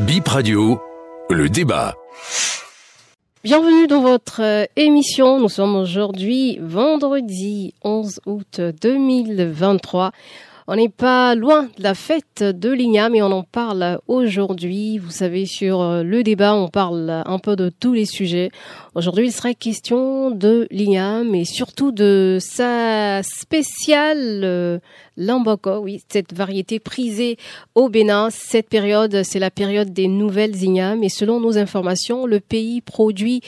Bip 0.00 0.28
Radio, 0.28 0.80
le 1.30 1.48
débat. 1.48 1.94
Bienvenue 3.44 3.86
dans 3.86 4.00
votre 4.00 4.42
euh, 4.42 4.64
émission. 4.76 5.38
Nous 5.38 5.48
sommes 5.48 5.76
aujourd'hui 5.76 6.58
vendredi 6.60 7.74
11 7.82 8.20
août 8.26 8.60
2023. 8.80 10.12
On 10.66 10.76
n'est 10.76 10.88
pas 10.88 11.34
loin 11.34 11.64
de 11.76 11.82
la 11.82 11.94
fête 11.94 12.42
de 12.42 12.70
l'IGNAM 12.70 13.12
mais 13.12 13.20
on 13.20 13.32
en 13.32 13.42
parle 13.42 13.98
aujourd'hui. 14.08 14.96
Vous 14.96 15.10
savez, 15.10 15.44
sur 15.44 15.82
euh, 15.82 16.02
le 16.02 16.22
débat, 16.22 16.54
on 16.54 16.68
parle 16.68 17.22
un 17.26 17.38
peu 17.38 17.54
de 17.54 17.68
tous 17.68 17.92
les 17.92 18.06
sujets. 18.06 18.50
Aujourd'hui, 18.94 19.26
il 19.26 19.32
serait 19.32 19.54
question 19.54 20.30
de 20.30 20.66
l'IGNAM 20.70 21.34
et 21.34 21.44
surtout 21.44 21.92
de 21.92 22.38
sa 22.40 23.22
spéciale 23.22 24.40
euh, 24.42 24.78
Lamboko, 25.16 25.78
oui, 25.78 26.02
cette 26.08 26.34
variété 26.34 26.80
prisée 26.80 27.36
au 27.74 27.88
Bénin. 27.88 28.28
Cette 28.30 28.68
période, 28.68 29.22
c'est 29.22 29.38
la 29.38 29.50
période 29.50 29.92
des 29.92 30.08
nouvelles 30.08 30.62
ignames. 30.62 31.04
Et 31.04 31.08
selon 31.08 31.40
nos 31.40 31.56
informations, 31.58 32.26
le 32.26 32.40
pays 32.40 32.80
produit 32.80 33.40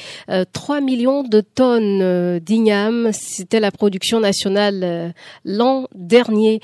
3 0.52 0.76
euh, 0.76 0.80
millions 0.80 1.22
de 1.22 1.40
tonnes 1.40 2.00
euh, 2.02 2.38
d'ignames. 2.38 3.10
C'était 3.12 3.60
la 3.60 3.70
production 3.70 4.20
nationale 4.20 4.80
euh, 4.84 5.08
l'an 5.44 5.88
dernier. 5.94 6.60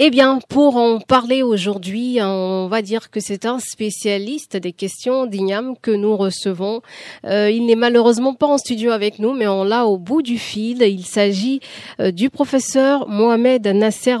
Eh 0.00 0.10
bien, 0.10 0.40
pour 0.48 0.76
en 0.76 0.98
parler 0.98 1.42
aujourd'hui, 1.42 2.18
on 2.20 2.66
va 2.66 2.82
dire 2.82 3.10
que 3.10 3.20
c'est 3.20 3.46
un 3.46 3.60
spécialiste 3.60 4.56
des 4.56 4.72
questions 4.72 5.26
d'igname 5.26 5.76
que 5.80 5.92
nous 5.92 6.16
recevons. 6.16 6.80
il 7.22 7.64
n'est 7.64 7.76
malheureusement 7.76 8.34
pas 8.34 8.48
en 8.48 8.58
studio 8.58 8.90
avec 8.90 9.20
nous, 9.20 9.34
mais 9.34 9.46
on 9.46 9.62
l'a 9.62 9.86
au 9.86 9.96
bout 9.96 10.20
du 10.20 10.36
fil. 10.36 10.82
Il 10.82 11.06
s'agit 11.06 11.60
du 12.00 12.28
professeur 12.28 13.08
Mohamed 13.08 13.64
Nasser 13.68 14.16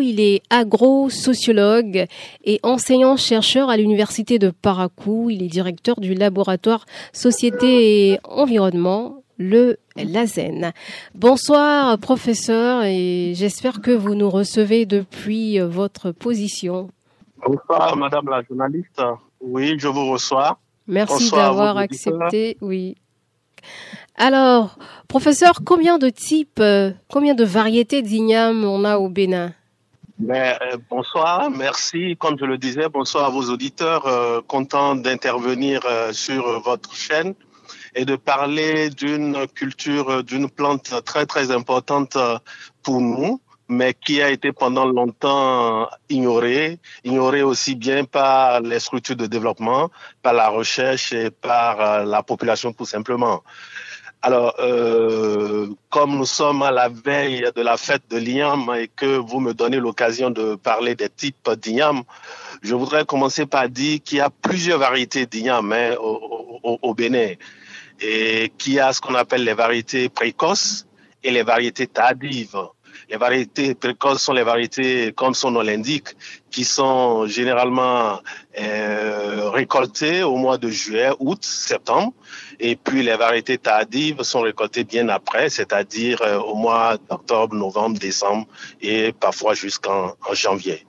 Il 0.00 0.20
est 0.20 0.42
agro-sociologue 0.50 2.06
et 2.44 2.60
enseignant-chercheur 2.62 3.70
à 3.70 3.76
l'université 3.76 4.38
de 4.38 4.50
Parakou. 4.50 5.30
Il 5.30 5.42
est 5.42 5.48
directeur 5.48 6.00
du 6.00 6.14
laboratoire 6.14 6.84
Société 7.12 8.12
et 8.12 8.18
Environnement, 8.24 9.22
le 9.38 9.78
LAZEN. 9.96 10.72
Bonsoir 11.14 11.98
professeur 11.98 12.84
et 12.84 13.32
j'espère 13.34 13.80
que 13.80 13.90
vous 13.90 14.14
nous 14.14 14.30
recevez 14.30 14.86
depuis 14.86 15.58
votre 15.58 16.12
position. 16.12 16.88
Bonsoir 17.44 17.96
madame 17.96 18.28
la 18.28 18.42
journaliste. 18.42 19.02
Oui, 19.40 19.74
je 19.78 19.88
vous 19.88 20.10
reçois. 20.10 20.58
Merci 20.86 21.30
d'avoir 21.30 21.76
accepté. 21.76 22.56
Oui. 22.60 22.96
Alors, 24.16 24.76
professeur, 25.08 25.60
combien 25.64 25.98
de 25.98 26.10
types, 26.10 26.60
euh, 26.60 26.92
combien 27.10 27.34
de 27.34 27.44
variétés 27.44 28.02
d'igname 28.02 28.64
on 28.64 28.84
a 28.84 28.98
au 28.98 29.08
Bénin? 29.08 29.52
Ben, 30.18 30.56
euh, 30.60 30.76
bonsoir, 30.90 31.50
merci. 31.50 32.16
Comme 32.18 32.38
je 32.38 32.44
le 32.44 32.58
disais, 32.58 32.88
bonsoir 32.88 33.24
à 33.24 33.30
vos 33.30 33.50
auditeurs. 33.50 34.06
Euh, 34.06 34.40
content 34.46 34.94
d'intervenir 34.94 35.80
sur 36.12 36.60
votre 36.60 36.94
chaîne 36.94 37.34
et 37.94 38.04
de 38.04 38.16
parler 38.16 38.90
d'une 38.90 39.46
culture, 39.54 40.22
d'une 40.22 40.48
plante 40.48 40.92
très 41.04 41.26
très 41.26 41.50
importante 41.50 42.16
pour 42.82 43.00
nous, 43.00 43.40
mais 43.68 43.94
qui 43.94 44.20
a 44.22 44.30
été 44.30 44.52
pendant 44.52 44.84
longtemps 44.84 45.88
ignorée, 46.10 46.78
ignorée 47.04 47.42
aussi 47.42 47.74
bien 47.74 48.04
par 48.04 48.60
les 48.60 48.78
structures 48.78 49.16
de 49.16 49.26
développement, 49.26 49.90
par 50.22 50.34
la 50.34 50.48
recherche 50.48 51.12
et 51.12 51.30
par 51.30 52.04
la 52.04 52.22
population 52.22 52.72
tout 52.72 52.86
simplement. 52.86 53.42
Alors, 54.24 54.54
euh, 54.60 55.66
comme 55.90 56.16
nous 56.16 56.26
sommes 56.26 56.62
à 56.62 56.70
la 56.70 56.88
veille 56.88 57.44
de 57.56 57.60
la 57.60 57.76
fête 57.76 58.02
de 58.08 58.18
l'igname 58.18 58.72
et 58.78 58.86
que 58.86 59.16
vous 59.16 59.40
me 59.40 59.52
donnez 59.52 59.78
l'occasion 59.78 60.30
de 60.30 60.54
parler 60.54 60.94
des 60.94 61.08
types 61.08 61.50
d'igname, 61.60 62.02
je 62.62 62.76
voudrais 62.76 63.04
commencer 63.04 63.46
par 63.46 63.68
dire 63.68 63.98
qu'il 64.04 64.18
y 64.18 64.20
a 64.20 64.30
plusieurs 64.30 64.78
variétés 64.78 65.26
d'igname 65.26 65.72
hein, 65.72 65.96
au, 66.00 66.78
au, 66.80 66.94
Bénin 66.94 67.32
et 68.00 68.52
qu'il 68.58 68.74
y 68.74 68.78
a 68.78 68.92
ce 68.92 69.00
qu'on 69.00 69.16
appelle 69.16 69.42
les 69.42 69.54
variétés 69.54 70.08
précoces 70.08 70.86
et 71.24 71.32
les 71.32 71.42
variétés 71.42 71.88
tardives. 71.88 72.56
Les 73.10 73.16
variétés 73.16 73.74
précoces 73.74 74.22
sont 74.22 74.34
les 74.34 74.44
variétés, 74.44 75.12
comme 75.16 75.34
son 75.34 75.50
nom 75.50 75.62
l'indique, 75.62 76.10
qui 76.52 76.64
sont 76.64 77.26
généralement 77.26 78.20
euh, 78.60 79.48
récoltées 79.50 80.22
au 80.22 80.36
mois 80.36 80.58
de 80.58 80.68
juillet, 80.68 81.10
août, 81.18 81.42
septembre. 81.42 82.12
Et 82.60 82.76
puis 82.76 83.02
les 83.02 83.16
variétés 83.16 83.56
tardives 83.56 84.22
sont 84.22 84.42
récoltées 84.42 84.84
bien 84.84 85.08
après, 85.08 85.48
c'est-à-dire 85.48 86.20
euh, 86.22 86.38
au 86.38 86.54
mois 86.54 86.98
d'octobre, 87.08 87.54
novembre, 87.56 87.98
décembre 87.98 88.46
et 88.82 89.12
parfois 89.12 89.54
jusqu'en 89.54 90.14
janvier. 90.32 90.86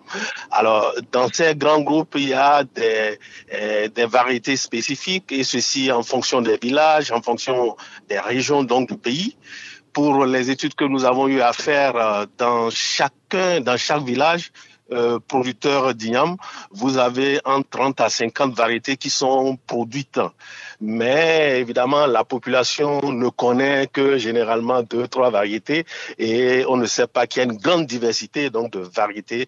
Alors, 0.52 0.94
dans 1.12 1.30
ces 1.32 1.56
grands 1.56 1.82
groupes, 1.82 2.16
il 2.16 2.30
y 2.30 2.34
a 2.34 2.66
des, 2.66 3.18
euh, 3.54 3.88
des 3.88 4.06
variétés 4.06 4.58
spécifiques 4.58 5.32
et 5.32 5.46
ceci 5.46 5.92
en 5.92 6.04
fonction 6.04 6.42
des 6.42 6.58
villages, 6.62 7.12
en 7.12 7.22
fonction 7.22 7.78
des 8.10 8.20
régions 8.20 8.64
donc 8.64 8.90
du 8.90 8.98
pays 8.98 9.38
pour 9.94 10.26
les 10.26 10.50
études 10.50 10.74
que 10.74 10.86
nous 10.86 11.06
avons 11.06 11.28
eu 11.28 11.40
à 11.42 11.54
faire 11.54 12.26
dans 12.40 12.72
chacun, 12.72 13.62
dans 13.62 13.78
chaque 13.78 14.02
village, 14.02 14.52
euh, 14.92 15.20
producteur 15.28 15.94
d'igname, 15.94 16.36
vous 16.72 16.98
avez 16.98 17.40
entre 17.46 17.70
30 17.70 18.02
à 18.02 18.10
50 18.10 18.54
variétés 18.54 18.98
qui 18.98 19.10
sont 19.10 19.58
produites. 19.68 20.20
Mais 20.82 21.60
évidemment, 21.60 22.06
la 22.06 22.24
population 22.24 23.02
ne 23.12 23.30
connaît 23.30 23.88
que 23.88 24.18
généralement 24.18 24.84
deux, 24.84 25.08
trois 25.08 25.30
variétés 25.30 25.86
et 26.18 26.66
on 26.68 26.78
ne 26.78 26.86
sait 26.86 27.08
pas 27.08 27.28
qu'il 27.28 27.42
y 27.44 27.46
a 27.46 27.52
une 27.52 27.58
grande 27.58 27.86
diversité 27.86 28.50
donc 28.50 28.72
de 28.72 28.80
variétés 28.80 29.48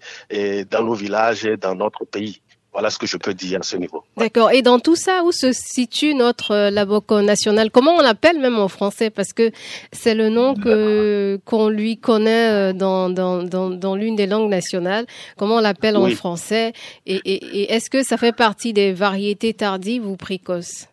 dans 0.72 0.84
nos 0.84 0.94
villages 0.94 1.46
et 1.46 1.58
dans 1.58 1.76
notre 1.76 2.06
pays. 2.06 2.42
Voilà 2.76 2.90
ce 2.90 2.98
que 2.98 3.08
je 3.08 3.16
peux 3.16 3.34
dire 3.34 3.62
à 3.62 3.64
ce 3.64 3.78
niveau. 3.78 4.04
D'accord. 4.18 4.52
Et 4.52 4.62
dans 4.62 4.80
tout 4.80 4.98
ça, 4.98 5.24
où 5.24 5.32
se 5.32 5.54
situe 5.54 6.14
notre 6.14 6.52
euh, 6.52 6.70
Laboco 6.70 7.22
national? 7.22 7.72
Comment 7.72 7.96
on 7.96 8.02
l'appelle 8.02 8.38
même 8.38 8.60
en 8.60 8.68
français? 8.68 9.10
Parce 9.10 9.32
que 9.32 9.52
c'est 9.94 10.14
le 10.14 10.28
nom 10.28 10.56
que 10.56 11.40
qu'on 11.46 11.70
lui 11.70 11.96
connaît 11.96 12.50
euh, 12.52 12.74
dans, 12.74 13.10
dans, 13.10 13.44
dans, 13.44 13.70
dans 13.70 13.96
l'une 13.96 14.18
des 14.18 14.28
langues 14.28 14.50
nationales. 14.50 15.06
Comment 15.38 15.56
on 15.56 15.62
l'appelle 15.62 15.96
en 15.96 16.10
français? 16.10 16.74
Et, 17.06 17.22
et, 17.24 17.62
et 17.62 17.74
est-ce 17.74 17.90
que 17.90 18.04
ça 18.04 18.18
fait 18.18 18.36
partie 18.36 18.74
des 18.74 18.92
variétés 18.92 19.54
tardives 19.54 20.06
ou 20.06 20.18
précoces? 20.18 20.88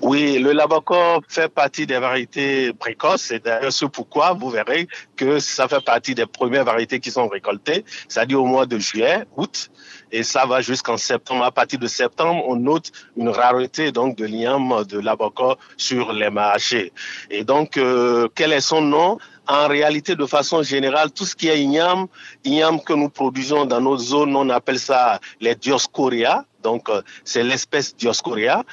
Oui, 0.00 0.38
le 0.38 0.52
labacor 0.52 1.20
fait 1.28 1.50
partie 1.52 1.86
des 1.86 1.98
variétés 1.98 2.72
précoces. 2.72 3.24
C'est 3.24 3.44
d'ailleurs 3.44 3.72
ce 3.72 3.84
pourquoi 3.84 4.32
vous 4.32 4.48
verrez 4.48 4.88
que 5.16 5.38
ça 5.38 5.68
fait 5.68 5.84
partie 5.84 6.14
des 6.14 6.24
premières 6.24 6.64
variétés 6.64 6.98
qui 6.98 7.10
sont 7.10 7.28
récoltées, 7.28 7.84
c'est-à-dire 8.08 8.40
au 8.40 8.46
mois 8.46 8.64
de 8.64 8.78
juillet, 8.78 9.24
août, 9.36 9.68
et 10.16 10.22
ça 10.22 10.46
va 10.46 10.62
jusqu'en 10.62 10.96
septembre. 10.96 11.44
À 11.44 11.52
partir 11.52 11.78
de 11.78 11.86
septembre, 11.86 12.42
on 12.48 12.56
note 12.56 12.90
une 13.18 13.28
rareté 13.28 13.92
donc 13.92 14.16
de 14.16 14.24
l'igname 14.24 14.84
de 14.84 14.98
labacor 14.98 15.58
sur 15.76 16.12
les 16.14 16.30
marchés. 16.30 16.90
Et 17.30 17.44
donc, 17.44 17.76
euh, 17.76 18.26
quel 18.34 18.52
est 18.52 18.62
son 18.62 18.80
nom? 18.80 19.18
En 19.46 19.68
réalité, 19.68 20.16
de 20.16 20.24
façon 20.24 20.62
générale, 20.62 21.10
tout 21.12 21.26
ce 21.26 21.36
qui 21.36 21.48
est 21.48 21.60
igname, 21.60 22.06
igname 22.44 22.80
que 22.80 22.94
nous 22.94 23.10
produisons 23.10 23.66
dans 23.66 23.80
nos 23.80 23.98
zones, 23.98 24.34
on 24.34 24.48
appelle 24.48 24.78
ça 24.78 25.20
les 25.40 25.54
dioscoria. 25.54 26.46
Donc, 26.62 26.88
euh, 26.88 27.02
c'est 27.22 27.44
l'espèce 27.44 27.94
dioscoria 27.94 28.64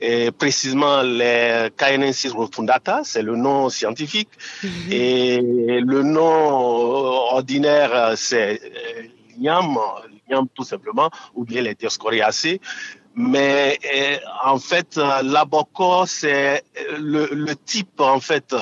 et 0.00 0.32
précisément 0.32 1.02
les 1.02 1.68
Caenensis 1.76 2.30
rotundata, 2.30 3.00
c'est 3.04 3.22
le 3.22 3.36
nom 3.36 3.68
scientifique, 3.68 4.28
mhm. 4.62 4.70
et 4.92 5.40
le 5.80 6.02
nom 6.02 6.52
ordinaire, 7.38 8.12
c'est 8.16 8.60
l'igname 9.36 9.76
tout 10.54 10.64
simplement, 10.64 11.10
ou 11.34 11.44
bien 11.44 11.62
les 11.62 11.74
dioscoriacées. 11.74 12.60
Mais 13.20 13.76
euh, 13.84 14.16
en 14.44 14.60
fait, 14.60 14.96
euh, 14.96 15.22
l'abocor, 15.24 16.06
c'est 16.06 16.62
euh, 16.78 16.98
le, 17.00 17.28
le, 17.32 17.56
type 17.56 18.00
en 18.00 18.20
fait 18.20 18.54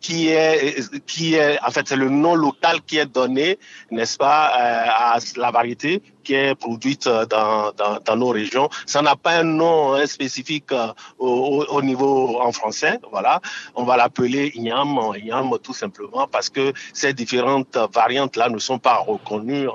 qui 0.00 0.30
est 0.30 0.90
qui 1.06 1.34
est 1.36 1.60
en 1.64 1.70
fait 1.70 1.86
c'est 1.86 1.94
le 1.96 2.08
nom 2.08 2.34
local 2.34 2.82
qui 2.82 2.98
est 2.98 3.06
donné, 3.06 3.56
n'est-ce 3.92 4.18
pas, 4.18 4.46
à 4.46 5.18
la 5.36 5.50
variété 5.52 6.02
qui 6.24 6.34
est 6.34 6.54
produite 6.56 7.06
dans, 7.06 7.70
dans, 7.72 8.00
dans 8.04 8.16
nos 8.16 8.30
régions. 8.30 8.68
Ça 8.86 9.02
n'a 9.02 9.14
pas 9.14 9.32
un 9.38 9.44
nom 9.44 9.94
hein, 9.94 10.06
spécifique 10.06 10.72
au, 11.18 11.64
au, 11.68 11.82
niveau 11.82 12.40
en 12.40 12.50
français. 12.50 12.98
Voilà, 13.12 13.40
on 13.76 13.84
va 13.84 13.96
l'appeler 13.96 14.50
igname, 14.54 14.98
igname 15.16 15.50
tout 15.62 15.74
simplement 15.74 16.26
parce 16.26 16.48
que 16.48 16.72
ces 16.92 17.12
différentes 17.12 17.78
variantes 17.92 18.36
là 18.36 18.48
ne 18.48 18.58
sont 18.58 18.78
pas 18.78 18.96
reconnues 18.96 19.68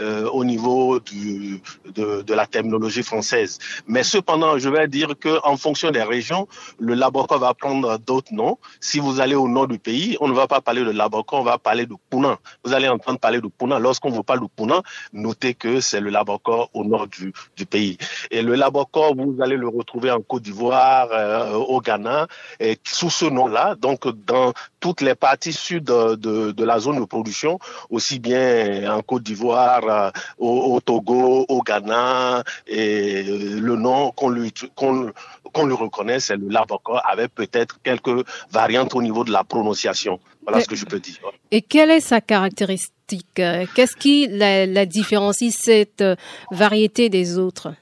euh, 0.00 0.28
au 0.30 0.44
niveau 0.44 1.00
du, 1.00 1.60
de, 1.94 2.22
de 2.22 2.34
la 2.34 2.46
terminologie 2.46 3.02
française. 3.02 3.58
Mais 3.86 4.02
cependant, 4.02 4.58
je 4.58 4.68
vais 4.68 4.88
dire 4.88 5.14
que 5.18 5.40
en 5.44 5.56
fonction 5.56 5.90
des 5.90 6.02
régions, 6.02 6.48
le 6.78 6.94
laboratoire 6.94 7.40
va 7.40 7.54
prendre 7.54 7.98
d'autres 7.98 8.32
noms. 8.32 8.58
Si 8.80 8.98
vous 8.98 9.20
allez 9.20 9.34
au 9.34 9.48
nord 9.48 9.68
du 9.68 9.78
pays, 9.78 10.16
on 10.20 10.28
ne 10.28 10.34
va 10.34 10.46
pas 10.46 10.60
parler 10.60 10.84
de 10.84 10.90
laboratoire, 10.90 11.42
on 11.42 11.44
va 11.44 11.58
parler 11.58 11.86
de 11.86 11.94
Pounan. 12.10 12.36
Vous 12.64 12.72
allez 12.72 12.88
entendre 12.88 13.18
parler 13.18 13.40
de 13.40 13.48
Pounan. 13.48 13.78
Lorsqu'on 13.78 14.10
vous 14.10 14.22
parle 14.22 14.40
de 14.40 14.46
Pounan, 14.46 14.82
notez 15.12 15.54
que 15.54 15.80
c'est 15.80 16.00
le 16.00 16.10
labocor 16.10 16.70
au 16.74 16.84
nord 16.84 17.06
du, 17.08 17.32
du, 17.56 17.66
pays. 17.66 17.98
Et 18.30 18.42
le 18.42 18.54
labocor, 18.54 19.14
vous 19.16 19.36
allez 19.42 19.56
le 19.56 19.68
retrouver 19.68 20.10
en 20.10 20.20
Côte 20.20 20.42
d'Ivoire, 20.42 21.08
euh, 21.12 21.54
au 21.54 21.80
Ghana, 21.80 22.26
et 22.60 22.78
sous 22.84 23.10
ce 23.10 23.24
nom-là. 23.24 23.74
Donc, 23.76 24.06
dans 24.26 24.52
toutes 24.80 25.00
les 25.00 25.14
parties 25.14 25.52
sud 25.52 25.84
de, 25.84 26.64
la 26.64 26.78
zone 26.78 27.00
de 27.00 27.04
production, 27.04 27.58
aussi 27.90 28.18
bien 28.18 28.90
en 28.92 29.02
Côte 29.02 29.22
d'Ivoire, 29.22 29.88
euh, 29.88 30.10
au, 30.38 30.80
Togo, 30.80 31.46
au 31.48 31.62
Ghana, 31.62 32.42
et 32.66 33.22
le 33.22 33.76
nom 33.76 34.10
qu'on 34.12 34.30
lui, 34.30 34.52
reconnaît, 35.54 36.20
c'est 36.20 36.36
le 36.36 36.48
labocor, 36.48 37.02
avec 37.08 37.34
peut-être 37.34 37.80
quelques 37.82 38.26
variantes 38.50 38.94
au 38.94 39.02
niveau 39.02 39.24
de 39.24 39.32
la 39.32 39.44
prononciation. 39.44 40.20
Voilà 40.42 40.60
ce 40.60 40.68
que 40.68 40.76
je 40.76 40.84
peux 40.84 41.00
dire. 41.00 41.18
Et 41.50 41.62
quelle 41.62 41.90
est 41.90 42.00
sa 42.00 42.20
caractéristique? 42.20 43.26
Qu'est-ce 43.34 43.96
qui 43.96 44.28
la, 44.28 44.66
la 44.66 44.86
différencie 44.86 45.54
cette 45.56 46.04
variété 46.50 47.08
des 47.08 47.38
autres? 47.38 47.72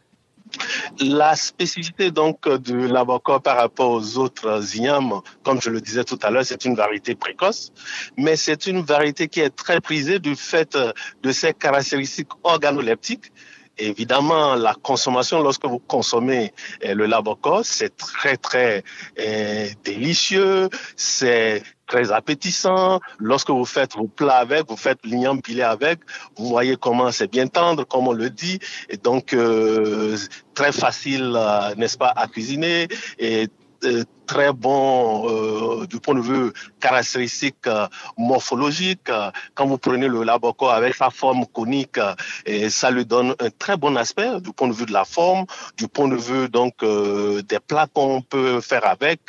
La 1.01 1.37
spécificité 1.37 2.11
donc 2.11 2.49
du 2.59 2.87
labocor 2.89 3.43
par 3.43 3.57
rapport 3.57 3.91
aux 3.91 4.19
autres 4.19 4.77
ignames, 4.77 5.21
comme 5.43 5.61
je 5.61 5.71
le 5.71 5.81
disais 5.81 6.05
tout 6.05 6.19
à 6.23 6.31
l'heure, 6.31 6.45
c'est 6.45 6.65
une 6.65 6.75
variété 6.75 7.15
précoce, 7.15 7.73
mais 8.17 8.37
c'est 8.37 8.67
une 8.67 8.83
variété 8.83 9.29
qui 9.29 9.41
est 9.41 9.51
très 9.51 9.81
prisée 9.81 10.19
du 10.19 10.37
fait 10.37 10.77
de 11.23 11.33
ses 11.33 11.53
caractéristiques 11.53 12.31
organoleptiques. 12.43 13.33
Évidemment, 13.77 14.55
la 14.55 14.75
consommation, 14.75 15.43
lorsque 15.43 15.67
vous 15.67 15.81
consommez 15.81 16.53
euh, 16.85 16.95
le 16.95 17.07
labocor, 17.07 17.63
c'est 17.65 17.97
très, 17.97 18.37
très 18.37 18.85
euh, 19.19 19.69
délicieux, 19.83 20.69
c'est 20.95 21.63
très 21.87 22.13
appétissant. 22.13 23.01
Lorsque 23.19 23.51
vous 23.51 23.65
faites 23.65 23.95
vos 23.95 24.09
plats 24.09 24.39
avec, 24.39 24.69
vous 24.69 24.77
faites 24.77 24.99
l'igname 25.05 25.43
pilé 25.43 25.63
avec, 25.63 26.01
vous 26.37 26.47
voyez 26.49 26.77
comment 26.77 27.11
c'est 27.13 27.31
bien 27.31 27.47
tendre, 27.47 27.85
comme 27.85 28.09
on 28.09 28.13
le 28.13 28.31
dit, 28.31 28.59
et 28.89 28.97
donc 28.97 29.33
euh, 29.33 30.17
très 30.55 30.73
facile, 30.73 31.35
euh, 31.37 31.75
n'est-ce 31.77 31.99
pas, 31.99 32.13
à 32.15 32.27
cuisiner 32.27 32.89
et 33.19 33.49
très 34.27 34.53
bon 34.53 35.29
euh, 35.29 35.87
du 35.87 36.01
point 36.01 36.15
de 36.15 36.21
vue 36.21 36.53
caractéristique 36.81 37.67
euh, 37.67 37.87
morphologique. 38.17 39.11
Quand 39.55 39.67
vous 39.67 39.79
prenez 39.79 40.09
le 40.09 40.23
labocor 40.23 40.73
avec 40.73 40.95
sa 40.95 41.11
forme 41.11 41.47
conique, 41.47 41.99
et 42.47 42.71
ça 42.71 42.91
lui 42.91 43.05
donne 43.05 43.35
un 43.39 43.51
très 43.51 43.77
bon 43.77 43.97
aspect 43.97 44.41
du 44.41 44.53
point 44.53 44.69
de 44.69 44.73
vue 44.73 44.87
de 44.87 44.93
la 44.93 45.05
forme, 45.05 45.47
du 45.77 45.89
point 45.89 46.09
de 46.09 46.17
vue 46.17 46.49
donc 46.49 46.75
euh, 46.83 47.43
des 47.43 47.61
plats 47.61 47.87
qu'on 47.93 48.23
peut 48.23 48.61
faire 48.61 48.87
avec. 48.87 49.21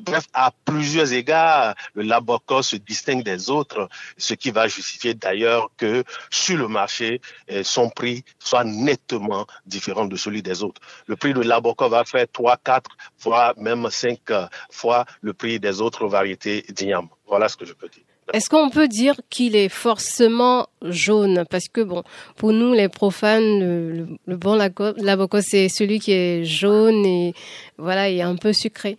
Bref, 0.00 0.24
à 0.34 0.52
plusieurs 0.64 1.12
égards, 1.12 1.74
le 1.94 2.02
labocor 2.02 2.64
se 2.64 2.76
distingue 2.76 3.22
des 3.22 3.50
autres, 3.50 3.88
ce 4.16 4.34
qui 4.34 4.50
va 4.50 4.68
justifier 4.68 5.14
d'ailleurs 5.14 5.70
que 5.76 6.04
sur 6.30 6.56
le 6.58 6.68
marché, 6.68 7.20
son 7.62 7.90
prix 7.90 8.24
soit 8.38 8.64
nettement 8.64 9.46
différent 9.66 10.06
de 10.06 10.16
celui 10.16 10.42
des 10.42 10.62
autres. 10.62 10.80
Le 11.06 11.16
prix 11.16 11.34
de 11.34 11.40
labocor 11.40 11.88
va 11.88 12.04
faire 12.04 12.26
3, 12.32 12.56
4, 12.64 12.90
voire 13.20 13.54
même 13.56 13.88
5 13.90 14.31
fois 14.70 15.04
le 15.20 15.32
prix 15.32 15.58
des 15.60 15.80
autres 15.80 16.06
variétés 16.06 16.64
d'igname. 16.70 17.08
Voilà 17.26 17.48
ce 17.48 17.56
que 17.56 17.64
je 17.64 17.72
peux 17.72 17.88
dire. 17.88 18.04
Est-ce 18.32 18.48
qu'on 18.48 18.70
peut 18.70 18.88
dire 18.88 19.16
qu'il 19.30 19.56
est 19.56 19.68
forcément 19.68 20.68
jaune? 20.82 21.44
Parce 21.50 21.68
que 21.68 21.80
bon, 21.80 22.02
pour 22.36 22.52
nous 22.52 22.72
les 22.72 22.88
profanes, 22.88 23.60
le, 23.60 24.06
le 24.26 24.36
bon 24.36 24.54
labocco 24.54 25.40
c'est 25.40 25.68
celui 25.68 25.98
qui 25.98 26.12
est 26.12 26.44
jaune 26.44 27.04
et 27.04 27.34
voilà, 27.78 28.08
il 28.08 28.18
est 28.18 28.22
un 28.22 28.36
peu 28.36 28.52
sucré. 28.52 28.96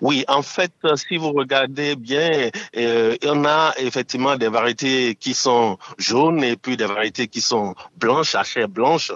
Oui, 0.00 0.24
en 0.28 0.42
fait, 0.42 0.72
si 0.96 1.16
vous 1.16 1.32
regardez 1.32 1.96
bien, 1.96 2.50
euh, 2.76 3.16
en 3.26 3.44
a 3.44 3.72
effectivement 3.78 4.36
des 4.36 4.48
variétés 4.48 5.14
qui 5.14 5.34
sont 5.34 5.78
jaunes 5.98 6.44
et 6.44 6.56
puis 6.56 6.76
des 6.76 6.84
variétés 6.84 7.26
qui 7.26 7.40
sont 7.40 7.74
blanches, 7.96 8.34
à 8.34 8.44
chair 8.44 8.68
blanche. 8.68 9.12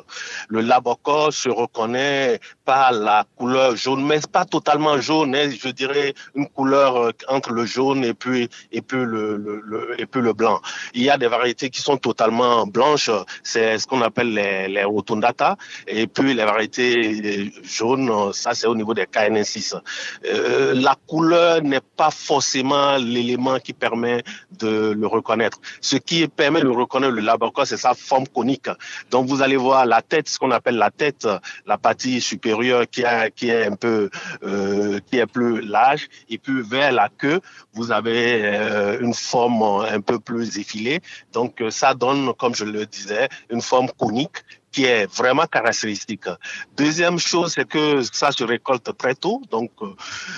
Le 0.48 0.60
labocor 0.60 1.32
se 1.32 1.48
reconnaît 1.48 2.40
par 2.66 2.92
la 2.92 3.24
couleur 3.36 3.76
jaune, 3.76 4.04
mais 4.04 4.18
pas 4.30 4.44
totalement 4.44 5.00
jaune, 5.00 5.34
hein, 5.36 5.48
je 5.50 5.68
dirais 5.68 6.12
une 6.34 6.48
couleur 6.48 6.96
euh, 6.96 7.10
entre 7.28 7.52
le 7.52 7.64
jaune 7.64 8.04
et 8.04 8.12
puis 8.12 8.48
et 8.72 8.82
puis 8.82 8.98
le, 8.98 9.94
et 9.98 10.06
puis 10.06 10.20
le 10.20 10.32
blanc. 10.32 10.60
Il 10.92 11.04
y 11.04 11.10
a 11.10 11.16
des 11.16 11.28
variétés 11.28 11.70
qui 11.70 11.80
sont 11.80 11.96
totalement 11.96 12.66
blanches, 12.66 13.10
c'est 13.44 13.78
ce 13.78 13.86
qu'on 13.86 14.02
appelle 14.02 14.34
les, 14.34 14.66
les 14.66 14.82
rotundata, 14.82 15.56
et 15.86 16.08
puis 16.08 16.34
les 16.34 16.44
variétés 16.44 17.52
jaunes, 17.62 18.32
ça 18.32 18.52
c'est 18.54 18.66
au 18.66 18.74
niveau 18.74 18.94
des 18.94 19.04
KN6. 19.04 19.76
Euh, 19.76 19.80
euh, 20.26 20.74
la 20.74 20.96
couleur 21.06 21.62
n'est 21.62 21.86
pas 21.96 22.10
forcément 22.10 22.96
l'élément 22.96 23.60
qui 23.60 23.74
permet 23.74 24.24
de 24.58 24.90
le 24.90 25.06
reconnaître. 25.06 25.60
Ce 25.80 25.96
qui 25.96 26.26
permet 26.26 26.62
de 26.62 26.68
reconnaître 26.68 27.12
le 27.12 27.22
labocor, 27.22 27.64
c'est 27.64 27.76
sa 27.76 27.94
forme 27.94 28.26
conique. 28.26 28.68
Donc 29.12 29.28
vous 29.28 29.40
allez 29.40 29.56
voir 29.56 29.86
la 29.86 30.02
tête, 30.02 30.28
ce 30.28 30.38
qu'on 30.40 30.50
appelle 30.50 30.76
la 30.76 30.90
tête, 30.90 31.28
la 31.66 31.78
partie 31.78 32.20
supérieure 32.20 32.55
qui, 32.90 33.02
est 33.48 33.66
un 33.66 33.76
peu, 33.76 34.10
euh, 34.42 34.98
qui 35.06 35.18
est 35.18 35.26
plus 35.26 35.60
large, 35.60 36.08
et 36.28 36.38
puis 36.38 36.62
vers 36.62 36.92
la 36.92 37.08
queue, 37.08 37.40
vous 37.74 37.92
avez 37.92 38.42
euh, 38.44 39.00
une 39.00 39.14
forme 39.14 39.62
un 39.88 40.00
peu 40.00 40.18
plus 40.18 40.58
effilée. 40.58 41.00
Donc 41.32 41.62
ça 41.70 41.94
donne, 41.94 42.32
comme 42.34 42.54
je 42.54 42.64
le 42.64 42.86
disais, 42.86 43.28
une 43.50 43.62
forme 43.62 43.88
conique 43.98 44.44
qui 44.76 44.84
est 44.84 45.06
vraiment 45.16 45.46
caractéristique. 45.46 46.28
Deuxième 46.76 47.18
chose, 47.18 47.54
c'est 47.54 47.66
que 47.66 48.02
ça 48.02 48.30
se 48.30 48.44
récolte 48.44 48.94
très 48.98 49.14
tôt. 49.14 49.40
Donc, 49.50 49.70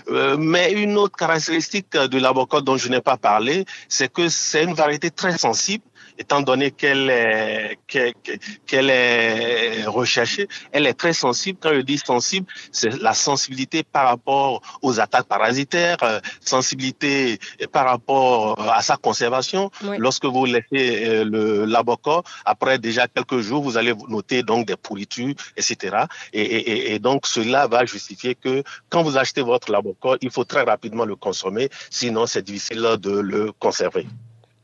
euh, 0.09 0.37
mais 0.39 0.71
une 0.73 0.97
autre 0.97 1.17
caractéristique 1.17 1.91
de 1.91 2.19
l'avocat 2.19 2.61
dont 2.61 2.77
je 2.77 2.89
n'ai 2.89 3.01
pas 3.01 3.17
parlé, 3.17 3.65
c'est 3.89 4.13
que 4.13 4.29
c'est 4.29 4.63
une 4.63 4.75
variété 4.75 5.11
très 5.11 5.37
sensible 5.37 5.83
étant 6.19 6.41
donné 6.43 6.71
qu'elle 6.71 7.11
est, 7.11 7.79
qu'elle 7.87 8.91
est 8.91 9.85
recherchée, 9.87 10.49
elle 10.73 10.87
est 10.87 10.95
très 10.95 11.13
sensible. 11.13 11.59
Quand 11.63 11.73
je 11.73 11.81
dis 11.81 11.99
sensible, 11.99 12.47
c'est 12.73 13.01
la 13.01 13.15
sensibilité 13.15 13.83
par 13.83 14.07
rapport 14.09 14.61
aux 14.83 15.01
attaques 15.01 15.27
parasitaires, 15.27 15.97
euh, 16.03 16.21
sensibilité 16.41 17.39
par 17.73 17.87
rapport 17.87 18.61
à 18.71 18.83
sa 18.83 18.97
conservation. 18.97 19.71
Oui. 19.85 19.97
Lorsque 19.99 20.25
vous 20.25 20.45
laissez 20.45 21.07
euh, 21.07 21.25
le 21.25 21.65
labocor, 21.65 22.25
après 22.45 22.79
déjà 22.79 23.07
quelques 23.09 23.41
jours, 23.41 23.63
vous 23.63 23.77
allez 23.77 23.95
noter 24.09 24.43
donc 24.43 24.67
des 24.67 24.77
pourritures, 24.77 25.35
etc. 25.57 26.05
Et, 26.33 26.43
et, 26.43 26.95
et 26.95 26.99
donc 26.99 27.27
cela 27.27 27.67
va 27.67 27.85
justifier 27.85 28.35
que 28.35 28.63
quand 28.91 29.03
vous 29.03 29.17
achetez 29.17 29.43
votre 29.43 29.71
labocor, 29.71 30.17
il 30.21 30.31
faut 30.31 30.45
très 30.45 30.63
rapidement 30.63 31.05
le 31.05 31.17
consommer, 31.17 31.69
sinon 31.91 32.27
c'est 32.27 32.43
difficile 32.43 32.97
de 33.01 33.11
le 33.11 33.53
conserver. 33.53 34.07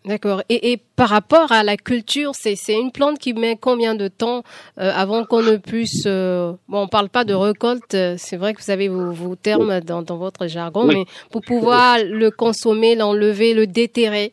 D'accord. 0.05 0.43
Et, 0.51 0.73
et, 0.73 0.77
par 0.97 1.09
rapport 1.09 1.51
à 1.51 1.63
la 1.63 1.77
culture, 1.79 2.33
c'est 2.35 2.57
une 2.69 2.93
plante 2.93 3.19
qui 3.19 3.33
met 3.33 3.57
combien 3.57 3.95
de 3.95 4.09
temps 4.09 4.43
euh, 4.79 4.93
avant 4.95 5.25
qu'on 5.25 5.43
ne 5.43 5.57
puisse... 5.57 6.05
Euh, 6.07 6.53
bon, 6.69 6.83
on 6.83 6.89
parle 6.89 7.09
pas 7.09 7.25
de 7.25 7.33
récolte, 7.33 7.97
c'est 8.19 8.37
vrai 8.37 8.53
que 8.53 8.63
vous 8.63 8.71
avez 8.71 8.89
vos, 8.89 9.13
vos 9.13 9.35
termes 9.35 9.81
dans, 9.81 10.03
dans, 10.03 10.19
votre 10.19 10.47
jargon, 10.47 10.87
oui. 10.87 10.95
mais 10.95 11.05
pour 11.31 11.41
pouvoir 11.41 11.99
le 12.05 12.31
consommer, 12.31 12.97
l'enlever, 12.97 13.55
le 13.55 13.67
déterrer 13.67 14.33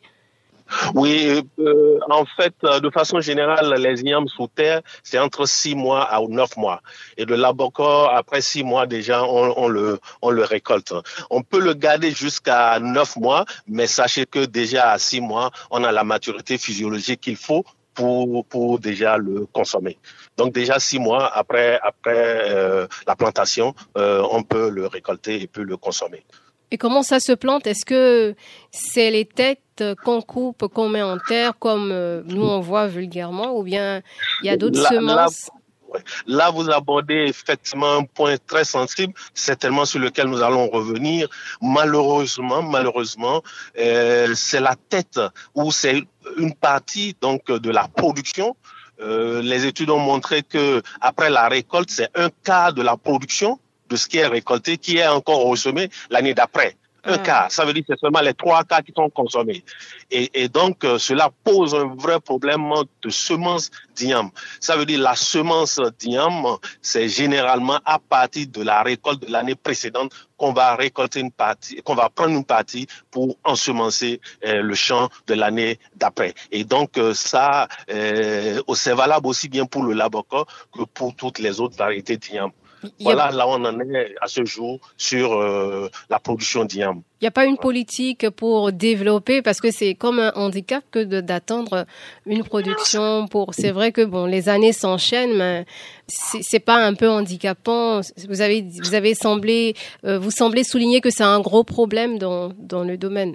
oui, 0.94 1.42
euh, 1.58 1.98
en 2.10 2.24
fait, 2.24 2.54
de 2.62 2.90
façon 2.90 3.20
générale, 3.20 3.74
les 3.78 4.00
ignames 4.00 4.28
sous 4.28 4.48
terre, 4.48 4.80
c'est 5.02 5.18
entre 5.18 5.46
six 5.46 5.74
mois 5.74 6.02
à 6.02 6.20
neuf 6.28 6.56
mois. 6.56 6.82
Et 7.16 7.24
le 7.24 7.36
labocor, 7.36 8.10
après 8.14 8.40
six 8.40 8.62
mois 8.62 8.86
déjà, 8.86 9.24
on, 9.24 9.68
le, 9.68 9.98
on 10.22 10.30
le 10.30 10.44
récolte. 10.44 10.94
On 11.30 11.42
peut 11.42 11.60
le 11.60 11.74
garder 11.74 12.10
jusqu'à 12.10 12.78
neuf 12.80 13.16
mois, 13.16 13.44
mais 13.66 13.86
sachez 13.86 14.26
que 14.26 14.44
déjà 14.44 14.90
à 14.90 14.98
six 14.98 15.20
mois, 15.20 15.50
on 15.70 15.84
a 15.84 15.92
la 15.92 16.04
maturité 16.04 16.58
physiologique 16.58 17.20
qu'il 17.20 17.36
faut 17.36 17.64
pour, 17.94 18.44
pour 18.46 18.78
déjà 18.78 19.18
le 19.18 19.46
consommer. 19.52 19.98
Donc 20.36 20.52
déjà 20.52 20.78
six 20.78 20.98
mois 20.98 21.30
après, 21.36 21.78
après 21.82 22.50
euh, 22.50 22.86
la 23.06 23.16
plantation, 23.16 23.74
euh, 23.98 24.22
on 24.30 24.42
peut 24.42 24.70
le 24.70 24.86
récolter 24.86 25.42
et 25.42 25.46
peut 25.46 25.62
le 25.62 25.76
consommer. 25.76 26.24
Et 26.72 26.78
comment 26.78 27.02
ça 27.02 27.20
se 27.20 27.32
plante? 27.32 27.66
Est-ce 27.66 27.84
que 27.84 28.34
c'est 28.70 29.10
les 29.10 29.26
têtes 29.26 29.84
qu'on 30.02 30.22
coupe, 30.22 30.66
qu'on 30.68 30.88
met 30.88 31.02
en 31.02 31.18
terre, 31.18 31.52
comme 31.58 31.90
euh, 31.92 32.22
nous 32.24 32.42
on 32.42 32.60
voit 32.60 32.86
vulgairement, 32.86 33.58
ou 33.58 33.62
bien 33.62 34.00
il 34.42 34.46
y 34.46 34.48
a 34.48 34.56
d'autres 34.56 34.82
semences? 34.88 35.50
Là, 35.92 36.00
là, 36.26 36.50
vous 36.50 36.70
abordez 36.70 37.26
effectivement 37.28 37.98
un 37.98 38.04
point 38.04 38.36
très 38.46 38.64
sensible, 38.64 39.12
certainement 39.34 39.84
sur 39.84 40.00
lequel 40.00 40.28
nous 40.28 40.42
allons 40.42 40.70
revenir. 40.70 41.28
Malheureusement, 41.60 42.62
malheureusement, 42.62 43.42
euh, 43.78 44.32
c'est 44.34 44.60
la 44.60 44.74
tête 44.88 45.20
ou 45.54 45.70
c'est 45.72 46.02
une 46.38 46.54
partie 46.54 47.14
donc 47.20 47.52
de 47.52 47.70
la 47.70 47.86
production. 47.86 48.56
Euh, 49.02 49.42
les 49.42 49.66
études 49.66 49.90
ont 49.90 49.98
montré 49.98 50.42
que 50.42 50.80
après 51.02 51.28
la 51.28 51.48
récolte, 51.48 51.90
c'est 51.90 52.08
un 52.14 52.30
quart 52.42 52.72
de 52.72 52.80
la 52.80 52.96
production 52.96 53.58
de 53.92 53.96
ce 53.96 54.08
qui 54.08 54.16
est 54.16 54.26
récolté 54.26 54.78
qui 54.78 54.96
est 54.96 55.06
encore 55.06 55.42
ressemé 55.44 55.90
l'année 56.10 56.32
d'après. 56.34 56.76
Un 57.04 57.18
quart, 57.18 57.50
ça 57.50 57.64
veut 57.64 57.72
dire 57.72 57.82
que 57.82 57.94
c'est 57.94 57.98
seulement 57.98 58.20
les 58.20 58.32
trois 58.32 58.62
quarts 58.62 58.84
qui 58.84 58.92
sont 58.96 59.10
consommés. 59.10 59.64
Et, 60.12 60.48
donc, 60.48 60.84
euh, 60.84 60.98
cela 60.98 61.30
pose 61.42 61.74
un 61.74 61.92
vrai 61.96 62.20
problème 62.20 62.70
de 63.02 63.10
semences 63.10 63.72
d'igname. 63.96 64.30
Ça 64.60 64.76
veut 64.76 64.86
dire 64.86 65.00
la 65.00 65.16
semence 65.16 65.80
d'igname, 65.98 66.46
c'est 66.80 67.08
généralement 67.08 67.80
à 67.84 67.98
partir 67.98 68.46
de 68.46 68.62
la 68.62 68.84
récolte 68.84 69.26
de 69.26 69.32
l'année 69.32 69.56
précédente 69.56 70.12
qu'on 70.36 70.52
va 70.52 70.76
récolter 70.76 71.18
une 71.18 71.32
partie, 71.32 71.82
qu'on 71.82 71.96
va 71.96 72.08
prendre 72.08 72.36
une 72.36 72.44
partie 72.44 72.86
pour 73.10 73.36
ensemencer 73.42 74.20
euh, 74.46 74.62
le 74.62 74.74
champ 74.76 75.08
de 75.26 75.34
l'année 75.34 75.80
d'après. 75.96 76.34
Et 76.52 76.62
donc, 76.62 76.98
euh, 76.98 77.14
ça, 77.14 77.66
c'est 77.88 78.94
valable 78.94 79.26
aussi 79.26 79.48
bien 79.48 79.66
pour 79.66 79.82
le 79.82 79.94
laboca 79.94 80.44
que 80.72 80.84
pour 80.84 81.16
toutes 81.16 81.40
les 81.40 81.60
autres 81.60 81.76
variétés 81.76 82.16
d'igname. 82.16 82.52
Voilà 83.00 83.30
là 83.30 83.46
où 83.46 83.50
on 83.50 83.64
en 83.64 83.80
est 83.80 84.14
à 84.20 84.26
ce 84.26 84.44
jour 84.44 84.80
sur 84.96 85.34
euh, 85.34 85.88
la 86.10 86.18
production 86.18 86.64
d'igname. 86.64 87.02
Il 87.20 87.24
n'y 87.24 87.28
a 87.28 87.32
pas 87.32 87.44
une 87.44 87.56
politique 87.56 88.28
pour 88.30 88.72
développer 88.72 89.42
parce 89.42 89.60
que 89.60 89.70
c'est 89.70 89.94
comme 89.94 90.18
un 90.18 90.32
handicap 90.34 90.82
que 90.90 91.20
d'attendre 91.20 91.86
une 92.26 92.42
production 92.42 93.28
pour. 93.28 93.54
C'est 93.54 93.70
vrai 93.70 93.92
que 93.92 94.04
bon, 94.04 94.26
les 94.26 94.48
années 94.48 94.72
s'enchaînent, 94.72 95.36
mais 95.36 95.64
c'est 96.08 96.58
pas 96.60 96.84
un 96.84 96.94
peu 96.94 97.08
handicapant. 97.08 98.00
Vous 98.28 98.40
avez 98.40 98.66
vous 98.82 98.94
avez 98.94 99.14
semblé 99.14 99.74
euh, 100.04 100.18
vous 100.18 100.30
semblez 100.32 100.64
souligner 100.64 101.00
que 101.00 101.10
c'est 101.10 101.22
un 101.22 101.40
gros 101.40 101.64
problème 101.64 102.18
dans 102.18 102.52
dans 102.58 102.82
le 102.82 102.96
domaine. 102.96 103.34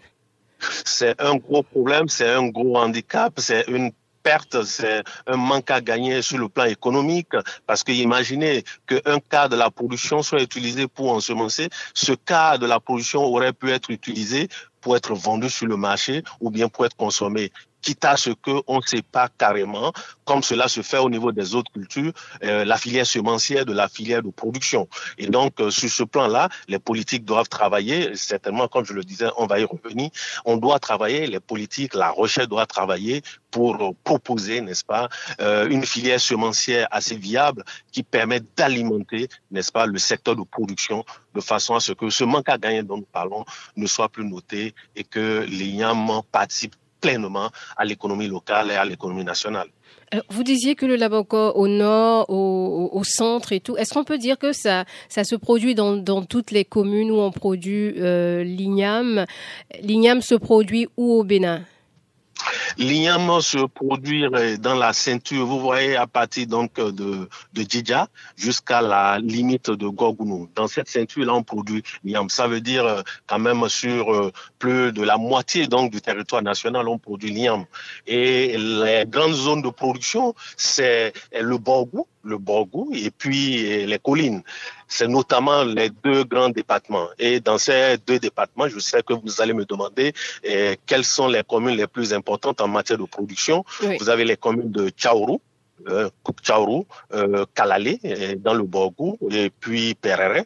C'est 0.86 1.22
un 1.22 1.36
gros 1.36 1.64
problème, 1.64 2.08
c'est 2.08 2.28
un 2.28 2.48
gros 2.48 2.78
handicap, 2.78 3.34
c'est 3.38 3.66
une 3.68 3.92
c'est 4.66 5.04
un 5.28 5.38
manque 5.38 5.72
à 5.72 5.82
gagner 5.82 6.22
sur 6.22 6.38
le 6.38 6.50
plan 6.50 6.66
économique, 6.66 7.34
parce 7.66 7.84
que 7.84 7.92
imaginez 7.92 8.64
qu'un 8.88 9.20
quart 9.20 9.50
de 9.50 9.56
la 9.56 9.70
production 9.72 10.22
soit 10.24 10.42
utilisé 10.42 10.88
pour 10.88 11.12
ensemencer, 11.12 11.70
ce 11.94 12.14
quart 12.14 12.60
de 12.60 12.66
la 12.66 12.80
production 12.80 13.24
aurait 13.24 13.54
pu 13.54 13.72
être 13.72 13.90
utilisé 13.90 14.50
pour 14.82 14.96
être 14.96 15.14
vendu 15.14 15.50
sur 15.50 15.68
le 15.68 15.78
marché 15.78 16.24
ou 16.40 16.50
bien 16.50 16.70
pour 16.70 16.86
être 16.86 16.96
consommé 16.96 17.52
quitte 17.88 18.04
à 18.04 18.18
ce 18.18 18.32
qu'on 18.32 18.80
ne 18.82 18.86
sait 18.86 19.02
pas 19.02 19.30
carrément, 19.30 19.94
comme 20.26 20.44
cela 20.44 20.68
se 20.68 20.82
fait 20.82 20.98
au 20.98 21.10
niveau 21.10 21.32
des 21.32 21.56
autres 21.56 21.72
cultures, 21.72 22.12
euh, 22.44 22.66
la 22.66 22.78
filière 22.78 23.08
semencière 23.08 23.66
de 23.66 23.72
la 23.72 23.88
filière 23.88 24.22
de 24.22 24.30
production. 24.30 24.90
Et 25.18 25.28
donc, 25.28 25.54
euh, 25.62 25.72
sur 25.72 25.90
ce 25.90 26.04
plan-là, 26.04 26.50
les 26.68 26.80
politiques 26.80 27.24
doivent 27.24 27.48
travailler, 27.48 28.14
certainement, 28.18 28.68
comme 28.68 28.86
je 28.86 28.92
le 28.92 29.06
disais, 29.06 29.30
on 29.38 29.46
va 29.46 29.62
y 29.62 29.64
revenir, 29.64 30.10
on 30.44 30.58
doit 30.58 30.80
travailler, 30.80 31.28
les 31.28 31.40
politiques, 31.40 31.94
la 31.94 32.10
recherche 32.10 32.50
doit 32.50 32.66
travailler 32.66 33.22
pour 33.52 33.96
proposer, 34.04 34.60
n'est-ce 34.60 34.84
pas, 34.84 35.08
euh, 35.40 35.70
une 35.70 35.86
filière 35.86 36.20
semencière 36.20 36.90
assez 36.92 37.16
viable 37.16 37.64
qui 37.94 38.04
permet 38.04 38.42
d'alimenter, 38.58 39.30
n'est-ce 39.50 39.72
pas, 39.72 39.86
le 39.86 39.98
secteur 39.98 40.36
de 40.36 40.44
production 40.44 41.06
de 41.34 41.40
façon 41.40 41.76
à 41.76 41.80
ce 41.80 41.94
que 41.94 42.10
ce 42.10 42.26
manque 42.26 42.50
à 42.50 42.58
gagner 42.58 42.84
dont 42.84 42.98
nous 42.98 43.12
parlons 43.20 43.46
ne 43.78 43.88
soit 43.88 44.10
plus 44.10 44.26
noté 44.26 44.76
et 44.98 45.06
que 45.06 45.46
les 45.48 45.68
YAM 45.68 46.22
participent 46.34 46.76
pleinement 47.02 47.50
à 47.76 47.86
l'économie 47.86 48.28
locale 48.28 48.72
et 48.72 48.76
à 48.76 48.86
l'économie 48.86 49.24
nationale. 49.24 49.68
Euh, 50.14 50.22
vous 50.30 50.44
disiez 50.44 50.76
que 50.76 50.86
le 50.86 50.96
Laboco 50.96 51.52
au 51.56 51.68
nord, 51.68 52.30
au, 52.30 53.02
centre 53.04 53.52
et 53.52 53.60
tout, 53.60 53.76
est-ce 53.78 53.94
qu'on 53.94 54.06
peut 54.06 54.18
dire 54.18 54.38
que 54.38 54.54
ça, 54.54 54.86
ça 55.10 55.24
se 55.24 55.36
produit 55.36 55.76
dans, 55.76 56.24
toutes 56.24 56.52
les 56.52 56.64
communes 56.64 57.12
où 57.12 57.18
on 57.18 57.32
produit 57.32 57.94
euh, 57.98 58.44
l'igname? 58.44 59.26
L'igname 59.82 60.22
se 60.22 60.36
produit 60.36 60.88
où 60.96 61.14
au 61.14 61.24
Bénin? 61.24 61.62
L'igname 62.78 63.42
se 63.42 63.66
produit 63.66 64.26
dans 64.60 64.76
la 64.76 64.94
ceinture, 64.94 65.46
vous 65.46 65.60
voyez, 65.60 65.96
à 65.96 66.06
partir 66.06 66.46
donc 66.46 66.76
de, 66.76 67.28
de 67.54 67.62
Djidja 67.68 68.08
jusqu'à 68.36 68.82
la 68.82 69.18
limite 69.18 69.72
de 69.72 69.88
Gorgounou. 69.88 70.48
Dans 70.54 70.68
cette 70.68 70.88
ceinture-là, 70.88 71.34
on 71.34 71.44
produit 71.44 71.82
l'igname. 72.04 72.30
Ça 72.30 72.48
veut 72.48 72.62
dire 72.62 72.86
euh, 72.86 73.02
quand 73.26 73.40
même 73.40 73.68
sur 73.68 74.14
euh, 74.14 74.32
plus 74.60 74.92
de 74.92 75.02
la 75.02 75.18
moitié 75.18 75.68
donc 75.68 75.92
du 75.92 76.02
territoire 76.02 76.44
national, 76.44 76.88
on 76.88 77.00
produit 77.00 77.32
l'igname. 77.32 77.66
Et 78.06 78.56
les 78.58 79.06
grandes 79.08 79.34
zones 79.34 79.64
de 79.64 79.70
production, 79.70 80.36
c'est 80.56 81.14
le 81.34 81.58
Borgou, 81.58 82.06
le 82.24 82.38
Borgou 82.38 82.92
et 82.94 83.12
puis 83.12 83.86
les 83.86 84.00
collines. 84.00 84.42
C'est 84.88 85.08
notamment 85.08 85.64
les 85.64 85.90
deux 85.90 86.24
grands 86.24 86.50
départements. 86.50 87.08
Et 87.20 87.40
dans 87.40 87.58
ces 87.58 87.98
deux 88.06 88.20
départements, 88.20 88.68
je 88.68 88.80
sais 88.80 89.02
que 89.04 89.14
vous 89.14 89.42
allez 89.42 89.54
me 89.54 89.66
demander 89.66 90.14
eh, 90.44 90.78
quelles 90.86 91.04
sont 91.04 91.28
les 91.28 91.44
communes 91.44 91.76
les 91.76 91.88
plus 91.88 92.14
importantes 92.14 92.62
en 92.62 92.68
matière 92.68 92.98
de 92.98 93.06
production. 93.06 93.64
Vous 94.00 94.10
avez 94.10 94.26
les 94.26 94.38
communes 94.38 94.72
de 94.72 94.90
Tchaourou, 94.90 95.42
euh, 95.88 96.10
euh, 97.14 97.46
Kalalé, 97.54 98.00
euh, 98.06 98.36
dans 98.36 98.54
le 98.54 98.64
Borgou, 98.64 99.18
et 99.32 99.50
puis 99.50 99.96
Perere. 99.96 100.44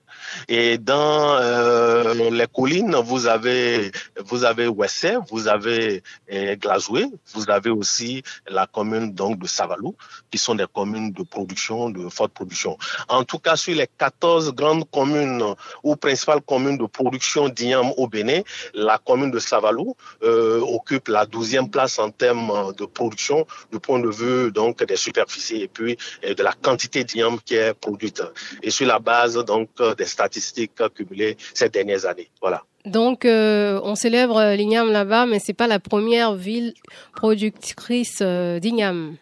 Et 0.47 0.77
dans 0.77 1.35
euh, 1.39 2.13
les 2.13 2.47
collines, 2.47 2.95
vous 2.95 3.27
avez 3.27 3.91
vous 4.25 4.43
avez 4.43 4.67
Wessé, 4.67 5.17
vous 5.29 5.47
avez 5.47 6.03
euh, 6.31 6.55
Glazoué, 6.55 7.07
vous 7.33 7.49
avez 7.49 7.69
aussi 7.69 8.23
la 8.47 8.67
commune 8.67 9.13
donc 9.13 9.39
de 9.39 9.47
Savalou, 9.47 9.95
qui 10.29 10.37
sont 10.37 10.55
des 10.55 10.67
communes 10.71 11.11
de 11.11 11.23
production, 11.23 11.89
de 11.89 12.09
forte 12.09 12.33
production. 12.33 12.77
En 13.07 13.23
tout 13.23 13.39
cas, 13.39 13.55
sur 13.55 13.75
les 13.75 13.87
14 13.97 14.53
grandes 14.53 14.89
communes 14.89 15.43
ou 15.83 15.95
principales 15.95 16.41
communes 16.41 16.77
de 16.77 16.85
production 16.85 17.49
d'Iam 17.49 17.91
au 17.97 18.07
Bénin, 18.07 18.41
la 18.73 18.97
commune 18.97 19.31
de 19.31 19.39
Savalou 19.39 19.95
occupe 20.21 21.07
la 21.07 21.25
12e 21.25 21.69
place 21.69 21.99
en 21.99 22.09
termes 22.11 22.73
de 22.77 22.85
production 22.85 23.45
du 23.71 23.79
point 23.79 23.99
de 23.99 24.09
vue 24.09 24.51
donc 24.51 24.83
des 24.83 24.95
super 24.95 25.20
et 25.51 25.67
puis 25.67 25.97
euh, 26.25 26.33
de 26.33 26.43
la 26.43 26.53
quantité 26.53 27.03
d'igname 27.03 27.39
qui 27.43 27.55
est 27.55 27.73
produite 27.73 28.21
et 28.61 28.69
sur 28.69 28.87
la 28.87 28.99
base 28.99 29.35
donc 29.45 29.69
euh, 29.79 29.95
des 29.95 30.05
statistiques 30.05 30.81
cumulées 30.95 31.37
ces 31.53 31.69
dernières 31.69 32.05
années. 32.05 32.29
Voilà. 32.41 32.63
Donc, 32.83 33.25
euh, 33.25 33.79
on 33.83 33.93
célèbre 33.93 34.55
l'igname 34.55 34.91
là-bas, 34.91 35.27
mais 35.27 35.37
c'est 35.37 35.53
pas 35.53 35.67
la 35.67 35.79
première 35.79 36.33
ville 36.33 36.73
productrice 37.15 38.23
d'igname. 38.23 39.17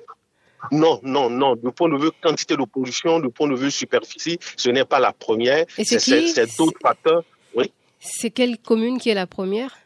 Non, 0.71 0.99
non, 1.03 1.29
non. 1.29 1.55
Du 1.55 1.71
point 1.71 1.89
de 1.89 1.97
vue 1.97 2.11
quantité 2.21 2.55
de 2.55 2.63
production, 2.63 3.19
du 3.19 3.29
point 3.29 3.47
de 3.47 3.55
vue 3.55 3.71
superficie, 3.71 4.39
ce 4.55 4.69
n'est 4.69 4.85
pas 4.85 4.99
la 4.99 5.11
première. 5.11 5.65
Et 5.77 5.83
c'est 5.83 5.99
C'est 5.99 6.57
d'autres 6.57 6.79
facteurs. 6.81 7.23
Oui. 7.55 7.71
C'est 7.99 8.29
quelle 8.29 8.57
commune 8.57 8.97
qui 8.97 9.09
est 9.09 9.13
la 9.13 9.27
première? 9.27 9.77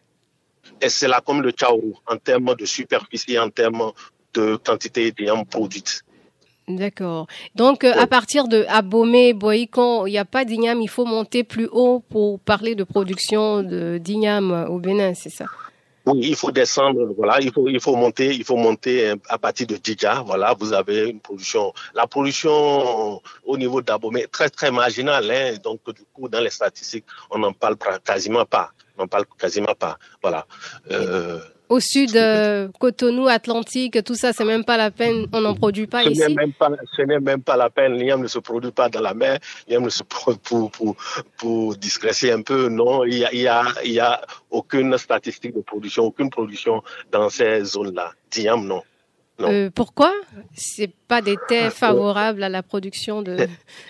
C'est 0.87 1.07
la 1.07 1.21
commune 1.21 1.43
de 1.43 1.51
Tchaourou, 1.51 1.95
en 2.07 2.17
termes 2.17 2.55
de 2.55 2.65
superficie, 2.65 3.37
en 3.37 3.49
termes 3.49 3.91
de 4.33 4.55
quantité 4.57 5.11
d'igname 5.11 5.45
produite. 5.45 6.03
D'accord. 6.67 7.27
Donc, 7.55 7.83
euh, 7.83 7.91
à 7.93 8.07
partir 8.07 8.47
de 8.47 8.65
Abomé, 8.69 9.33
Boïcon, 9.33 10.05
il 10.05 10.11
n'y 10.11 10.17
a 10.17 10.25
pas 10.25 10.45
d'igname, 10.45 10.81
il 10.81 10.89
faut 10.89 11.05
monter 11.05 11.43
plus 11.43 11.67
haut 11.71 12.01
pour 12.09 12.39
parler 12.39 12.73
de 12.75 12.85
production 12.85 13.61
d'igname 13.99 14.67
au 14.69 14.79
Bénin, 14.79 15.13
c'est 15.13 15.29
ça? 15.29 15.45
Oui, 16.05 16.19
il 16.21 16.35
faut 16.35 16.51
descendre, 16.51 17.13
voilà, 17.15 17.39
il 17.39 17.51
faut, 17.51 17.69
il 17.69 17.79
faut 17.79 17.95
monter, 17.95 18.33
il 18.33 18.43
faut 18.43 18.57
monter 18.57 19.09
euh, 19.09 19.15
à 19.29 19.37
partir 19.37 19.67
de 19.67 19.77
Djidja, 19.81 20.21
voilà, 20.25 20.53
vous 20.59 20.73
avez 20.73 21.09
une 21.09 21.21
production. 21.21 21.73
La 21.95 22.07
production 22.07 23.21
au 23.45 23.57
niveau 23.57 23.81
d'Abomé 23.81 24.23
est 24.23 24.27
très, 24.27 24.49
très 24.49 24.69
marginale, 24.69 25.31
hein, 25.31 25.55
donc 25.63 25.79
du 25.95 26.03
coup, 26.13 26.27
dans 26.27 26.41
les 26.41 26.49
statistiques, 26.49 27.05
on 27.31 27.39
n'en 27.39 27.53
parle 27.53 27.77
quasiment 28.03 28.43
pas, 28.43 28.71
on 28.97 29.03
n'en 29.03 29.07
parle 29.07 29.25
quasiment 29.37 29.75
pas, 29.79 29.97
voilà. 30.21 30.45
Euh, 30.91 31.39
au 31.73 31.79
sud, 31.79 32.15
euh, 32.15 32.67
Cotonou, 32.79 33.27
Atlantique, 33.27 34.03
tout 34.03 34.13
ça, 34.13 34.31
c'est 34.31 34.45
même 34.45 34.63
pas 34.63 34.77
la 34.77 34.91
peine, 34.91 35.25
on 35.33 35.41
n'en 35.41 35.55
produit 35.55 35.87
pas 35.87 36.03
ici. 36.03 36.21
Même 36.35 36.53
pas, 36.53 36.69
ce 36.95 37.01
n'est 37.01 37.19
même 37.19 37.41
pas 37.41 37.57
la 37.57 37.71
peine, 37.71 37.93
l'iam 37.93 38.21
ne 38.21 38.27
se 38.27 38.37
produit 38.37 38.71
pas 38.71 38.89
dans 38.89 39.01
la 39.01 39.15
mer, 39.15 39.39
l'iam 39.67 39.83
ne 39.83 39.89
se 39.89 40.03
produit 40.03 40.39
pour, 40.43 40.69
pour, 40.69 40.95
pour 41.37 41.73
un 41.73 42.41
peu, 42.43 42.69
non, 42.69 43.05
il 43.05 43.17
y 43.17 43.25
a, 43.25 43.33
il 43.33 43.41
y 43.41 43.47
a, 43.47 43.63
il 43.83 43.93
y 43.93 43.99
a 43.99 44.21
aucune 44.51 44.95
statistique 44.99 45.55
de 45.55 45.61
production, 45.61 46.03
aucune 46.03 46.29
production 46.29 46.83
dans 47.11 47.29
ces 47.29 47.63
zones-là. 47.63 48.11
D'iam, 48.29 48.63
non. 48.67 48.83
Euh, 49.41 49.71
pourquoi? 49.73 50.13
C'est 50.55 50.93
pas 51.07 51.21
des 51.21 51.37
terres 51.47 51.73
favorables 51.73 52.43
à 52.43 52.49
la 52.49 52.61
production 52.61 53.23
de. 53.23 53.47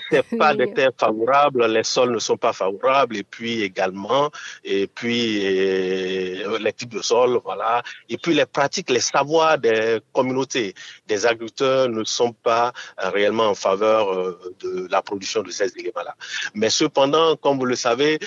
C'est 0.09 0.37
pas 0.37 0.55
des 0.55 0.71
terres 0.73 0.91
favorables, 0.97 1.65
les 1.65 1.83
sols 1.83 2.13
ne 2.13 2.19
sont 2.19 2.37
pas 2.37 2.53
favorables, 2.53 3.17
et 3.17 3.23
puis 3.23 3.61
également, 3.61 4.31
et 4.63 4.87
puis 4.87 5.41
euh, 5.43 6.57
les 6.59 6.71
types 6.71 6.93
de 6.93 7.01
sols, 7.01 7.41
voilà, 7.43 7.83
et 8.07 8.17
puis 8.17 8.33
les 8.33 8.45
pratiques, 8.45 8.89
les 8.89 9.01
savoirs 9.01 9.57
des 9.57 9.99
communautés, 10.13 10.73
des 11.07 11.25
agriculteurs 11.25 11.89
ne 11.89 12.05
sont 12.05 12.31
pas 12.31 12.71
réellement 12.97 13.47
en 13.47 13.55
faveur 13.55 14.13
euh, 14.13 14.39
de 14.61 14.87
la 14.89 15.01
production 15.01 15.43
de 15.43 15.51
ces 15.51 15.77
éléments-là. 15.77 16.15
Mais 16.55 16.69
cependant, 16.69 17.35
comme 17.35 17.59
vous 17.59 17.65
le 17.65 17.75
savez, 17.75 18.17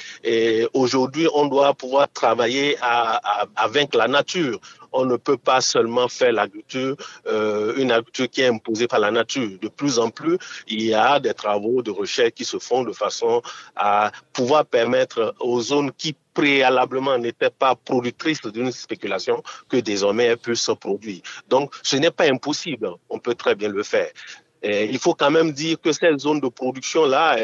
aujourd'hui, 0.75 1.29
on 1.35 1.47
doit 1.47 1.73
pouvoir 1.73 2.13
travailler 2.13 2.77
à, 2.83 3.21
à, 3.43 3.47
à 3.57 3.69
vaincre 3.69 3.97
la 3.97 4.09
nature 4.09 4.61
on 4.97 5.05
ne 5.05 5.17
peut 5.17 5.37
pas 5.37 5.61
seulement 5.61 6.09
faire 6.09 6.33
l'agriculture, 6.33 6.97
euh, 7.26 7.75
une 7.76 7.93
agriculture 7.93 8.31
qui 8.31 8.41
est 8.41 8.49
imposée 8.49 8.88
par 8.88 8.99
la 8.99 9.11
nature. 9.11 9.59
De 9.61 9.69
plus 9.69 9.99
en 9.99 10.11
plus, 10.11 10.38
il 10.67 10.83
y 10.83 10.95
a 10.95 11.21
des 11.21 11.35
travaux 11.35 11.83
de 11.83 11.91
recherche 11.91 12.33
qui 12.33 12.45
se 12.45 12.59
font 12.59 12.83
de 12.83 12.93
façon 12.93 13.43
à 13.76 14.11
pouvoir 14.33 14.65
permettre 14.65 15.35
aux 15.41 15.61
zones 15.61 15.93
qui 15.93 16.17
préalablement 16.35 17.17
n'étaient 17.19 17.50
pas 17.50 17.75
productrices 17.75 18.43
d'une 18.43 18.73
spéculation 18.73 19.43
que 19.69 19.79
désormais 19.79 20.25
elles 20.25 20.38
puissent 20.38 20.62
se 20.62 20.73
produire. 20.73 21.23
Donc, 21.49 21.75
ce 21.83 21.97
n'est 21.97 22.11
pas 22.11 22.31
impossible. 22.31 22.91
On 23.09 23.19
peut 23.19 23.35
très 23.35 23.55
bien 23.55 23.69
le 23.69 23.83
faire. 23.83 24.11
Il 24.63 24.99
faut 24.99 25.15
quand 25.15 25.31
même 25.31 25.53
dire 25.53 25.81
que 25.81 25.93
cette 25.93 26.19
zone 26.19 26.41
de 26.41 26.49
production-là, 26.49 27.37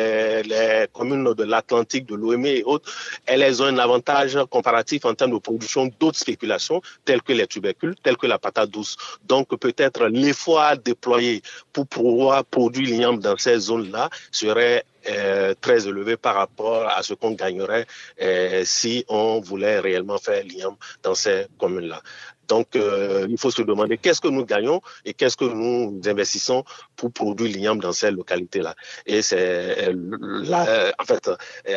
les 0.43 0.87
communes 0.93 1.33
de 1.35 1.45
l'Atlantique, 1.45 2.07
de 2.07 2.15
l'OME 2.15 2.47
et 2.47 2.63
autres, 2.65 2.93
elles 3.27 3.63
ont 3.63 3.67
un 3.67 3.79
avantage 3.79 4.39
comparatif 4.51 5.05
en 5.05 5.15
termes 5.15 5.33
de 5.33 5.39
production 5.39 5.91
d'autres 6.01 6.19
spéculations, 6.19 6.81
telles 7.05 7.23
que 7.23 7.33
les 7.33 7.47
tubercules, 7.47 7.95
telles 8.03 8.17
que 8.17 8.27
la 8.27 8.39
patate 8.39 8.71
douce. 8.71 8.97
Donc 9.25 9.49
peut-être 9.57 10.07
l'effort 10.07 10.61
à 10.61 10.77
déployer 10.77 11.43
pour 11.73 11.87
pouvoir 11.87 12.45
produire 12.45 12.87
l'igname 12.87 13.19
dans 13.19 13.37
ces 13.37 13.59
zones-là 13.59 14.11
serait 14.31 14.85
euh, 15.09 15.55
très 15.61 15.89
élevé 15.89 16.17
par 16.17 16.37
rapport 16.37 16.87
à 16.89 17.03
ce 17.03 17.15
qu'on 17.15 17.33
gagnerait 17.33 17.87
euh, 18.21 18.63
si 18.65 19.05
on 19.09 19.41
voulait 19.41 19.81
réellement 19.81 20.19
faire 20.19 20.45
l'igname 20.45 20.77
dans 21.03 21.15
ces 21.15 21.47
communes-là. 21.59 22.01
Donc, 22.53 22.69
euh, 22.77 23.27
il 23.35 23.39
faut 23.39 23.51
se 23.51 23.63
demander 23.63 23.97
qu'est-ce 24.03 24.21
que 24.21 24.29
nous 24.37 24.45
gagnons 24.45 24.81
et 25.07 25.13
qu'est-ce 25.15 25.39
que 25.43 25.49
nous 25.61 26.01
investissons 26.07 26.65
pour 26.97 27.11
produire 27.11 27.51
l'igname 27.55 27.81
dans 27.87 27.95
ces 28.01 28.11
localités-là. 28.11 28.75
Et 29.07 29.23
c'est 29.23 29.91
là, 30.53 30.93
en 31.01 31.05
fait, 31.05 31.31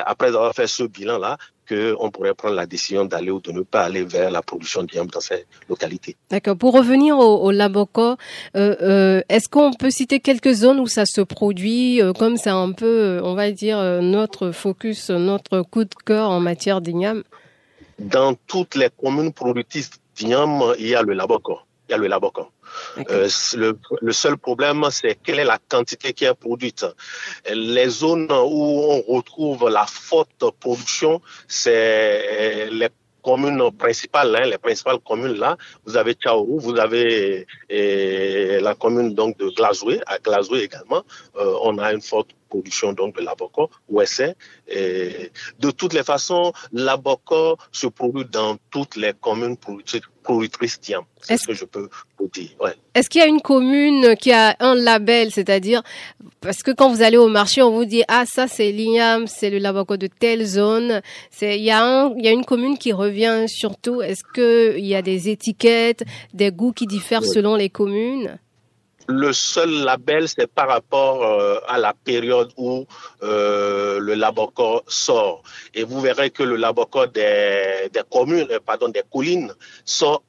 après 0.05 0.27
avoir 0.27 0.53
fait 0.53 0.67
ce 0.67 0.83
bilan-là, 0.83 1.37
qu'on 1.67 2.11
pourrait 2.11 2.33
prendre 2.33 2.55
la 2.55 2.65
décision 2.65 3.05
d'aller 3.05 3.31
ou 3.31 3.39
de 3.39 3.51
ne 3.51 3.61
pas 3.61 3.83
aller 3.83 4.03
vers 4.03 4.31
la 4.31 4.41
production 4.41 4.83
d'igname 4.83 5.07
dans 5.07 5.19
ces 5.19 5.45
localités. 5.69 6.15
D'accord. 6.29 6.57
Pour 6.57 6.73
revenir 6.73 7.17
au, 7.17 7.47
au 7.47 7.51
euh, 7.51 8.15
euh, 8.55 9.21
est-ce 9.29 9.49
qu'on 9.49 9.73
peut 9.73 9.89
citer 9.89 10.19
quelques 10.19 10.53
zones 10.53 10.79
où 10.79 10.87
ça 10.87 11.05
se 11.05 11.21
produit, 11.21 12.01
euh, 12.01 12.13
comme 12.13 12.37
c'est 12.37 12.49
un 12.49 12.71
peu, 12.71 13.19
on 13.23 13.33
va 13.33 13.51
dire, 13.51 13.77
notre 14.01 14.51
focus, 14.51 15.09
notre 15.09 15.61
coup 15.61 15.83
de 15.83 15.95
cœur 16.05 16.29
en 16.29 16.39
matière 16.39 16.81
d'igname? 16.81 17.23
Dans 17.97 18.35
toutes 18.47 18.75
les 18.75 18.89
communes 18.89 19.31
productrices 19.31 19.91
il 20.21 20.87
y 20.87 20.95
a 20.95 21.01
le 21.01 21.13
Laboco. 21.13 21.59
Il 21.87 21.91
y 21.91 21.95
a 21.95 21.97
le 21.97 22.07
Laboco. 22.07 22.47
Euh, 23.09 23.29
le, 23.55 23.77
le, 24.01 24.11
seul 24.11 24.37
problème, 24.37 24.85
c'est 24.89 25.19
quelle 25.23 25.39
est 25.39 25.45
la 25.45 25.59
quantité 25.69 26.13
qui 26.13 26.25
est 26.25 26.33
produite. 26.33 26.85
Les 27.53 27.89
zones 27.89 28.31
où 28.31 28.85
on 28.91 29.01
retrouve 29.13 29.69
la 29.69 29.85
forte 29.85 30.43
production, 30.59 31.21
c'est 31.47 32.67
les 32.71 32.89
communes 33.25 33.71
principales, 33.71 34.35
hein, 34.35 34.45
les 34.45 34.59
principales 34.59 34.99
communes 34.99 35.37
là, 35.45 35.57
vous 35.85 35.97
avez 35.97 36.13
Tchaourou, 36.13 36.59
vous 36.59 36.77
avez 36.77 37.47
et, 37.69 38.59
la 38.61 38.75
commune 38.75 39.15
donc 39.15 39.37
de 39.39 39.47
Glazoué, 39.49 39.99
à 40.05 40.19
Glazoué 40.19 40.59
également, 40.69 41.03
euh, 41.37 41.67
on 41.67 41.77
a 41.79 41.91
une 41.91 42.01
forte 42.01 42.29
production 42.55 42.93
donc 42.93 43.17
de 43.17 43.21
l'abocor, 43.21 43.69
OSN. 43.91 44.33
Et 44.67 45.31
de 45.59 45.71
toutes 45.71 45.93
les 45.93 46.03
façons, 46.03 46.53
l'abocor 46.71 47.57
se 47.71 47.87
produit 47.87 48.25
dans 48.31 48.57
toutes 48.71 48.95
les 48.95 49.13
communes 49.27 49.57
productrices 50.23 50.79
d'IAM. 50.79 51.03
C'est 51.21 51.37
ce 51.37 51.47
que 51.47 51.53
je 51.53 51.65
peux 51.65 51.89
vous 52.17 52.29
dire. 52.33 52.51
Est-ce 52.93 53.09
qu'il 53.09 53.19
y 53.19 53.23
a 53.23 53.27
une 53.27 53.41
commune 53.41 54.15
qui 54.15 54.31
a 54.31 54.55
un 54.59 54.75
label, 54.75 55.31
c'est-à-dire 55.31 55.81
parce 56.39 56.63
que 56.63 56.71
quand 56.71 56.89
vous 56.93 57.01
allez 57.01 57.17
au 57.17 57.27
marché, 57.27 57.61
on 57.61 57.71
vous 57.71 57.85
dit 57.85 58.03
ah 58.07 58.25
ça 58.25 58.47
c'est 58.47 58.71
l'IAM, 58.71 59.27
c'est 59.27 59.49
le 59.49 59.57
labocor 59.57 59.97
de 59.97 60.07
telle 60.07 60.45
zone. 60.45 61.01
C'est 61.31 61.57
il 61.57 61.63
y 61.63 61.71
a 61.71 61.83
un, 61.83 62.15
y 62.17 62.27
a 62.27 62.31
une 62.31 62.45
commune 62.45 62.77
qui 62.77 62.93
revient 62.93 63.45
surtout. 63.47 64.01
Est-ce 64.01 64.23
que 64.23 64.77
il 64.77 64.85
y 64.85 64.95
a 64.95 65.01
des 65.01 65.29
étiquettes, 65.29 66.03
des 66.33 66.51
goûts 66.51 66.73
qui 66.73 66.87
diffèrent 66.87 67.25
selon 67.25 67.55
les 67.55 67.69
communes? 67.69 68.39
Le 69.07 69.33
seul 69.33 69.69
label, 69.83 70.27
c'est 70.27 70.47
par 70.47 70.67
rapport 70.67 71.23
euh, 71.23 71.59
à 71.67 71.77
la 71.77 71.93
période 71.93 72.51
où 72.57 72.85
euh, 73.21 73.99
le 73.99 74.15
labocor 74.15 74.83
sort. 74.87 75.43
Et 75.75 75.83
vous 75.83 76.01
verrez 76.01 76.31
que 76.31 76.41
le 76.41 76.55
labocor 76.55 77.07
des, 77.09 77.89
communes, 78.11 78.47
euh, 78.49 78.59
pardon, 78.65 78.89
des 78.89 79.03
collines 79.11 79.53
sort 79.83 80.23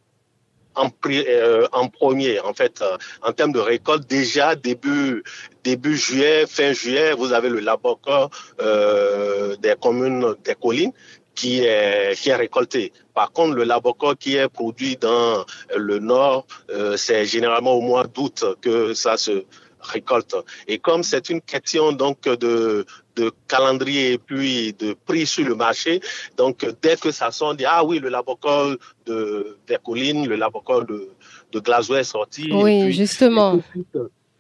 en, 0.75 0.90
premier. 0.90 2.38
En 2.40 2.52
fait, 2.52 2.85
en 3.23 3.33
termes 3.33 3.52
de 3.52 3.61
récolte, 3.61 4.06
déjà 4.06 4.54
début 4.54 5.25
début 5.64 5.97
juillet, 5.97 6.47
fin 6.47 6.75
juillet, 6.75 7.14
vous 7.14 7.33
avez 7.33 7.49
le 7.49 7.61
labocor 7.61 8.28
des 8.59 9.75
communes 9.80 10.35
des 10.45 10.54
collines 10.54 10.92
qui 11.37 11.61
est, 11.61 12.21
qui 12.21 12.31
est 12.31 12.35
récolté. 12.35 12.93
Par 13.14 13.31
contre, 13.31 13.55
le 13.55 13.64
labocor 13.64 14.16
qui 14.19 14.37
est 14.37 14.49
produit 14.49 14.97
dans 14.97 15.45
le 15.76 15.99
nord, 16.00 16.47
euh, 16.71 16.97
c'est 16.97 17.25
généralement 17.26 17.75
au 17.75 17.81
mois 17.81 18.05
d'août 18.05 18.45
que 18.61 18.95
ça 18.95 19.16
se 19.16 19.45
récolte. 19.81 20.35
Et 20.66 20.78
comme 20.78 21.02
c'est 21.02 21.31
une 21.31 21.40
question 21.40 21.93
donc 21.93 22.23
de, 22.23 22.85
de 23.14 23.31
calendrier 23.47 24.14
et 24.14 24.19
puis 24.19 24.73
de 24.73 24.97
prix 25.07 25.26
sur 25.26 25.47
le 25.47 25.55
marché, 25.55 26.00
donc 26.37 26.66
dès 26.83 26.97
que 26.97 27.11
ça 27.11 27.31
sort, 27.31 27.50
on 27.50 27.55
dit 27.55 27.66
ah 27.66 27.85
oui, 27.85 27.99
le 28.00 28.09
labocor 28.09 28.76
de 29.07 29.59
des 29.69 29.78
collines, 29.85 30.26
le 30.26 30.37
labocor 30.37 30.85
de, 30.85 31.11
de 31.52 31.95
est 31.99 32.05
sorti. 32.05 32.50
Oui, 32.52 32.93
justement 32.93 33.61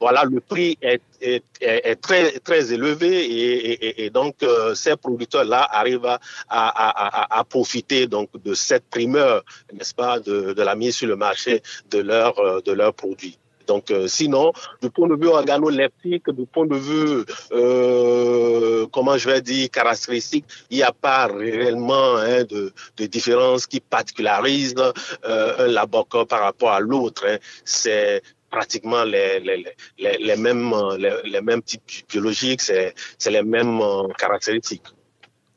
voilà, 0.06 0.22
le 0.22 0.38
prix 0.38 0.78
est, 0.82 1.00
très, 2.00 2.72
élevé 2.72 4.04
et, 4.04 4.10
donc 4.10 4.36
euh, 4.44 4.72
ces 4.76 4.94
producteurs-là 4.94 5.68
arrivent 5.72 6.16
à, 6.48 7.44
profiter 7.50 8.06
donc 8.06 8.28
de 8.44 8.54
cette 8.54 8.86
primeur, 8.88 9.42
n'est-ce 9.72 9.94
pas, 9.94 10.20
de, 10.20 10.52
de, 10.52 10.62
la 10.62 10.76
mise 10.76 10.94
sur 10.94 11.08
le 11.08 11.16
marché 11.16 11.60
de 11.90 11.98
leurs 11.98 12.38
euh, 12.38 12.60
de 12.64 12.70
leurs 12.70 12.94
produits. 12.94 13.36
Donc, 13.66 13.90
euh, 13.90 14.06
sinon, 14.06 14.52
du 14.80 14.90
point 14.90 15.08
de 15.08 15.16
vue 15.16 15.26
organoleptique, 15.26 16.30
du 16.30 16.46
point 16.46 16.66
de 16.66 16.76
vue, 16.76 17.24
comment 18.92 19.18
je 19.18 19.28
vais 19.28 19.40
dire, 19.40 19.68
caractéristique, 19.70 20.44
il 20.70 20.76
n'y 20.76 20.84
a 20.84 20.92
pas 20.92 21.26
réellement 21.26 22.14
hein, 22.18 22.44
de, 22.44 22.72
de, 22.96 23.06
différence 23.06 23.66
qui 23.66 23.80
particularise 23.80 24.76
un 25.24 25.66
labocor 25.66 26.28
par 26.28 26.42
rapport 26.42 26.70
à 26.70 26.78
l'autre. 26.78 27.24
Hein. 27.26 27.38
C'est 27.64 28.22
pratiquement 28.50 29.04
les, 29.04 29.40
les, 29.40 29.64
les, 29.98 30.18
les 30.18 30.36
mêmes, 30.36 30.72
les, 30.98 31.40
mêmes 31.40 31.62
types 31.62 31.82
biologiques, 32.08 32.60
c'est 32.60 32.94
les 33.30 33.42
mêmes 33.42 33.80
euh, 33.80 34.08
caractéristiques. 34.18 34.82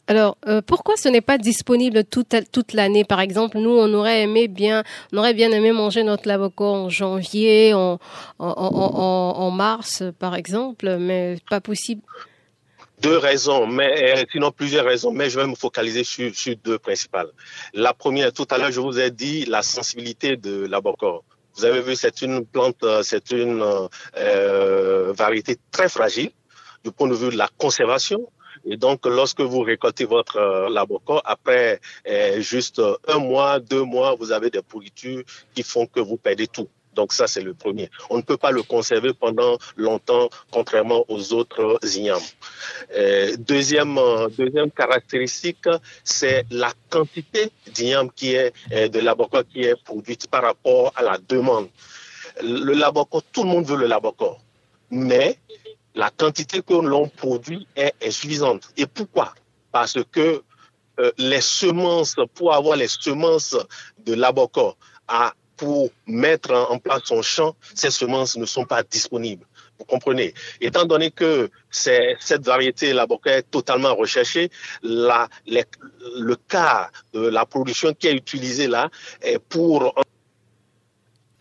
Alors, 0.08 0.38
euh, 0.48 0.64
pourquoi 0.66 0.96
ce 0.98 1.08
n'est 1.08 1.22
pas 1.22 1.38
disponible 1.38 2.04
toute, 2.04 2.36
toute 2.52 2.74
l'année? 2.74 3.04
Par 3.04 3.20
exemple, 3.20 3.60
nous, 3.60 3.70
on 3.70 3.94
aurait 3.94 4.24
aimé 4.24 4.48
bien, 4.48 4.84
on 5.14 5.18
aurait 5.18 5.36
bien 5.36 5.52
aimé 5.52 5.72
manger 5.72 6.02
notre 6.02 6.28
lavocor 6.28 6.74
en 6.74 6.90
janvier, 6.90 7.76
en, 7.76 8.00
en, 8.40 8.48
en, 8.48 9.36
en, 9.38 9.52
mars, 9.52 10.02
par 10.18 10.34
exemple, 10.34 10.98
mais 10.98 11.38
pas 11.48 11.62
possible. 11.62 12.02
Deux 13.04 13.18
raisons, 13.18 13.68
mais 13.68 14.18
euh, 14.18 14.24
sinon 14.32 14.52
plusieurs 14.52 14.86
raisons, 14.86 15.12
mais 15.12 15.30
je 15.30 15.40
vais 15.40 15.46
me 15.46 15.54
focaliser 15.56 16.04
sur, 16.04 16.36
sur 16.36 16.56
deux 16.58 16.80
principales. 16.80 17.30
La 17.76 17.94
première, 17.94 18.34
tout 18.34 18.48
à 18.50 18.58
l'heure, 18.58 18.72
je 18.72 18.82
vous 18.82 19.00
ai 19.00 19.12
dit 19.12 19.46
la 19.46 19.62
sensibilité 19.62 20.38
de 20.38 20.66
l'abocor. 20.66 21.24
Vous 21.60 21.66
avez 21.66 21.82
vu, 21.82 21.94
c'est 21.98 22.22
une 22.22 22.46
plante, 22.46 22.82
euh, 22.84 23.04
c'est 23.04 23.32
une 23.32 23.62
euh, 24.16 25.12
variété 25.12 25.58
très 25.72 25.90
fragile 25.90 26.32
du 26.86 26.92
point 26.94 27.10
de 27.10 27.14
vue 27.14 27.32
de 27.32 27.38
la 27.38 27.50
conservation. 27.58 28.32
Et 28.64 28.78
donc, 28.78 29.06
lorsque 29.06 29.42
vous 29.42 29.60
récoltez 29.60 30.06
votre 30.06 30.38
euh, 30.38 31.22
après 31.26 31.82
euh, 32.08 32.40
juste 32.40 32.82
un 33.10 33.20
mois, 33.20 33.60
deux 33.60 33.84
mois, 33.84 34.16
vous 34.16 34.32
avez 34.32 34.50
des 34.50 34.62
pourritures 34.62 35.24
qui 35.54 35.64
font 35.64 35.86
que 35.86 36.00
vous 36.00 36.16
perdez 36.16 36.48
tout. 36.48 36.70
Donc 37.00 37.14
ça, 37.14 37.28
c'est 37.28 37.40
le 37.40 37.54
premier. 37.54 37.90
On 38.10 38.18
ne 38.18 38.22
peut 38.22 38.36
pas 38.36 38.52
le 38.52 38.62
conserver 38.62 39.14
pendant 39.14 39.58
longtemps, 39.78 40.30
contrairement 40.52 41.06
aux 41.08 41.32
autres 41.32 41.80
ignames. 41.96 42.30
Euh, 42.94 43.38
deuxième, 43.38 43.98
euh, 43.98 44.28
deuxième 44.38 44.70
caractéristique, 44.70 45.66
c'est 46.04 46.44
la 46.52 46.74
quantité 46.90 47.54
d'igname 47.74 48.12
qui 48.12 48.34
est 48.34 48.52
euh, 48.74 48.90
de 48.90 49.00
labocor 49.00 49.44
qui 49.50 49.62
est 49.62 49.82
produite 49.82 50.28
par 50.28 50.44
rapport 50.44 50.92
à 50.98 51.04
la 51.04 51.18
demande. 51.18 51.70
Le 52.44 52.74
labocor, 52.74 53.24
tout 53.32 53.44
le 53.44 53.50
monde 53.50 53.66
veut 53.66 53.78
le 53.78 53.88
labocor, 53.88 54.42
mais 54.92 55.40
la 55.96 56.10
quantité 56.10 56.62
que 56.62 56.74
l'on 56.74 57.08
produit 57.08 57.66
est 57.78 57.94
insuffisante. 58.06 58.74
Et 58.76 58.88
pourquoi? 58.88 59.34
Parce 59.72 59.98
que 60.12 60.44
les 61.18 61.40
semences, 61.40 62.18
pour 62.34 62.54
avoir 62.54 62.76
les 62.76 62.90
semences 62.90 63.56
de 64.06 64.14
labocor 64.16 64.76
à 65.08 65.34
pour 65.60 65.90
mettre 66.08 66.54
en 66.54 66.80
place 66.80 67.02
son 67.04 67.22
champ, 67.22 67.54
ces 67.76 67.92
semences 67.92 68.38
ne 68.38 68.46
sont 68.46 68.66
pas 68.66 68.82
disponibles. 68.82 69.46
Vous 69.78 69.86
comprenez? 69.86 70.34
Étant 70.62 70.86
donné 70.86 71.12
que 71.12 71.50
cette 71.70 72.46
variété 72.46 72.94
laboca 72.94 73.38
est 73.38 73.52
totalement 73.52 73.94
recherchée, 73.94 74.50
la, 74.84 75.28
le 75.48 76.36
cas 76.36 76.90
de 77.14 77.28
la 77.28 77.46
production 77.46 77.94
qui 77.94 78.08
est 78.08 78.14
utilisée 78.14 78.68
là 78.68 78.90
est 79.22 79.40
pour 79.40 79.94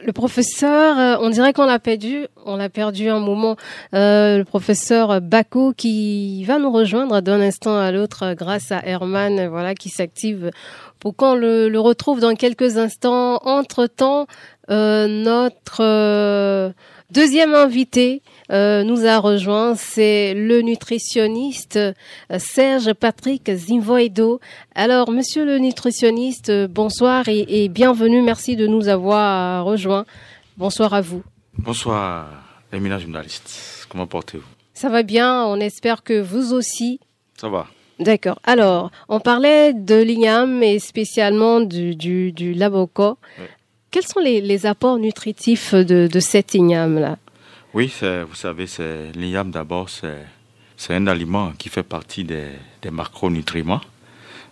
le 0.04 0.12
professeur, 0.12 0.96
euh, 0.96 1.16
on 1.20 1.28
dirait 1.28 1.52
qu'on 1.52 1.66
l'a 1.66 1.81
perdu, 1.81 2.28
on 2.46 2.57
l'a 2.57 2.68
perdu 2.68 3.09
un 3.09 3.18
moment. 3.18 3.57
Euh, 3.94 4.38
le 4.38 4.44
professeur 4.44 5.20
Bako 5.20 5.72
qui 5.76 6.44
va 6.44 6.61
nous 6.61 6.70
rejoindre 6.70 7.20
d'un 7.20 7.40
instant 7.40 7.76
à 7.76 7.90
l'autre 7.90 8.35
grâce 8.35 8.70
à 8.70 8.81
Herman, 8.87 9.48
voilà, 9.48 9.74
qui 9.74 9.88
s'active 9.88 10.52
pour 11.01 11.17
qu'on 11.17 11.35
le, 11.35 11.69
le, 11.69 11.81
retrouve 11.81 12.21
dans 12.21 12.35
quelques 12.35 12.77
instants. 12.77 13.41
Entre 13.45 13.87
temps, 13.87 14.27
euh, 14.71 15.07
notre 15.09 15.83
euh, 15.83 16.71
deuxième 17.11 17.55
invité 17.55 18.23
euh, 18.51 18.83
nous 18.83 19.07
a 19.07 19.19
rejoint, 19.19 19.75
c'est 19.75 20.35
le 20.35 20.61
nutritionniste 20.61 21.77
euh, 21.77 21.93
Serge 22.39 22.93
Patrick 22.95 23.51
Zinvoido. 23.51 24.41
Alors, 24.75 25.11
monsieur 25.11 25.45
le 25.45 25.59
nutritionniste, 25.59 26.53
bonsoir 26.67 27.29
et, 27.29 27.65
et 27.65 27.69
bienvenue. 27.69 28.23
Merci 28.23 28.57
de 28.57 28.67
nous 28.67 28.89
avoir 28.89 29.65
rejoints. 29.65 30.05
Bonsoir 30.57 30.95
à 30.95 31.01
vous. 31.01 31.23
Bonsoir 31.57 32.29
Éminent 32.73 32.99
journaliste, 32.99 33.87
comment 33.89 34.07
portez-vous? 34.07 34.45
Ça 34.75 34.89
va 34.89 35.03
bien, 35.03 35.45
on 35.47 35.59
espère 35.59 36.03
que 36.03 36.21
vous 36.21 36.53
aussi. 36.53 37.01
Ça 37.37 37.49
va. 37.49 37.67
D'accord. 37.99 38.39
Alors, 38.45 38.91
on 39.09 39.21
parlait 39.21 39.73
de 39.73 40.01
l'igname 40.01 40.63
et 40.63 40.79
spécialement 40.79 41.61
du, 41.61 41.97
du, 41.97 42.33
du 42.33 42.55
laboco. 42.55 43.19
Quels 43.91 44.07
sont 44.07 44.21
les, 44.21 44.67
apports 44.67 44.99
nutritifs 44.99 45.75
de, 45.75 46.07
de 46.07 46.21
cet 46.21 46.55
igname-là? 46.55 47.17
Oui, 47.75 47.93
vous 48.01 48.35
savez, 48.35 48.67
l'igname 49.15 49.51
d'abord, 49.51 49.89
c'est 49.91 50.95
un 50.95 51.07
aliment 51.07 51.53
qui 51.59 51.69
fait 51.69 51.83
partie 51.83 52.25
des, 52.25 52.51
des 52.83 52.91
macronutriments. 52.91 53.81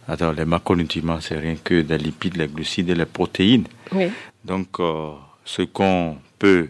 Alors, 0.09 0.33
les 0.33 0.45
macronutriments, 0.45 1.21
c'est 1.21 1.39
rien 1.39 1.57
que 1.57 1.83
des 1.83 1.99
lipides, 1.99 2.37
les 2.37 2.47
glucides 2.47 2.91
et 2.91 2.95
les 2.95 3.07
protéines. 3.07 3.67
Oui. 3.93 4.07
Donc, 4.45 4.79
euh, 4.79 5.11
ce 5.45 5.63
qu'on 5.63 6.17
peut 6.39 6.69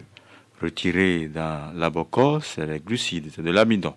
retirer 0.61 1.27
dans 1.27 1.71
l'abocor, 1.75 2.43
c'est 2.43 2.65
les 2.65 2.79
glucides, 2.79 3.31
c'est 3.35 3.43
de 3.43 3.51
l'amidon. 3.51 3.93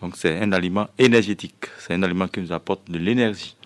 Donc, 0.00 0.16
c'est 0.16 0.38
un 0.38 0.52
aliment 0.52 0.88
énergétique. 0.98 1.66
C'est 1.78 1.94
un 1.94 2.02
aliment 2.02 2.28
qui 2.28 2.40
nous 2.40 2.52
apporte 2.52 2.90
de 2.90 2.98
l'énergie. 2.98 3.56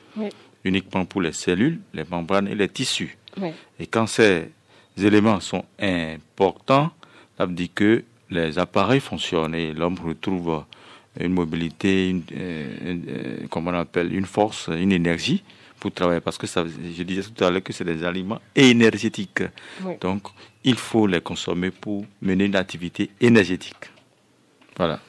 Uniquement 0.64 1.04
pour 1.04 1.20
les 1.22 1.32
cellules, 1.32 1.80
les 1.92 2.04
membranes 2.08 2.48
et 2.48 2.54
les 2.54 2.68
tissus. 2.68 3.16
Et 3.78 3.86
quand 3.86 4.06
ces 4.06 4.50
éléments 4.96 5.40
sont 5.40 5.64
importants, 5.80 6.90
ça 7.36 7.46
veut 7.46 7.52
dire 7.54 7.68
que 7.74 8.04
les 8.30 8.58
appareils 8.58 9.00
fonctionnent 9.00 9.54
et 9.54 9.72
l'homme 9.72 9.98
retrouve 10.02 10.64
une 11.18 11.32
mobilité, 11.32 12.08
une, 12.08 12.22
euh, 12.34 12.96
euh, 13.08 13.46
comment 13.50 13.70
on 13.70 13.74
appelle, 13.74 14.14
une 14.14 14.24
force, 14.24 14.68
une 14.68 14.92
énergie 14.92 15.42
pour 15.78 15.92
travailler. 15.92 16.20
Parce 16.20 16.38
que 16.38 16.46
ça, 16.46 16.64
je 16.64 17.02
disais 17.02 17.22
tout 17.22 17.44
à 17.44 17.50
l'heure 17.50 17.62
que 17.62 17.72
c'est 17.72 17.84
des 17.84 18.02
aliments 18.04 18.40
énergétiques. 18.54 19.42
Donc, 20.00 20.22
il 20.64 20.76
faut 20.76 21.06
les 21.06 21.20
consommer 21.20 21.70
pour 21.70 22.06
mener 22.22 22.46
une 22.46 22.56
activité 22.56 23.10
énergétique. 23.20 23.90
Voilà. 24.76 25.00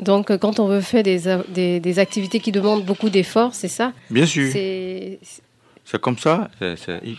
Donc, 0.00 0.36
quand 0.38 0.60
on 0.60 0.68
veut 0.68 0.80
faire 0.80 1.02
des, 1.02 1.80
des, 1.80 1.98
activités 1.98 2.40
qui 2.40 2.52
demandent 2.52 2.84
beaucoup 2.84 3.08
d'efforts, 3.08 3.54
c'est 3.54 3.68
ça 3.68 3.92
Bien 4.10 4.26
sûr. 4.26 4.50
C'est 4.52 6.00
comme 6.00 6.18
ça. 6.18 6.50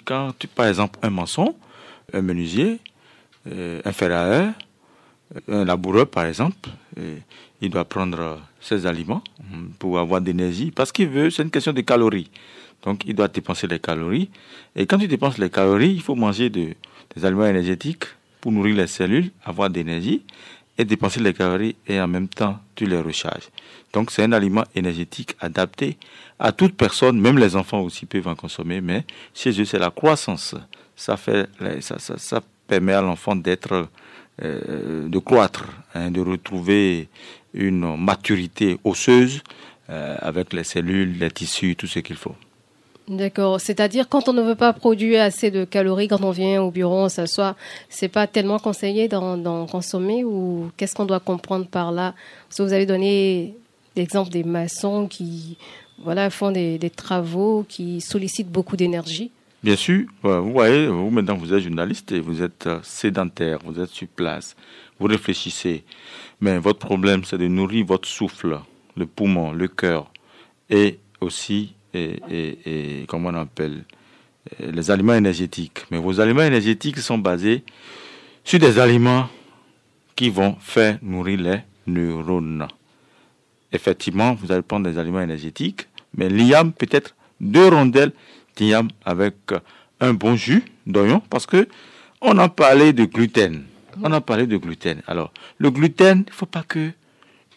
quand, 0.06 0.34
tu, 0.38 0.48
par 0.48 0.68
exemple, 0.68 1.00
un 1.02 1.10
maçon, 1.10 1.56
un 2.14 2.22
menuisier, 2.22 2.80
euh, 3.52 3.82
un 3.84 3.92
ferrailleur, 3.92 4.54
un 5.50 5.66
laboureur, 5.66 6.08
par 6.08 6.26
exemple, 6.26 6.70
il 7.62 7.70
doit 7.70 7.86
prendre 7.86 8.40
ses 8.60 8.86
aliments 8.86 9.24
pour 9.80 10.00
avoir 10.00 10.22
d'énergie 10.22 10.72
parce 10.72 10.92
qu'il 10.92 11.08
veut, 11.08 11.30
c'est 11.30 11.44
une 11.44 11.52
question 11.52 11.74
de 11.74 11.82
calories. 11.82 12.30
Donc, 12.84 13.04
il 13.06 13.16
doit 13.16 13.28
dépenser 13.28 13.68
les 13.68 13.80
calories. 13.80 14.30
Et 14.76 14.86
quand 14.86 14.98
tu 14.98 15.08
dépenses 15.08 15.38
les 15.38 15.50
calories, 15.50 15.94
il 15.94 16.02
faut 16.02 16.16
manger 16.16 16.50
de, 16.50 16.74
des 17.16 17.26
aliments 17.26 17.46
énergétiques 17.46 18.04
pour 18.40 18.52
nourrir 18.52 18.76
les 18.76 18.88
cellules, 18.88 19.32
avoir 19.44 19.70
d'énergie 19.70 20.24
et 20.78 20.86
dépenser 20.86 21.20
les 21.20 21.34
calories 21.34 21.76
et 21.88 22.00
en 22.00 22.08
même 22.08 22.28
temps, 22.28 22.60
tu 22.76 22.86
les 22.86 23.00
recharges. 23.00 23.50
Donc, 23.94 24.12
c'est 24.12 24.24
un 24.24 24.32
aliment 24.32 24.64
énergétique 24.76 25.36
adapté 25.40 25.98
à 26.40 26.52
toute 26.52 26.76
personne, 26.76 27.20
même 27.20 27.38
les 27.38 27.56
enfants 27.56 27.82
aussi 27.82 28.06
peuvent 28.06 28.28
en 28.28 28.36
consommer, 28.36 28.82
mais 28.82 29.06
chez 29.34 29.60
eux, 29.60 29.66
c'est 29.66 29.80
la 29.80 29.90
croissance. 29.90 30.56
Ça, 30.96 31.18
fait, 31.18 31.50
ça, 31.82 31.98
ça, 32.00 32.42
permet 32.68 32.94
à 32.94 33.02
l'enfant 33.02 33.36
d'être 33.36 33.88
euh, 34.44 35.08
de 35.08 35.20
croître, 35.20 35.66
hein, 35.96 36.12
de 36.12 36.22
retrouver 36.22 37.08
une 37.54 37.96
maturité 37.98 38.78
osseuse 38.84 39.42
euh, 39.90 40.16
avec 40.20 40.54
les 40.54 40.64
cellules, 40.64 41.18
les 41.18 41.32
tissus, 41.32 41.76
tout 41.76 41.88
ce 41.88 42.00
qu'il 42.00 42.18
faut. 42.18 42.36
D'accord. 43.08 43.62
C'est-à-dire 43.62 44.10
quand 44.10 44.28
on 44.28 44.34
ne 44.34 44.42
veut 44.42 44.56
pas 44.56 44.74
produire 44.74 45.22
assez 45.22 45.50
de 45.50 45.64
calories 45.64 46.10
quand 46.10 46.24
on 46.24 46.32
vient 46.32 46.62
au 46.62 46.72
bureau, 46.72 47.06
on 47.06 47.10
s'assoit, 47.10 47.56
c'est 47.88 48.10
pas 48.10 48.28
tellement 48.28 48.60
conseillé 48.60 49.08
d'en 49.08 49.66
consommer 49.66 50.26
ou 50.26 50.72
qu'est-ce 50.76 50.94
qu'on 50.94 51.06
doit 51.06 51.22
comprendre 51.22 51.68
par 51.68 51.94
là? 51.94 52.16
Vous 52.58 52.74
avez 52.74 52.86
donné 52.86 53.56
l'exemple 53.96 54.30
des 54.30 54.44
maçons 54.44 55.08
qui 55.08 55.58
voilà 56.04 56.30
font 56.30 56.52
des, 56.52 56.78
des 56.78 56.90
travaux 56.90 57.66
qui 57.68 58.02
sollicitent 58.02 58.52
beaucoup 58.52 58.76
d'énergie. 58.76 59.32
Bien 59.64 59.76
sûr, 59.76 60.06
vous 60.22 60.52
voyez, 60.52 60.88
vous 60.88 61.10
maintenant 61.10 61.36
vous 61.36 61.54
êtes 61.54 61.64
journaliste 61.64 62.12
et 62.12 62.20
vous 62.20 62.44
êtes 62.44 62.68
euh, 62.68 62.80
sédentaire, 62.84 63.58
vous 63.66 63.82
êtes 63.82 63.90
sur 63.90 64.08
place, 64.08 64.56
vous 65.00 65.08
réfléchissez, 65.08 65.84
mais 66.40 66.60
votre 66.60 66.80
problème 66.80 67.24
c'est 67.24 67.40
de 67.40 67.48
nourrir 67.48 67.86
votre 67.86 68.08
souffle, 68.08 68.60
le 68.96 69.08
poumon, 69.08 69.54
le 69.54 69.68
cœur 69.68 70.12
et 70.70 71.00
aussi, 71.22 71.74
et, 71.98 73.02
et, 73.02 73.06
comment 73.08 73.30
on 73.30 73.36
appelle, 73.36 73.84
les 74.60 74.92
aliments 74.92 75.14
énergétiques. 75.14 75.86
Mais 75.92 75.98
vos 75.98 76.20
aliments 76.20 76.44
énergétiques 76.44 77.00
sont 77.00 77.18
basés 77.18 77.64
sur 78.44 78.60
des 78.60 78.80
aliments 78.80 79.28
qui 80.16 80.30
vont 80.30 80.56
faire 80.60 80.98
nourrir 81.02 81.40
les 81.40 81.60
neurones. 81.86 82.68
Effectivement, 83.72 84.34
vous 84.34 84.52
allez 84.52 84.62
prendre 84.62 84.90
des 84.90 84.98
aliments 84.98 85.22
énergétiques, 85.22 85.88
mais 86.16 86.30
l'IAM 86.30 86.72
peut-être 86.72 87.16
deux 87.42 87.68
rondelles 87.68 88.14
avec 89.06 89.36
un 90.00 90.14
bon 90.14 90.36
jus 90.36 90.64
d'oignon 90.86 91.22
parce 91.30 91.46
que 91.46 91.68
on 92.22 92.38
a 92.40 92.50
parlé 92.50 92.94
de 92.94 93.06
gluten. 93.06 93.64
On 94.02 94.12
a 94.12 94.22
parlé 94.22 94.48
de 94.48 94.58
gluten. 94.58 95.02
Alors, 95.08 95.32
le 95.60 95.70
gluten, 95.70 96.24
il 96.26 96.30
ne 96.30 96.36
faut 96.36 96.46
pas 96.46 96.64
que 96.64 96.92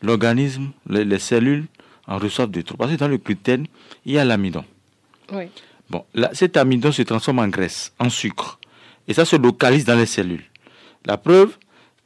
l'organisme, 0.03 0.70
les, 0.88 1.18
cellules 1.18 1.66
en 2.11 2.18
reçoivent 2.18 2.51
de 2.51 2.61
trop. 2.61 2.77
Parce 2.77 2.92
que 2.92 2.96
dans 2.96 3.09
le 3.09 3.16
gluten, 3.16 3.66
il 4.05 4.12
y 4.12 4.18
a 4.18 4.25
l'amidon. 4.25 4.64
Bon, 5.88 6.05
là, 6.12 6.31
cet 6.35 6.57
amidon 6.57 6.92
se 6.92 7.03
transforme 7.03 7.38
en 7.38 7.49
graisse, 7.49 7.94
en 7.99 8.11
sucre. 8.11 8.59
Et 9.09 9.14
ça 9.14 9.25
se 9.25 9.37
localise 9.37 9.85
dans 9.85 9.96
les 9.96 10.07
cellules. 10.07 10.44
La 11.07 11.16
preuve, 11.16 11.57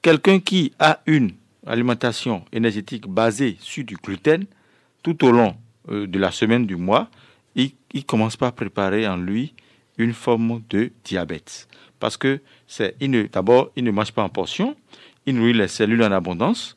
quelqu'un 0.03 0.38
qui 0.38 0.73
a 0.79 1.01
une 1.07 1.33
alimentation 1.67 2.45
énergétique 2.53 3.09
basée 3.09 3.57
sur 3.61 3.83
du 3.85 3.97
gluten, 3.97 4.45
tout 5.03 5.25
au 5.25 5.33
long 5.33 5.57
euh, 5.90 6.07
de 6.07 6.19
la 6.19 6.31
semaine, 6.31 6.67
du 6.67 6.77
mois, 6.77 7.09
il, 7.57 7.73
commence 8.07 8.37
par 8.37 8.53
préparer 8.53 9.07
en 9.07 9.17
lui 9.17 9.55
une 9.99 10.12
forme 10.12 10.62
de 10.69 10.93
diabète. 11.05 11.69
Parce 12.01 12.17
que 12.17 12.40
c'est, 12.67 12.97
d'abord, 13.33 13.71
il 13.77 13.85
ne 13.85 13.90
mange 13.90 14.12
pas 14.12 14.23
en 14.23 14.29
portion, 14.29 14.77
il 15.27 15.37
nourrit 15.37 15.53
les 15.53 15.69
cellules 15.69 16.03
en 16.03 16.11
abondance 16.12 16.75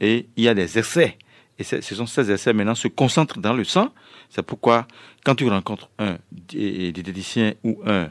et 0.00 0.26
il 0.36 0.44
y 0.44 0.48
a 0.48 0.54
des 0.54 0.78
excès. 0.78 1.16
Et 1.58 1.64
ce 1.64 1.80
sont 1.80 2.06
ces 2.06 2.30
excès 2.30 2.52
maintenant 2.52 2.74
se 2.74 2.88
concentrent 2.88 3.38
dans 3.38 3.54
le 3.54 3.64
sang. 3.64 3.92
C'est 4.28 4.42
pourquoi 4.42 4.86
quand 5.24 5.34
tu 5.34 5.48
rencontres 5.48 5.88
un 5.98 6.18
diététicien 6.30 7.54
ou 7.64 7.80
un 7.86 8.10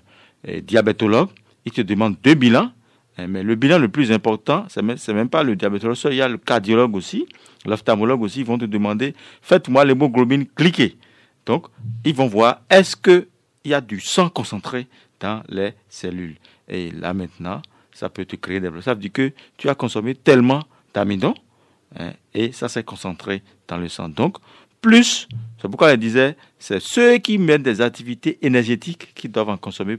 diabétologue, 0.62 1.30
il 1.66 1.72
te 1.72 1.82
demande 1.82 2.16
deux 2.24 2.34
bilans. 2.34 2.72
Eh, 3.18 3.28
mais 3.28 3.44
le 3.44 3.56
bilan 3.56 3.78
le 3.78 3.88
plus 3.88 4.12
important, 4.12 4.66
c'est 4.68 4.82
même, 4.82 4.98
même 5.08 5.30
pas 5.30 5.44
le 5.44 5.56
diabétologue, 5.56 5.98
il 6.06 6.16
y 6.16 6.22
a 6.22 6.28
le 6.28 6.38
cardiologue 6.38 6.96
aussi, 6.96 7.28
l'ophtalmologue 7.66 8.22
aussi, 8.22 8.42
ils 8.42 8.46
vont 8.46 8.58
te 8.58 8.66
demander, 8.66 9.14
faites-moi 9.42 9.86
l'hémoglobine 9.86 10.46
cliquée. 10.48 10.98
Donc, 11.46 11.68
ils 12.04 12.14
vont 12.14 12.28
voir 12.28 12.62
est-ce 12.70 12.96
qu'il 12.96 13.28
y 13.64 13.74
a 13.74 13.80
du 13.80 14.00
sang 14.00 14.30
concentré 14.30 14.88
dans 15.20 15.44
les 15.48 15.74
cellules? 15.88 16.36
Et 16.68 16.92
là 16.92 17.14
maintenant, 17.14 17.62
ça 17.94 18.10
peut 18.10 18.26
te 18.26 18.36
créer 18.36 18.60
des 18.60 18.68
problèmes. 18.68 18.84
Ça 18.84 18.94
veut 18.94 19.00
dire 19.00 19.14
que 19.14 19.32
tu 19.58 19.70
as 19.70 19.76
consommé 19.76 20.16
tellement 20.16 20.64
d'amidon 20.94 21.36
hein, 22.00 22.14
et 22.34 22.52
ça 22.52 22.70
s'est 22.70 22.84
concentré 22.84 23.42
dans 23.68 23.78
le 23.78 23.90
sang. 23.90 24.10
Donc, 24.10 24.38
plus, 24.82 25.28
c'est 25.60 25.68
pourquoi 25.68 25.92
elle 25.92 26.00
disait, 26.00 26.38
c'est 26.60 26.80
ceux 26.80 27.18
qui 27.18 27.38
mettent 27.38 27.64
des 27.64 27.82
activités 27.82 28.38
énergétiques 28.42 29.14
qui 29.16 29.28
doivent 29.28 29.50
en 29.50 29.58
consommer 29.58 29.98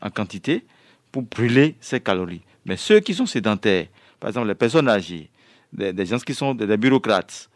en 0.00 0.10
quantité 0.10 0.64
pour 1.12 1.22
brûler 1.22 1.76
ces 1.80 2.00
calories. 2.00 2.42
Mais 2.66 2.76
ceux 2.76 3.00
qui 3.00 3.14
sont 3.14 3.26
sédentaires, 3.26 3.86
par 4.18 4.28
exemple 4.30 4.48
les 4.48 4.54
personnes 4.54 4.88
âgées, 4.88 5.30
des, 5.72 6.06
gens 6.06 6.18
qui 6.18 6.34
sont 6.34 6.54
des 6.54 6.76
bureaucrates, 6.76 7.48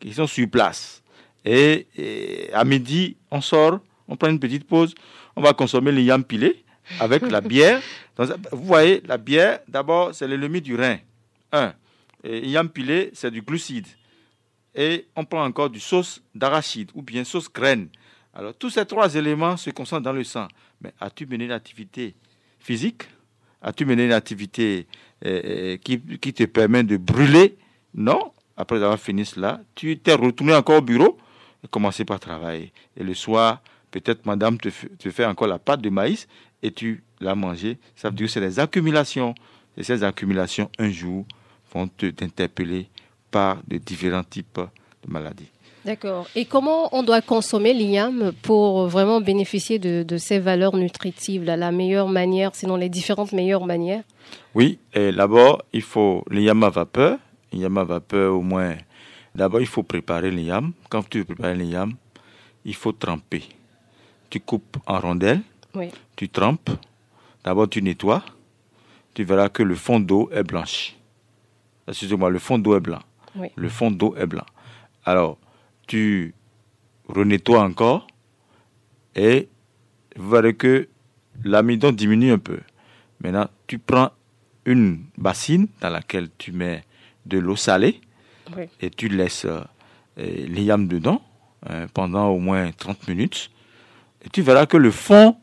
qui 0.00 0.12
sont 0.12 0.26
sur 0.26 0.48
place, 0.48 1.02
et, 1.44 2.50
à 2.52 2.64
midi, 2.64 3.16
on 3.30 3.40
sort, 3.40 3.80
on 4.06 4.16
prend 4.16 4.28
une 4.28 4.40
petite 4.40 4.66
pause, 4.66 4.94
on 5.36 5.42
va 5.42 5.52
consommer 5.52 5.92
le 5.92 6.02
yam 6.02 6.24
pilé 6.24 6.62
avec 7.00 7.22
la 7.30 7.40
bière. 7.52 7.80
vous 8.18 8.64
voyez, 8.64 9.02
la 9.06 9.16
bière, 9.16 9.60
d'abord, 9.68 10.14
c'est 10.14 10.26
l'ennemi 10.28 10.60
du 10.60 10.76
rein. 10.76 10.98
Un. 11.52 11.72
Et 12.24 12.48
yam 12.48 12.68
pilé, 12.68 13.10
c'est 13.12 13.30
du 13.30 13.42
glucide. 13.42 13.86
Et 14.74 15.06
on 15.16 15.24
prend 15.24 15.44
encore 15.44 15.70
du 15.70 15.80
sauce 15.80 16.22
d'arachide 16.34 16.90
ou 16.94 17.02
bien 17.02 17.24
sauce 17.24 17.50
graine. 17.50 17.88
Alors, 18.34 18.54
tous 18.54 18.70
ces 18.70 18.84
trois 18.86 19.14
éléments 19.14 19.56
se 19.56 19.70
concentrent 19.70 20.02
dans 20.02 20.12
le 20.12 20.24
sang. 20.24 20.48
Mais 20.80 20.92
as-tu 21.00 21.26
mené 21.26 21.46
une 21.46 21.52
activité 21.52 22.14
physique? 22.60 23.04
As-tu 23.62 23.84
mené 23.84 24.04
une 24.04 24.12
activité 24.12 24.86
euh, 25.24 25.42
euh, 25.44 25.76
qui, 25.78 26.00
qui, 26.18 26.32
te 26.32 26.44
permet 26.44 26.84
de 26.84 26.96
brûler? 26.96 27.56
Non. 27.94 28.32
Après 28.56 28.76
avoir 28.76 28.98
fini 28.98 29.24
cela, 29.24 29.60
tu 29.74 29.98
t'es 29.98 30.14
retourné 30.14 30.54
encore 30.54 30.78
au 30.78 30.82
bureau 30.82 31.18
commencer 31.66 32.04
par 32.04 32.20
travailler. 32.20 32.72
Et 32.96 33.02
le 33.02 33.14
soir, 33.14 33.62
peut-être 33.90 34.26
madame 34.26 34.58
te, 34.58 34.70
fait 34.70 35.24
encore 35.24 35.48
la 35.48 35.58
pâte 35.58 35.80
de 35.80 35.90
maïs 35.90 36.28
et 36.62 36.70
tu 36.70 37.02
l'as 37.20 37.34
mangée. 37.34 37.78
Ça 37.96 38.10
veut 38.10 38.14
dire 38.14 38.26
que 38.26 38.32
c'est 38.32 38.40
des 38.40 38.58
accumulations. 38.60 39.34
Et 39.76 39.82
ces 39.82 40.02
accumulations, 40.02 40.70
un 40.78 40.90
jour, 40.90 41.24
vont 41.74 41.88
t'interpeller 41.88 42.88
par 43.30 43.58
de 43.66 43.76
différents 43.78 44.24
types 44.24 44.60
de 45.06 45.10
maladies. 45.12 45.48
D'accord. 45.84 46.26
Et 46.34 46.44
comment 46.44 46.94
on 46.94 47.02
doit 47.02 47.22
consommer 47.22 47.72
l'igname 47.72 48.32
pour 48.42 48.88
vraiment 48.88 49.20
bénéficier 49.20 49.78
de, 49.78 50.16
ces 50.18 50.38
valeurs 50.38 50.76
nutritives 50.76 51.44
La 51.44 51.70
meilleure 51.72 52.08
manière, 52.08 52.54
sinon 52.54 52.76
les 52.76 52.88
différentes 52.88 53.32
meilleures 53.32 53.64
manières? 53.64 54.02
Oui, 54.54 54.78
et 54.92 55.12
d'abord, 55.12 55.62
il 55.72 55.82
faut 55.82 56.24
le 56.28 56.42
yam 56.42 56.62
à 56.64 56.68
vapeur. 56.70 57.18
Le 57.52 57.60
yam 57.60 57.78
à 57.78 57.84
vapeur, 57.84 58.34
au 58.34 58.42
moins, 58.42 58.76
d'abord, 59.34 59.60
il 59.60 59.66
faut 59.66 59.82
préparer 59.82 60.30
le 60.30 60.40
yam. 60.40 60.72
Quand 60.90 61.08
tu 61.08 61.18
veux 61.20 61.24
préparer 61.24 61.54
le 61.54 61.64
yam, 61.64 61.94
il 62.64 62.74
faut 62.74 62.92
tremper. 62.92 63.44
Tu 64.28 64.40
coupes 64.40 64.76
en 64.86 64.98
rondelles, 64.98 65.40
Oui. 65.74 65.88
tu 66.16 66.28
trempes. 66.28 66.70
D'abord, 67.44 67.68
tu 67.68 67.80
nettoies. 67.80 68.22
Tu 69.14 69.24
verras 69.24 69.48
que 69.48 69.62
le 69.62 69.74
fond 69.74 70.00
d'eau 70.00 70.28
est 70.34 70.42
blanche. 70.42 70.94
Excusez-moi, 71.88 72.30
le 72.30 72.38
fond 72.38 72.58
d'eau 72.58 72.76
est 72.76 72.80
blanc. 72.80 73.00
Oui. 73.36 73.48
Le 73.56 73.68
fond 73.68 73.90
d'eau 73.90 74.14
est 74.16 74.26
blanc. 74.26 74.44
Alors, 75.04 75.38
tu 75.86 76.34
renettoies 77.08 77.62
encore 77.62 78.06
et 79.14 79.48
vous 80.16 80.30
verrez 80.30 80.54
que 80.54 80.88
l'amidon 81.44 81.92
diminue 81.92 82.32
un 82.32 82.38
peu. 82.38 82.60
Maintenant, 83.20 83.48
tu 83.66 83.78
prends 83.78 84.10
une 84.64 85.04
bassine 85.16 85.68
dans 85.80 85.88
laquelle 85.90 86.28
tu 86.36 86.52
mets 86.52 86.84
de 87.26 87.38
l'eau 87.38 87.56
salée 87.56 88.00
Oui. 88.56 88.64
et 88.80 88.90
tu 88.90 89.08
laisses 89.08 89.46
euh, 89.46 89.60
les 90.16 90.62
yams 90.64 90.88
dedans 90.88 91.22
hein, 91.68 91.86
pendant 91.94 92.28
au 92.28 92.38
moins 92.38 92.70
30 92.70 93.08
minutes. 93.08 93.50
Et 94.24 94.28
tu 94.28 94.42
verras 94.42 94.66
que 94.66 94.76
le 94.76 94.90
fond, 94.90 95.36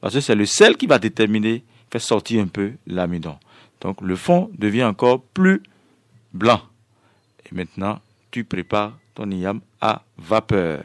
parce 0.00 0.14
que 0.14 0.20
c'est 0.20 0.34
le 0.34 0.46
sel 0.46 0.76
qui 0.76 0.86
va 0.86 0.98
déterminer, 0.98 1.64
faire 1.90 2.00
sortir 2.00 2.42
un 2.42 2.46
peu 2.46 2.74
l'amidon. 2.86 3.38
Donc 3.80 4.00
le 4.02 4.14
fond 4.14 4.50
devient 4.56 4.84
encore 4.84 5.22
plus 5.22 5.62
blanc. 6.32 6.62
Et 7.46 7.54
maintenant, 7.54 8.00
tu 8.30 8.44
prépares 8.44 8.96
ton 9.14 9.30
yam 9.30 9.60
à 9.80 10.02
vapeur. 10.18 10.84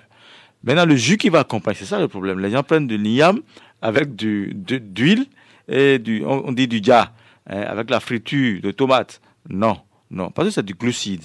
Maintenant, 0.64 0.86
le 0.86 0.96
jus 0.96 1.18
qui 1.18 1.30
va 1.30 1.40
accompagner, 1.40 1.78
c'est 1.78 1.86
ça 1.86 2.00
le 2.00 2.08
problème. 2.08 2.40
Les 2.40 2.50
gens 2.50 2.64
prennent 2.64 2.88
de 2.88 2.96
l'iyam 2.96 3.42
avec 3.82 4.16
du, 4.16 4.52
d'huile 4.56 5.28
et 5.68 6.00
du, 6.00 6.24
on, 6.26 6.52
dit 6.52 6.68
du 6.68 6.82
dia, 6.82 7.12
hein, 7.48 7.62
avec 7.62 7.90
la 7.90 8.00
friture 8.00 8.62
de 8.62 8.72
tomates. 8.72 9.22
Non, 9.48 9.80
non, 10.10 10.32
parce 10.32 10.48
que 10.48 10.54
c'est 10.54 10.66
du 10.66 10.74
glucide. 10.74 11.24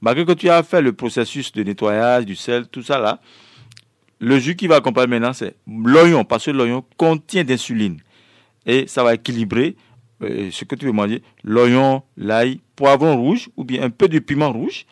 Malgré 0.00 0.24
que 0.24 0.32
tu 0.32 0.48
as 0.48 0.62
fait 0.62 0.80
le 0.80 0.92
processus 0.92 1.52
de 1.52 1.62
nettoyage, 1.62 2.24
du 2.24 2.36
sel, 2.36 2.66
tout 2.68 2.82
ça 2.82 2.98
là, 2.98 3.20
le 4.20 4.38
jus 4.38 4.56
qui 4.56 4.66
va 4.66 4.76
accompagner 4.76 5.06
maintenant, 5.08 5.32
c'est 5.32 5.54
l'oignon, 5.66 6.24
parce 6.24 6.46
que 6.46 6.50
l'oignon 6.50 6.84
contient 6.96 7.44
d'insuline. 7.44 8.00
Et 8.64 8.86
ça 8.86 9.02
va 9.02 9.14
équilibrer 9.14 9.76
euh, 10.22 10.50
ce 10.50 10.64
que 10.64 10.74
tu 10.74 10.86
veux 10.86 10.92
manger. 10.92 11.22
L'oignon, 11.44 12.02
l'ail, 12.16 12.60
poivron 12.76 13.16
rouge, 13.16 13.48
ou 13.56 13.64
bien 13.64 13.82
un 13.82 13.90
peu 13.90 14.08
de 14.08 14.18
piment 14.18 14.52
rouge, 14.52 14.86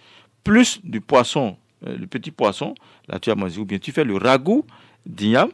plus 0.45 0.81
du 0.85 1.01
poisson, 1.01 1.57
euh, 1.87 1.97
le 1.97 2.07
petit 2.07 2.31
poisson, 2.31 2.75
là 3.09 3.19
tu 3.19 3.31
as 3.31 3.35
mangé, 3.35 3.61
ou 3.61 3.65
bien 3.65 3.79
tu 3.79 3.93
fais 3.93 4.05
le 4.05 4.17
ragoût 4.17 4.65
d'igname, 5.05 5.51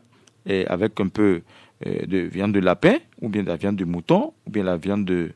et 0.47 0.67
avec 0.67 1.01
un 1.01 1.09
peu 1.09 1.43
euh, 1.87 2.07
de 2.07 2.19
viande 2.19 2.53
de 2.53 2.61
lapin, 2.61 2.99
ou 3.21 3.29
bien 3.29 3.43
de 3.43 3.49
la 3.49 3.57
viande 3.57 3.77
de 3.77 3.85
mouton, 3.85 4.33
ou 4.47 4.51
bien 4.51 4.63
la 4.63 4.77
viande 4.77 5.05
de, 5.05 5.33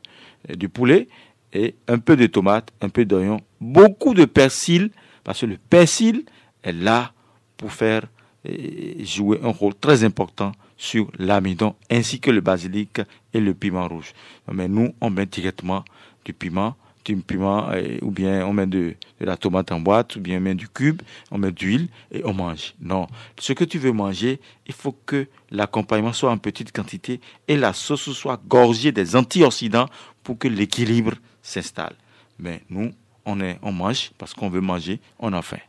euh, 0.49 0.55
du 0.55 0.69
poulet, 0.69 1.07
et 1.53 1.75
un 1.87 1.97
peu 1.99 2.15
de 2.15 2.25
tomate, 2.27 2.71
un 2.81 2.89
peu 2.89 3.05
d'oignon, 3.05 3.41
beaucoup 3.59 4.13
de 4.13 4.25
persil, 4.25 4.91
parce 5.23 5.41
que 5.41 5.45
le 5.45 5.57
persil 5.57 6.23
est 6.63 6.71
là 6.71 7.11
pour 7.57 7.71
faire 7.73 8.03
euh, 8.47 8.53
jouer 8.99 9.39
un 9.43 9.49
rôle 9.49 9.75
très 9.75 10.03
important 10.03 10.51
sur 10.77 11.11
l'amidon, 11.17 11.75
ainsi 11.89 12.19
que 12.19 12.31
le 12.31 12.41
basilic 12.41 13.01
et 13.33 13.39
le 13.39 13.53
piment 13.53 13.87
rouge. 13.87 14.13
Mais 14.51 14.67
nous, 14.67 14.93
on 15.01 15.09
met 15.09 15.25
directement 15.25 15.83
du 16.23 16.33
piment, 16.33 16.75
du 17.05 17.15
piment, 17.17 17.69
euh, 17.71 17.97
ou 18.01 18.11
bien 18.11 18.45
on 18.45 18.53
met 18.53 18.67
de, 18.67 18.95
la 19.19 19.37
tomate 19.37 19.71
en 19.71 19.79
boîte, 19.79 20.15
ou 20.15 20.19
bien 20.19 20.37
on 20.37 20.41
met 20.41 20.55
du 20.55 20.67
cube, 20.67 21.01
on 21.31 21.37
met 21.37 21.51
d'huile 21.51 21.87
et 22.11 22.23
on 22.25 22.33
mange. 22.33 22.75
Non, 22.81 23.07
ce 23.39 23.53
que 23.53 23.63
tu 23.63 23.79
veux 23.79 23.91
manger, 23.91 24.39
il 24.67 24.73
faut 24.73 24.95
que 25.05 25.27
l'accompagnement 25.51 26.13
soit 26.13 26.31
en 26.31 26.37
petite 26.37 26.71
quantité 26.71 27.19
et 27.47 27.55
la 27.55 27.73
sauce 27.73 28.11
soit 28.11 28.41
gorgée 28.47 28.91
des 28.91 29.15
antioxydants 29.15 29.87
pour 30.23 30.37
que 30.37 30.47
l'équilibre 30.47 31.13
s'installe. 31.41 31.95
Mais 32.39 32.61
nous, 32.69 32.91
on, 33.25 33.41
est, 33.41 33.57
on 33.61 33.71
mange 33.71 34.11
parce 34.17 34.33
qu'on 34.33 34.49
veut 34.49 34.61
manger, 34.61 34.99
on 35.19 35.33
en 35.33 35.41
fait. 35.41 35.61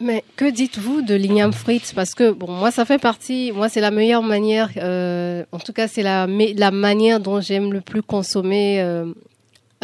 Mais 0.00 0.24
que 0.36 0.44
dites-vous 0.50 1.00
de 1.02 1.14
l'igname 1.14 1.52
frites 1.52 1.92
Parce 1.94 2.14
que 2.14 2.30
bon, 2.30 2.50
moi, 2.50 2.70
ça 2.70 2.84
fait 2.84 2.98
partie. 3.00 3.50
Moi, 3.52 3.68
c'est 3.68 3.80
la 3.80 3.90
meilleure 3.90 4.22
manière. 4.22 4.70
euh, 4.76 5.44
en 5.52 5.58
tout 5.58 5.72
cas, 5.72 5.88
c'est 5.88 6.02
la, 6.02 6.26
la 6.26 6.70
manière 6.70 7.18
dont 7.20 7.40
j'aime 7.40 7.72
le 7.72 7.80
plus 7.80 8.02
consommer 8.02 8.80
euh, 8.82 9.06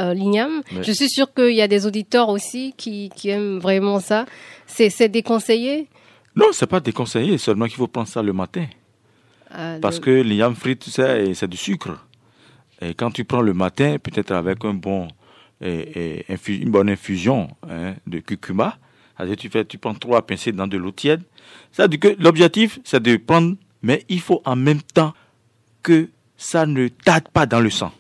euh, 0.01 0.12
l'igname. 0.12 0.62
Je 0.83 0.92
suis 0.92 1.09
sûre 1.09 1.33
qu'il 1.33 1.55
y 1.55 1.62
a 1.62 1.68
des 1.68 1.87
auditeurs 1.87 2.29
aussi 2.29 2.75
qui, 2.77 3.09
qui 3.16 3.31
aiment 3.31 3.59
vraiment 3.59 4.01
ça. 4.01 4.27
C'est 4.66 5.09
déconseillé? 5.09 5.88
Non, 6.37 6.46
c'est 6.53 6.66
pas 6.66 6.81
déconseillé, 6.81 7.37
seulement 7.38 7.66
qu'il 7.66 7.77
faut 7.77 7.87
prendre 7.88 8.09
ça 8.09 8.22
le 8.22 8.33
matin. 8.33 8.66
euh, 9.55 9.79
Parce 9.81 9.96
le- 9.96 10.03
que 10.03 10.11
les 10.11 10.37
yams 10.37 10.55
frites, 10.55 10.81
tu 10.81 10.90
sais, 10.90 11.33
c'est 11.35 11.48
du 11.48 11.57
sucre. 11.59 11.90
Et 12.81 12.94
quand 12.94 13.11
tu 13.11 13.25
prends 13.25 13.42
le 13.42 13.53
matin, 13.55 13.96
peut-être 14.03 14.33
avec 14.33 14.64
un 14.64 14.75
bon, 14.75 15.09
et, 15.61 16.25
une 16.48 16.70
bonne 16.70 16.90
infusion 16.90 17.48
hein, 17.70 17.94
de 18.07 18.18
curcuma, 18.18 18.77
c'est-à-dire 19.23 19.37
tu, 19.37 19.49
fais, 19.49 19.65
tu 19.65 19.79
prends 19.79 19.95
trois 19.95 20.23
pincées 20.27 20.53
dans 20.53 20.67
de 20.67 20.77
l'eau 20.77 20.91
tiède. 20.91 21.23
Ça 21.73 21.89
dit 21.89 21.99
que 21.99 22.15
l'objectif, 22.19 22.79
c'est 22.85 23.03
de 23.03 23.17
prendre, 23.17 23.57
mais 23.83 24.05
il 24.09 24.21
faut 24.21 24.43
en 24.45 24.57
même 24.57 24.83
temps 24.83 25.15
que 25.83 26.09
ça 26.37 26.67
ne 26.67 26.89
tâte 26.89 27.29
pas 27.29 27.47
dans 27.47 27.61
le 27.61 27.71
sang. 27.71 27.93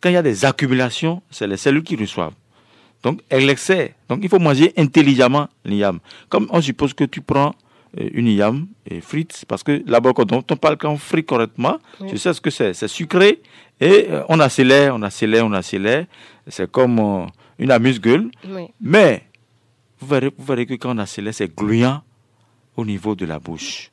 Quand 0.00 0.08
il 0.08 0.14
y 0.14 0.16
a 0.16 0.22
des 0.22 0.44
accumulations, 0.44 1.22
c'est 1.30 1.46
les 1.46 1.56
cellules 1.56 1.82
qui 1.82 1.96
reçoivent. 1.96 2.34
Donc, 3.02 3.20
elle 3.28 3.46
l'excès. 3.46 3.94
Donc, 4.08 4.20
il 4.22 4.28
faut 4.28 4.38
manger 4.38 4.72
intelligemment 4.76 5.48
l'yam. 5.64 6.00
Comme 6.28 6.46
on 6.50 6.60
suppose 6.60 6.92
que 6.94 7.04
tu 7.04 7.20
prends 7.22 7.54
euh, 7.98 8.08
une 8.12 8.28
yam 8.28 8.66
et 8.86 9.00
frites, 9.00 9.44
parce 9.48 9.62
que 9.62 9.82
là-bas, 9.86 10.12
quand 10.14 10.32
on 10.32 10.42
parle 10.56 10.76
quand 10.76 10.90
on 10.90 10.96
frite 10.98 11.26
correctement, 11.26 11.78
Oui. 12.00 12.08
je 12.12 12.16
sais 12.16 12.32
ce 12.34 12.40
que 12.40 12.50
c'est. 12.50 12.74
C'est 12.74 12.88
sucré 12.88 13.40
et 13.80 14.06
euh, 14.10 14.22
on 14.28 14.38
accélère, 14.40 14.94
on 14.94 15.02
accélère, 15.02 15.46
on 15.46 15.52
accélère. 15.52 16.06
C'est 16.46 16.70
comme 16.70 16.98
euh, 16.98 17.26
une 17.58 17.70
amuse-gueule. 17.70 18.30
oui. 18.48 18.66
Mais, 18.80 19.22
vous 20.00 20.06
verrez, 20.06 20.30
vous 20.36 20.44
verrez 20.44 20.66
que 20.66 20.74
quand 20.74 20.94
on 20.94 20.98
accélère, 20.98 21.34
c'est 21.34 21.54
gluant 21.54 22.02
au 22.76 22.84
niveau 22.84 23.14
de 23.14 23.26
la 23.26 23.38
bouche. 23.38 23.90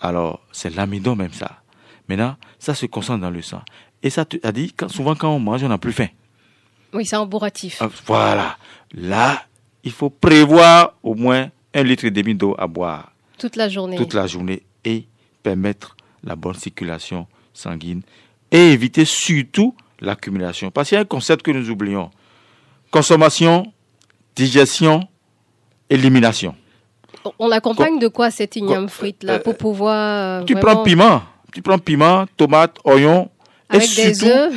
Alors, 0.00 0.40
c'est 0.52 0.74
l'amidon 0.74 1.14
même 1.16 1.32
ça. 1.32 1.62
Maintenant, 2.08 2.36
ça 2.58 2.74
se 2.74 2.86
concentre 2.86 3.20
dans 3.20 3.30
le 3.30 3.42
sang. 3.42 3.62
Et 4.02 4.10
ça 4.10 4.24
te 4.24 4.36
a 4.46 4.50
dit, 4.52 4.74
souvent 4.88 5.14
quand 5.14 5.30
on 5.30 5.38
mange, 5.38 5.62
on 5.62 5.68
n'a 5.68 5.78
plus 5.78 5.92
faim. 5.92 6.08
Oui, 6.92 7.06
c'est 7.06 7.16
embourratif. 7.16 7.78
Ah, 7.80 7.88
Voilà. 8.06 8.56
Là, 8.92 9.44
il 9.84 9.92
faut 9.92 10.10
prévoir 10.10 10.94
au 11.02 11.14
moins 11.14 11.50
un 11.74 11.82
litre 11.82 12.04
et 12.04 12.10
demi 12.10 12.34
d'eau 12.34 12.54
à 12.58 12.66
boire 12.66 13.12
toute 13.38 13.56
la 13.56 13.68
journée. 13.68 13.96
toute 13.96 14.12
la 14.14 14.26
journée 14.26 14.62
et 14.84 15.06
permettre 15.42 15.96
la 16.22 16.36
bonne 16.36 16.54
circulation 16.54 17.26
sanguine 17.52 18.02
et 18.50 18.72
éviter 18.72 19.04
surtout 19.04 19.74
l'accumulation. 20.00 20.70
Parce 20.70 20.88
qu'il 20.88 20.96
y 20.96 20.98
a 20.98 21.02
un 21.02 21.06
concept 21.06 21.42
que 21.42 21.50
nous 21.50 21.70
oublions. 21.70 22.10
Consommation, 22.90 23.72
digestion, 24.36 25.06
élimination. 25.90 26.54
On 27.38 27.48
l'accompagne 27.48 27.98
de 27.98 28.08
quoi 28.08 28.30
cette 28.30 28.56
igname 28.56 28.88
frite 28.88 29.22
là 29.22 29.34
euh, 29.34 29.38
pour 29.38 29.56
pouvoir 29.56 30.40
euh, 30.42 30.44
Tu 30.44 30.54
vraiment- 30.54 30.74
prends 30.74 30.82
piment, 30.82 31.22
tu 31.52 31.62
prends 31.62 31.78
piment, 31.78 32.26
tomate, 32.36 32.76
oignon 32.84 33.30
et 33.72 33.76
avec 33.76 33.94
des 33.94 34.14
surtout 34.14 34.32
œufs 34.34 34.54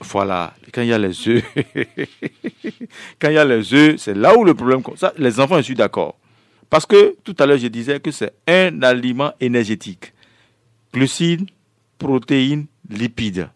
Voilà, 0.00 0.54
quand 0.72 0.82
il 0.82 0.88
y 0.88 0.92
a 0.92 0.98
les 0.98 1.28
œufs, 1.28 1.44
quand 3.20 3.28
il 3.28 3.34
y 3.34 3.38
a 3.38 3.44
les 3.44 3.72
œufs, 3.74 3.96
c'est 3.98 4.14
là 4.14 4.36
où 4.36 4.44
le 4.44 4.54
problème. 4.54 4.82
Ça, 4.96 5.12
les 5.18 5.38
enfants, 5.38 5.56
je 5.58 5.62
suis 5.62 5.74
d'accord. 5.74 6.16
Parce 6.68 6.86
que 6.86 7.16
tout 7.24 7.34
à 7.38 7.46
l'heure, 7.46 7.58
je 7.58 7.66
disais 7.68 8.00
que 8.00 8.10
c'est 8.10 8.32
un 8.48 8.82
aliment 8.82 9.32
énergétique. 9.40 10.12
Glucides, 10.92 11.48
protéines, 11.98 12.66
lipides. 12.88 13.48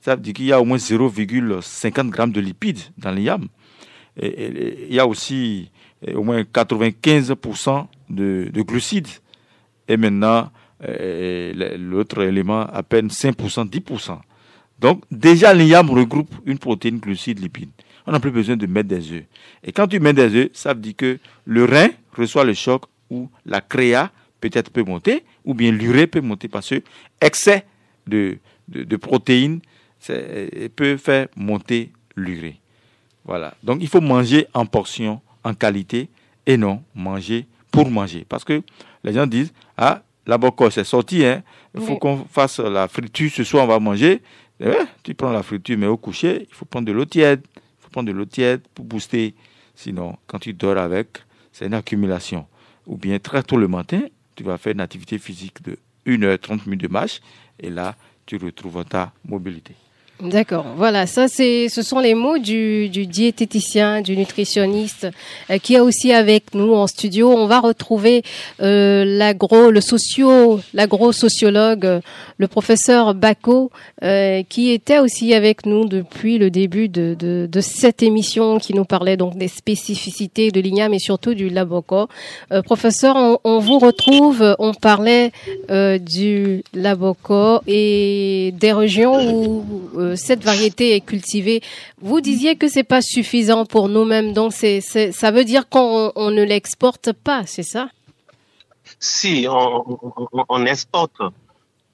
Ça 0.00 0.14
veut 0.14 0.20
dire 0.22 0.32
qu'il 0.34 0.46
y 0.46 0.52
a 0.52 0.60
au 0.60 0.64
moins 0.64 0.76
0,50 0.78 2.08
grammes 2.10 2.32
de 2.32 2.40
lipides 2.40 2.80
dans 2.96 3.10
les 3.10 3.22
yams. 3.22 3.48
Il 4.20 4.92
y 4.94 4.98
a 4.98 5.06
aussi 5.06 5.70
eh, 6.06 6.14
au 6.14 6.22
moins 6.22 6.42
95% 6.42 7.86
de, 8.10 8.48
de 8.52 8.62
glucides. 8.62 9.08
Et 9.88 9.96
maintenant, 9.96 10.50
eh, 10.86 11.52
l'autre 11.78 12.22
élément, 12.22 12.62
à 12.62 12.82
peine 12.82 13.08
5%, 13.08 13.68
10%. 13.68 14.18
Donc, 14.78 15.02
déjà, 15.10 15.52
l'IAM 15.54 15.90
regroupe 15.90 16.32
une 16.46 16.58
protéine, 16.58 16.98
glucide, 16.98 17.40
lipide. 17.40 17.70
On 18.06 18.12
n'a 18.12 18.20
plus 18.20 18.30
besoin 18.30 18.56
de 18.56 18.66
mettre 18.66 18.88
des 18.88 19.12
œufs. 19.12 19.24
Et 19.64 19.72
quand 19.72 19.86
tu 19.88 20.00
mets 20.00 20.12
des 20.12 20.34
œufs, 20.34 20.50
ça 20.52 20.72
veut 20.72 20.80
dire 20.80 20.94
que 20.96 21.18
le 21.44 21.64
rein 21.64 21.88
reçoit 22.16 22.44
le 22.44 22.54
choc 22.54 22.84
ou 23.10 23.28
la 23.44 23.60
créa 23.60 24.10
peut-être 24.40 24.70
peut 24.70 24.84
monter, 24.84 25.24
ou 25.44 25.52
bien 25.52 25.72
l'urée 25.72 26.06
peut 26.06 26.20
monter 26.20 26.46
parce 26.48 26.70
que 26.70 26.82
excès 27.20 27.64
de, 28.06 28.38
de, 28.68 28.84
de 28.84 28.96
protéines 28.96 29.60
c'est- 29.98 30.70
peut 30.76 30.96
faire 30.96 31.26
monter 31.36 31.90
l'urée. 32.16 32.60
Voilà. 33.28 33.54
Donc, 33.62 33.78
il 33.82 33.88
faut 33.88 34.00
manger 34.00 34.46
en 34.54 34.64
portion, 34.66 35.20
en 35.44 35.52
qualité, 35.54 36.08
et 36.46 36.56
non 36.56 36.82
manger 36.94 37.46
pour 37.70 37.90
manger. 37.90 38.24
Parce 38.28 38.42
que 38.42 38.62
les 39.04 39.12
gens 39.12 39.26
disent, 39.26 39.52
ah, 39.76 40.02
la 40.26 40.38
bocosse 40.38 40.74
c'est 40.74 40.84
sorti, 40.84 41.24
hein. 41.24 41.42
Il 41.74 41.82
faut 41.82 41.92
Oui. 41.92 41.98
qu'on 41.98 42.24
fasse 42.24 42.58
la 42.58 42.88
friture, 42.88 43.30
ce 43.30 43.44
soir 43.44 43.64
on 43.64 43.68
va 43.68 43.78
manger. 43.78 44.22
Eh, 44.60 44.72
tu 45.02 45.14
prends 45.14 45.30
la 45.30 45.42
friture, 45.42 45.76
mais 45.78 45.86
au 45.86 45.98
coucher, 45.98 46.46
il 46.50 46.54
faut 46.54 46.64
prendre 46.64 46.86
de 46.86 46.92
l'eau 46.92 47.04
tiède. 47.04 47.42
Il 47.54 47.60
faut 47.84 47.90
prendre 47.90 48.08
de 48.08 48.12
l'eau 48.12 48.24
tiède 48.24 48.62
pour 48.74 48.86
booster. 48.86 49.34
Sinon, 49.74 50.16
quand 50.26 50.38
tu 50.38 50.54
dors 50.54 50.78
avec, 50.78 51.18
c'est 51.52 51.66
une 51.66 51.74
accumulation. 51.74 52.46
Ou 52.86 52.96
bien 52.96 53.18
très 53.18 53.42
tôt 53.42 53.58
le 53.58 53.68
matin, 53.68 54.00
tu 54.36 54.42
vas 54.42 54.56
faire 54.56 54.72
une 54.72 54.80
activité 54.80 55.18
physique 55.18 55.62
de 55.62 55.76
1h30 56.06 56.64
minutes 56.64 56.80
de 56.82 56.88
marche. 56.88 57.20
Et 57.60 57.68
là, 57.70 57.94
tu 58.26 58.36
retrouves 58.38 58.84
ta 58.86 59.12
mobilité. 59.24 59.74
D'accord. 60.20 60.66
Voilà, 60.76 61.06
ça 61.06 61.28
c'est, 61.28 61.68
ce 61.68 61.80
sont 61.80 62.00
les 62.00 62.14
mots 62.14 62.38
du, 62.38 62.88
du 62.88 63.06
diététicien, 63.06 64.00
du 64.00 64.16
nutritionniste 64.16 65.06
euh, 65.48 65.58
qui 65.58 65.76
est 65.76 65.80
aussi 65.80 66.12
avec 66.12 66.54
nous 66.54 66.74
en 66.74 66.88
studio. 66.88 67.30
On 67.30 67.46
va 67.46 67.60
retrouver 67.60 68.24
euh, 68.60 69.04
l'agro, 69.04 69.70
le 69.70 69.80
socio, 69.80 70.58
l'agro-sociologue, 70.74 72.00
le 72.36 72.48
professeur 72.48 73.14
Bako, 73.14 73.70
euh, 74.02 74.42
qui 74.48 74.72
était 74.72 74.98
aussi 74.98 75.34
avec 75.34 75.66
nous 75.66 75.84
depuis 75.84 76.38
le 76.38 76.50
début 76.50 76.88
de, 76.88 77.48
cette 77.60 78.02
émission, 78.02 78.58
qui 78.58 78.74
nous 78.74 78.84
parlait 78.84 79.16
donc 79.16 79.38
des 79.38 79.46
spécificités 79.46 80.50
de 80.50 80.60
l'igname 80.60 80.94
et 80.94 80.98
surtout 80.98 81.34
du 81.34 81.48
laboco. 81.48 82.08
Professeur, 82.64 83.40
on, 83.44 83.58
vous 83.58 83.78
retrouve. 83.78 84.56
On 84.58 84.72
parlait 84.74 85.32
du 86.00 86.62
laboco 86.72 87.60
et 87.66 88.54
des 88.58 88.72
régions 88.72 89.32
où 89.32 90.07
cette 90.16 90.44
variété 90.44 90.94
est 90.94 91.00
cultivée. 91.00 91.60
Vous 92.00 92.20
disiez 92.20 92.56
que 92.56 92.68
c'est 92.68 92.84
pas 92.84 93.02
suffisant 93.02 93.66
pour 93.66 93.88
nous-mêmes, 93.88 94.32
donc 94.32 94.52
ça 94.52 95.30
veut 95.30 95.44
dire 95.44 95.68
qu'on 95.68 96.12
on 96.14 96.30
ne 96.30 96.42
l'exporte 96.42 97.12
pas, 97.12 97.44
c'est 97.46 97.62
ça? 97.62 97.88
Si, 99.00 99.46
on, 99.48 100.66
exporte, 100.66 101.20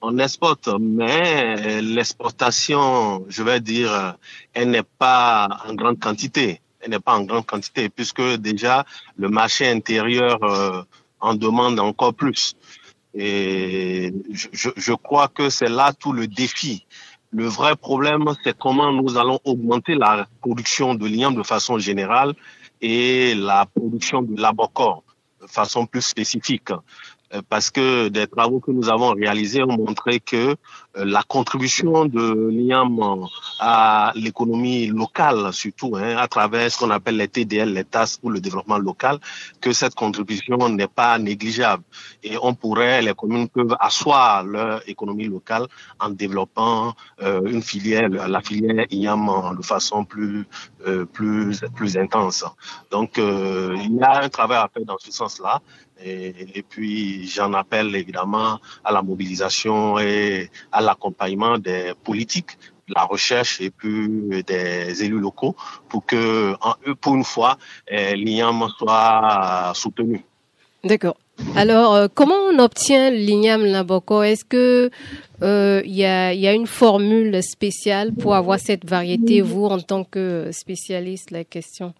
on 0.01 0.17
exporte, 0.17 0.69
mais 0.79 1.81
l'exportation, 1.81 3.25
je 3.27 3.43
vais 3.43 3.59
dire, 3.59 4.15
elle 4.53 4.71
n'est 4.71 4.89
pas 4.97 5.47
en 5.67 5.73
grande 5.73 5.99
quantité. 5.99 6.61
Elle 6.79 6.91
n'est 6.91 6.99
pas 6.99 7.15
en 7.15 7.23
grande 7.23 7.45
quantité, 7.45 7.89
puisque 7.89 8.21
déjà 8.21 8.85
le 9.17 9.29
marché 9.29 9.67
intérieur 9.67 10.43
euh, 10.43 10.83
en 11.19 11.33
demande 11.33 11.79
encore 11.79 12.13
plus. 12.13 12.55
Et 13.15 14.13
je 14.31 14.93
crois 14.93 15.27
que 15.29 15.49
c'est 15.49 15.69
là 15.69 15.93
tout 15.93 16.11
le 16.11 16.27
défi. 16.27 16.85
Le 17.37 17.47
vrai 17.47 17.75
problème, 17.75 18.23
c'est 18.45 18.57
comment 18.57 18.93
nous 18.93 19.17
allons 19.17 19.39
augmenter 19.43 19.95
la 19.95 20.25
production 20.39 20.95
de 20.95 21.05
l'igname 21.05 21.35
de 21.35 21.43
façon 21.43 21.77
générale 21.77 22.33
et 22.81 23.35
la 23.35 23.65
production 23.65 24.21
de 24.21 24.39
labocor 24.39 25.03
de 25.41 25.47
façon 25.47 25.85
plus 25.85 26.01
spécifique. 26.01 26.69
Euh, 27.35 27.41
parce 27.49 27.69
que 27.71 28.07
des 28.09 28.27
travaux 28.27 28.59
que 28.59 28.71
nous 28.71 28.89
avons 28.89 29.13
réalisés 29.13 29.63
ont 29.63 29.77
montré 29.77 30.19
que 30.19 30.55
euh, 30.97 31.05
la 31.05 31.23
contribution 31.23 32.05
de 32.05 32.49
l'IAM 32.49 32.99
à 33.59 34.11
l'économie 34.15 34.87
locale, 34.87 35.51
surtout 35.53 35.95
hein, 35.95 36.17
à 36.17 36.27
travers 36.27 36.71
ce 36.71 36.77
qu'on 36.79 36.91
appelle 36.91 37.17
les 37.17 37.27
TDL, 37.27 37.73
les 37.73 37.83
TAS 37.83 38.17
pour 38.19 38.31
le 38.31 38.39
développement 38.39 38.77
local, 38.77 39.19
que 39.61 39.71
cette 39.73 39.95
contribution 39.95 40.69
n'est 40.69 40.87
pas 40.87 41.17
négligeable. 41.17 41.83
Et 42.23 42.37
on 42.41 42.53
pourrait, 42.53 43.01
les 43.01 43.13
communes 43.13 43.49
peuvent 43.49 43.75
asseoir 43.79 44.43
leur 44.43 44.87
économie 44.87 45.27
locale 45.27 45.67
en 45.99 46.09
développant 46.09 46.93
euh, 47.21 47.41
une 47.45 47.61
filière, 47.61 48.09
la 48.09 48.41
filière 48.41 48.85
IAM 48.91 49.55
de 49.57 49.65
façon 49.65 50.05
plus, 50.05 50.45
plus, 51.13 51.63
plus 51.75 51.97
intense. 51.97 52.45
Donc, 52.91 53.17
il 53.17 53.97
y 53.99 54.03
a 54.03 54.23
un 54.23 54.29
travail 54.29 54.57
à 54.57 54.69
faire 54.71 54.85
dans 54.85 54.97
ce 54.99 55.11
sens-là. 55.11 55.61
Et, 56.03 56.63
puis, 56.67 57.27
j'en 57.27 57.53
appelle 57.53 57.95
évidemment 57.95 58.59
à 58.83 58.91
la 58.91 59.01
mobilisation 59.01 59.97
et 59.99 60.49
à 60.71 60.81
l'accompagnement 60.81 61.57
des 61.57 61.93
politiques, 62.03 62.57
la 62.87 63.03
recherche 63.03 63.61
et 63.61 63.71
puis 63.71 64.43
des 64.45 65.03
élus 65.03 65.19
locaux 65.19 65.55
pour 65.89 66.05
que, 66.05 66.53
pour 67.01 67.15
une 67.15 67.23
fois, 67.23 67.57
l'IAM 67.89 68.67
soit 68.77 69.71
soutenu. 69.73 70.23
D'accord. 70.83 71.17
Alors, 71.55 71.95
euh, 71.95 72.07
comment 72.13 72.35
on 72.35 72.59
obtient 72.59 73.09
l'igname 73.09 73.65
Naboco 73.67 74.23
Est-ce 74.23 74.45
que 74.45 74.89
il 75.41 75.43
euh, 75.43 75.81
a, 75.81 76.33
y, 76.33 76.47
a, 76.47 76.53
une 76.53 76.67
formule 76.67 77.41
spéciale 77.43 78.13
pour 78.13 78.35
avoir 78.35 78.59
cette 78.59 78.89
variété, 78.89 79.41
vous, 79.41 79.65
en 79.65 79.79
tant 79.79 80.03
que 80.03 80.49
spécialiste, 80.51 81.31
la 81.31 81.43
question? 81.43 81.93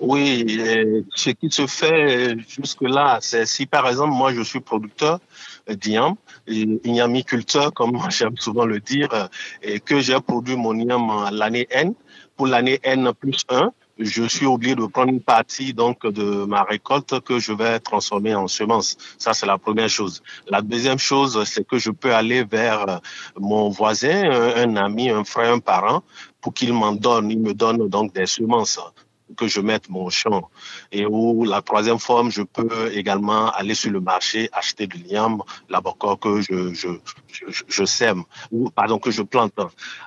Oui, 0.00 1.04
ce 1.14 1.30
qui 1.30 1.50
se 1.50 1.66
fait 1.66 2.36
jusque-là, 2.48 3.18
c'est 3.20 3.46
si 3.46 3.66
par 3.66 3.88
exemple 3.88 4.12
moi 4.12 4.32
je 4.32 4.42
suis 4.42 4.60
producteur 4.60 5.20
d'igname, 5.68 6.14
ignamiculteur 6.46 7.72
comme 7.72 7.98
j'aime 8.10 8.36
souvent 8.36 8.64
le 8.64 8.80
dire, 8.80 9.28
et 9.62 9.80
que 9.80 10.00
j'ai 10.00 10.20
produit 10.20 10.56
mon 10.56 10.78
igname 10.78 11.30
l'année 11.32 11.66
N, 11.70 11.94
pour 12.36 12.46
l'année 12.46 12.78
N 12.82 13.12
plus 13.18 13.44
1, 13.48 13.72
je 13.98 14.24
suis 14.24 14.44
obligé 14.46 14.74
de 14.74 14.84
prendre 14.86 15.10
une 15.10 15.22
partie 15.22 15.72
donc 15.72 16.06
de 16.06 16.44
ma 16.44 16.62
récolte 16.64 17.20
que 17.20 17.38
je 17.38 17.52
vais 17.52 17.80
transformer 17.80 18.34
en 18.34 18.46
semence. 18.46 18.98
Ça, 19.16 19.32
c'est 19.32 19.46
la 19.46 19.56
première 19.56 19.88
chose. 19.88 20.22
La 20.48 20.60
deuxième 20.60 20.98
chose, 20.98 21.42
c'est 21.44 21.66
que 21.66 21.78
je 21.78 21.90
peux 21.90 22.14
aller 22.14 22.44
vers 22.44 23.00
mon 23.38 23.70
voisin, 23.70 24.30
un, 24.30 24.76
ami, 24.76 25.08
un 25.08 25.24
frère, 25.24 25.52
un 25.54 25.60
parent, 25.60 26.02
pour 26.42 26.52
qu'il 26.52 26.74
m'en 26.74 26.92
donne. 26.92 27.30
Il 27.30 27.40
me 27.40 27.54
donne 27.54 27.88
donc 27.88 28.12
des 28.12 28.26
semences 28.26 28.78
que 29.36 29.46
je 29.48 29.60
mette 29.60 29.88
mon 29.88 30.08
champ. 30.10 30.50
Et 30.92 31.06
où 31.06 31.44
la 31.44 31.62
troisième 31.62 31.98
forme, 31.98 32.30
je 32.30 32.42
peux 32.42 32.92
également 32.92 33.50
aller 33.50 33.74
sur 33.74 33.90
le 33.90 34.00
marché, 34.00 34.48
acheter 34.52 34.86
du 34.86 34.98
liam, 34.98 35.42
l'abocor 35.68 36.18
que 36.18 36.40
je, 36.40 36.72
je, 36.74 36.88
je, 37.32 37.62
je, 37.66 37.84
sème, 37.84 38.22
ou 38.52 38.70
pardon, 38.70 38.98
que 38.98 39.10
je 39.10 39.22
plante. 39.22 39.52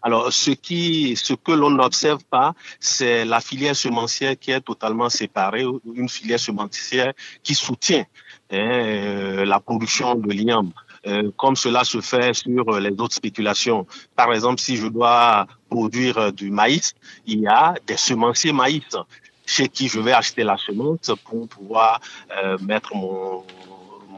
Alors, 0.01 0.31
ce 0.31 0.51
qui, 0.51 1.15
ce 1.15 1.33
que 1.33 1.51
l'on 1.51 1.71
n'observe 1.71 2.23
pas, 2.29 2.53
c'est 2.79 3.25
la 3.25 3.41
filière 3.41 3.75
semencière 3.75 4.37
qui 4.39 4.51
est 4.51 4.61
totalement 4.61 5.09
séparée, 5.09 5.65
une 5.95 6.09
filière 6.09 6.39
semencière 6.39 7.13
qui 7.43 7.55
soutient 7.55 8.05
hein, 8.51 9.45
la 9.45 9.59
production 9.59 10.15
de 10.15 10.31
liam. 10.31 10.71
Euh, 11.09 11.31
comme 11.37 11.55
cela 11.55 11.83
se 11.83 12.01
fait 12.01 12.33
sur 12.33 12.79
les 12.79 12.91
autres 12.91 13.15
spéculations. 13.15 13.87
Par 14.15 14.31
exemple, 14.33 14.59
si 14.61 14.77
je 14.77 14.87
dois 14.87 15.47
produire 15.69 16.31
du 16.31 16.51
maïs, 16.51 16.93
il 17.25 17.39
y 17.39 17.47
a 17.47 17.73
des 17.87 17.97
semenciers 17.97 18.53
maïs 18.53 18.95
chez 19.45 19.67
qui 19.67 19.87
je 19.87 19.99
vais 19.99 20.11
acheter 20.11 20.43
la 20.43 20.57
semence 20.57 21.11
pour 21.25 21.47
pouvoir 21.47 21.99
euh, 22.37 22.57
mettre 22.61 22.95
mon, 22.95 23.43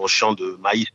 mon 0.01 0.07
champ 0.07 0.33
de 0.33 0.57
maïs. 0.61 0.87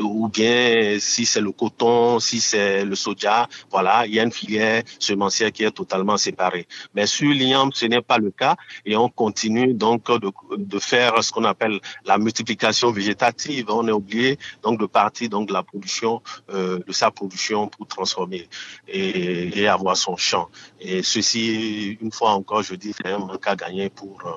Ou 0.00 0.28
bien 0.28 0.96
si 1.00 1.26
c'est 1.26 1.40
le 1.40 1.52
coton, 1.52 2.20
si 2.20 2.40
c'est 2.40 2.84
le 2.84 2.94
soja, 2.94 3.48
voilà, 3.70 4.06
il 4.06 4.14
y 4.14 4.20
a 4.20 4.22
une 4.22 4.32
filière 4.32 4.82
semencière 4.98 5.50
qui 5.52 5.64
est 5.64 5.70
totalement 5.70 6.16
séparée. 6.16 6.66
Mais 6.94 7.06
sur 7.06 7.30
l'igname, 7.30 7.70
ce 7.72 7.86
n'est 7.86 8.02
pas 8.02 8.18
le 8.18 8.30
cas 8.30 8.56
et 8.86 8.96
on 8.96 9.08
continue 9.08 9.74
donc 9.74 10.10
de, 10.24 10.30
de 10.56 10.78
faire 10.78 11.22
ce 11.24 11.32
qu'on 11.32 11.44
appelle 11.44 11.80
la 12.04 12.16
multiplication 12.18 12.92
végétative. 12.92 13.66
On 13.68 13.86
est 13.88 13.96
obligé 14.02 14.38
donc 14.62 14.80
de 14.80 14.86
partir 14.86 15.28
donc 15.28 15.48
de 15.48 15.52
la 15.52 15.62
production, 15.62 16.22
euh, 16.50 16.78
de 16.86 16.92
sa 16.92 17.10
production 17.10 17.68
pour 17.68 17.86
transformer 17.86 18.48
et, 18.88 19.60
et, 19.60 19.68
avoir 19.68 19.96
son 19.96 20.16
champ. 20.16 20.48
Et 20.80 21.02
ceci, 21.02 21.98
une 22.00 22.12
fois 22.12 22.30
encore, 22.30 22.62
je 22.62 22.74
dis, 22.74 22.92
c'est 22.96 23.08
un 23.08 23.18
manque 23.18 23.46
à 23.46 23.56
gagner 23.56 23.88
pour 23.90 24.18
euh, 24.26 24.30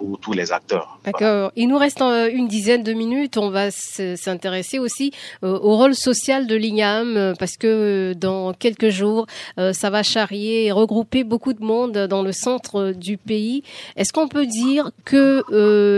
pour 0.00 0.18
tous 0.18 0.32
les 0.32 0.50
acteurs. 0.50 0.98
D'accord. 1.04 1.52
Il 1.56 1.68
nous 1.68 1.76
reste 1.76 2.00
euh, 2.00 2.30
une 2.32 2.48
dizaine 2.48 2.82
de 2.82 2.94
minutes. 2.94 3.36
On 3.36 3.50
va 3.50 3.70
s'intéresser 3.70 4.78
aussi 4.78 5.12
euh, 5.44 5.58
au 5.58 5.76
rôle 5.76 5.94
social 5.94 6.46
de 6.46 6.56
l'INAM 6.56 7.18
euh, 7.18 7.34
parce 7.38 7.58
que 7.58 8.14
dans 8.14 8.54
quelques 8.54 8.88
jours, 8.88 9.26
ça 9.72 9.90
va 9.90 10.02
charrier 10.02 10.66
et 10.66 10.72
regrouper 10.72 11.22
beaucoup 11.22 11.52
de 11.52 11.62
monde 11.62 11.98
dans 12.14 12.22
le 12.22 12.32
centre 12.32 12.92
du 12.92 13.18
pays. 13.18 13.62
Est-ce 13.96 14.12
qu'on 14.12 14.28
peut 14.28 14.46
dire 14.46 14.90
que 15.04 15.44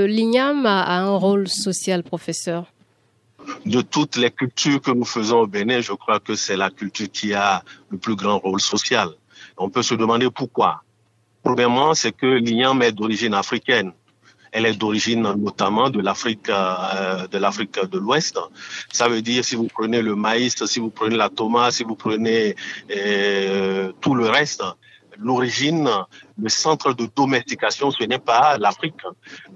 l'INAM 0.07 0.67
a 0.67 0.99
un 0.99 1.17
rôle 1.17 1.47
social, 1.49 2.03
professeur? 2.03 2.67
De 3.67 3.83
toutes 3.83 4.17
les 4.17 4.31
cultures 4.31 4.81
que 4.81 4.91
nous 4.91 5.05
faisons 5.05 5.41
au 5.41 5.47
Bénin, 5.47 5.81
je 5.81 5.93
crois 5.93 6.19
que 6.19 6.35
c'est 6.35 6.57
la 6.57 6.71
culture 6.71 7.09
qui 7.12 7.35
a 7.35 7.62
le 7.91 7.99
plus 7.99 8.17
grand 8.17 8.38
rôle 8.38 8.61
social. 8.61 9.09
On 9.57 9.71
peut 9.71 9.83
se 9.83 9.95
demander 9.95 10.29
pourquoi. 10.31 10.83
Premièrement, 11.42 11.94
c'est 11.94 12.12
que 12.12 12.26
l'igname 12.26 12.83
est 12.83 12.92
d'origine 12.92 13.35
africaine. 13.35 13.92
Elle 14.52 14.66
est 14.66 14.74
d'origine 14.74 15.22
notamment 15.22 15.88
de 15.88 16.00
l'Afrique 16.00 16.48
euh, 16.50 17.26
de 17.26 17.38
l'Afrique 17.38 17.81
de 17.81 17.98
l'Ouest. 17.98 18.38
Ça 18.92 19.09
veut 19.09 19.22
dire 19.22 19.44
si 19.44 19.57
vous 19.57 19.66
prenez 19.66 20.02
le 20.02 20.14
maïs, 20.14 20.62
si 20.66 20.78
vous 20.78 20.90
prenez 20.90 21.16
la 21.16 21.31
tomate, 21.31 21.72
si 21.72 21.85
vous 21.85 21.96
prenez 21.96 22.55
euh, 22.90 23.92
tout 24.02 24.14
le 24.14 24.28
reste, 24.28 24.62
l'origine, 25.18 25.88
le 26.38 26.48
centre 26.50 26.92
de 26.92 27.09
domestication, 27.16 27.90
ce 27.90 28.05
n'est 28.05 28.18
pas 28.18 28.59
l'Afrique. 28.59 29.02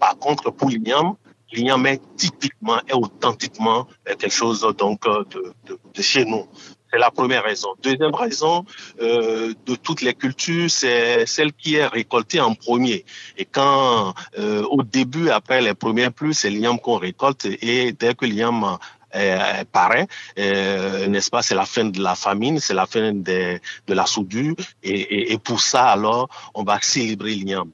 Par 0.00 0.16
contre, 0.18 0.50
pour 0.50 0.70
l'igname, 0.70 1.12
l'igname 1.52 1.86
est 1.86 2.00
typiquement 2.16 2.80
et 2.88 2.94
authentiquement 2.94 3.86
quelque 4.04 4.30
chose 4.30 4.66
donc 4.78 5.02
de, 5.04 5.52
de, 5.66 5.78
de 5.94 6.02
chez 6.02 6.24
nous. 6.24 6.46
C'est 6.92 6.98
la 6.98 7.10
première 7.10 7.42
raison. 7.42 7.70
Deuxième 7.82 8.14
raison, 8.14 8.64
euh, 9.00 9.52
de 9.66 9.74
toutes 9.74 10.02
les 10.02 10.14
cultures, 10.14 10.70
c'est 10.70 11.26
celle 11.26 11.52
qui 11.52 11.74
est 11.74 11.86
récoltée 11.86 12.40
en 12.40 12.54
premier. 12.54 13.04
Et 13.36 13.44
quand, 13.44 14.14
euh, 14.38 14.62
au 14.70 14.82
début, 14.82 15.30
après 15.30 15.60
les 15.60 15.74
premières 15.74 16.12
pluies, 16.12 16.34
c'est 16.34 16.50
l'igname 16.50 16.78
qu'on 16.78 16.98
récolte. 16.98 17.46
Et 17.60 17.92
dès 17.92 18.14
que 18.14 18.24
l'igname 18.24 18.78
euh, 19.14 19.64
paraît, 19.72 20.06
euh, 20.38 21.06
n'est-ce 21.06 21.30
pas, 21.30 21.42
c'est 21.42 21.54
la 21.54 21.64
fin 21.64 21.84
de 21.84 22.00
la 22.02 22.14
famine, 22.14 22.60
c'est 22.60 22.74
la 22.74 22.86
fin 22.86 23.12
de, 23.12 23.58
de 23.86 23.94
la 23.94 24.06
soudure, 24.06 24.54
et, 24.82 24.90
et, 24.90 25.32
et, 25.32 25.38
pour 25.38 25.60
ça, 25.60 25.86
alors, 25.86 26.28
on 26.54 26.64
va 26.64 26.78
célébrer 26.82 27.34
l'igname. 27.34 27.70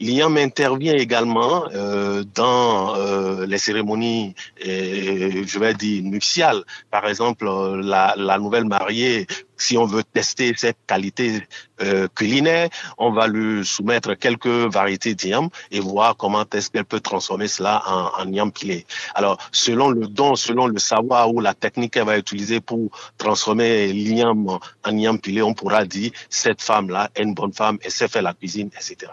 L'igname 0.00 0.36
intervient 0.36 0.94
également 0.94 1.64
euh, 1.74 2.24
dans 2.34 2.96
euh, 2.96 3.46
les 3.46 3.58
cérémonies, 3.58 4.34
je 4.60 5.58
vais 5.58 5.74
dire, 5.74 6.02
nuptiales. 6.02 6.62
Par 6.90 7.06
exemple, 7.06 7.46
la, 7.46 8.38
nouvelle 8.38 8.64
mariée 8.64 9.26
si 9.56 9.76
on 9.76 9.86
veut 9.86 10.04
tester 10.04 10.52
cette 10.56 10.76
qualité 10.86 11.42
euh, 11.80 12.08
culinaire, 12.14 12.68
on 12.98 13.10
va 13.10 13.26
lui 13.26 13.64
soumettre 13.64 14.14
quelques 14.14 14.46
variétés 14.46 15.14
d'igname 15.14 15.48
et 15.70 15.80
voir 15.80 16.16
comment 16.16 16.44
est-ce 16.52 16.70
qu'elle 16.70 16.84
peut 16.84 17.00
transformer 17.00 17.48
cela 17.48 17.82
en, 17.86 18.36
en 18.36 18.50
pilé. 18.50 18.86
Alors, 19.14 19.38
selon 19.52 19.90
le 19.90 20.06
don, 20.06 20.36
selon 20.36 20.66
le 20.66 20.78
savoir 20.78 21.32
ou 21.32 21.40
la 21.40 21.54
technique 21.54 21.94
qu'elle 21.94 22.04
va 22.04 22.18
utiliser 22.18 22.60
pour 22.60 22.90
transformer 23.18 23.92
l'igname 23.92 24.46
en 24.48 24.90
igname 24.90 25.18
pilé, 25.18 25.42
on 25.42 25.54
pourra 25.54 25.84
dire 25.84 26.12
cette 26.28 26.62
femme-là 26.62 27.10
est 27.14 27.22
une 27.22 27.34
bonne 27.34 27.52
femme, 27.52 27.78
elle 27.82 27.90
sait 27.90 28.08
faire 28.08 28.22
la 28.22 28.34
cuisine, 28.34 28.70
etc. 28.74 29.10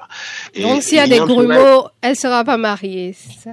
Et 0.53 0.61
Donc, 0.61 0.83
s'il 0.83 0.97
y 0.97 1.01
a 1.01 1.07
des 1.07 1.19
grumeaux, 1.19 1.87
elle 2.01 2.11
ne 2.11 2.15
sera 2.15 2.43
pas 2.43 2.57
mariée, 2.57 3.13
ça? 3.13 3.51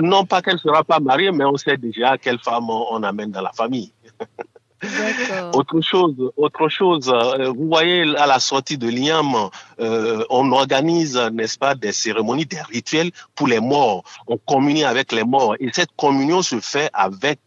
Non 0.00 0.24
pas 0.24 0.42
qu'elle 0.42 0.54
ne 0.54 0.58
sera 0.58 0.84
pas 0.84 1.00
mariée, 1.00 1.32
mais 1.32 1.44
on 1.44 1.56
sait 1.56 1.76
déjà 1.76 2.16
quelle 2.18 2.38
femme 2.38 2.70
on 2.70 3.02
amène 3.02 3.30
dans 3.30 3.42
la 3.42 3.52
famille. 3.52 3.92
Autre 5.54 5.80
chose, 5.80 6.14
autre 6.36 6.68
chose. 6.68 7.12
Euh, 7.12 7.50
vous 7.50 7.66
voyez 7.66 8.02
à 8.16 8.26
la 8.26 8.38
sortie 8.38 8.78
de 8.78 8.86
l'IAM, 8.86 9.34
euh, 9.80 10.24
on 10.30 10.52
organise, 10.52 11.16
n'est-ce 11.32 11.58
pas, 11.58 11.74
des 11.74 11.92
cérémonies, 11.92 12.46
des 12.46 12.60
rituels 12.60 13.10
pour 13.34 13.48
les 13.48 13.58
morts. 13.58 14.04
On 14.28 14.36
communie 14.36 14.84
avec 14.84 15.10
les 15.10 15.24
morts 15.24 15.56
et 15.58 15.70
cette 15.72 15.90
communion 15.96 16.42
se 16.42 16.60
fait 16.60 16.90
avec 16.92 17.40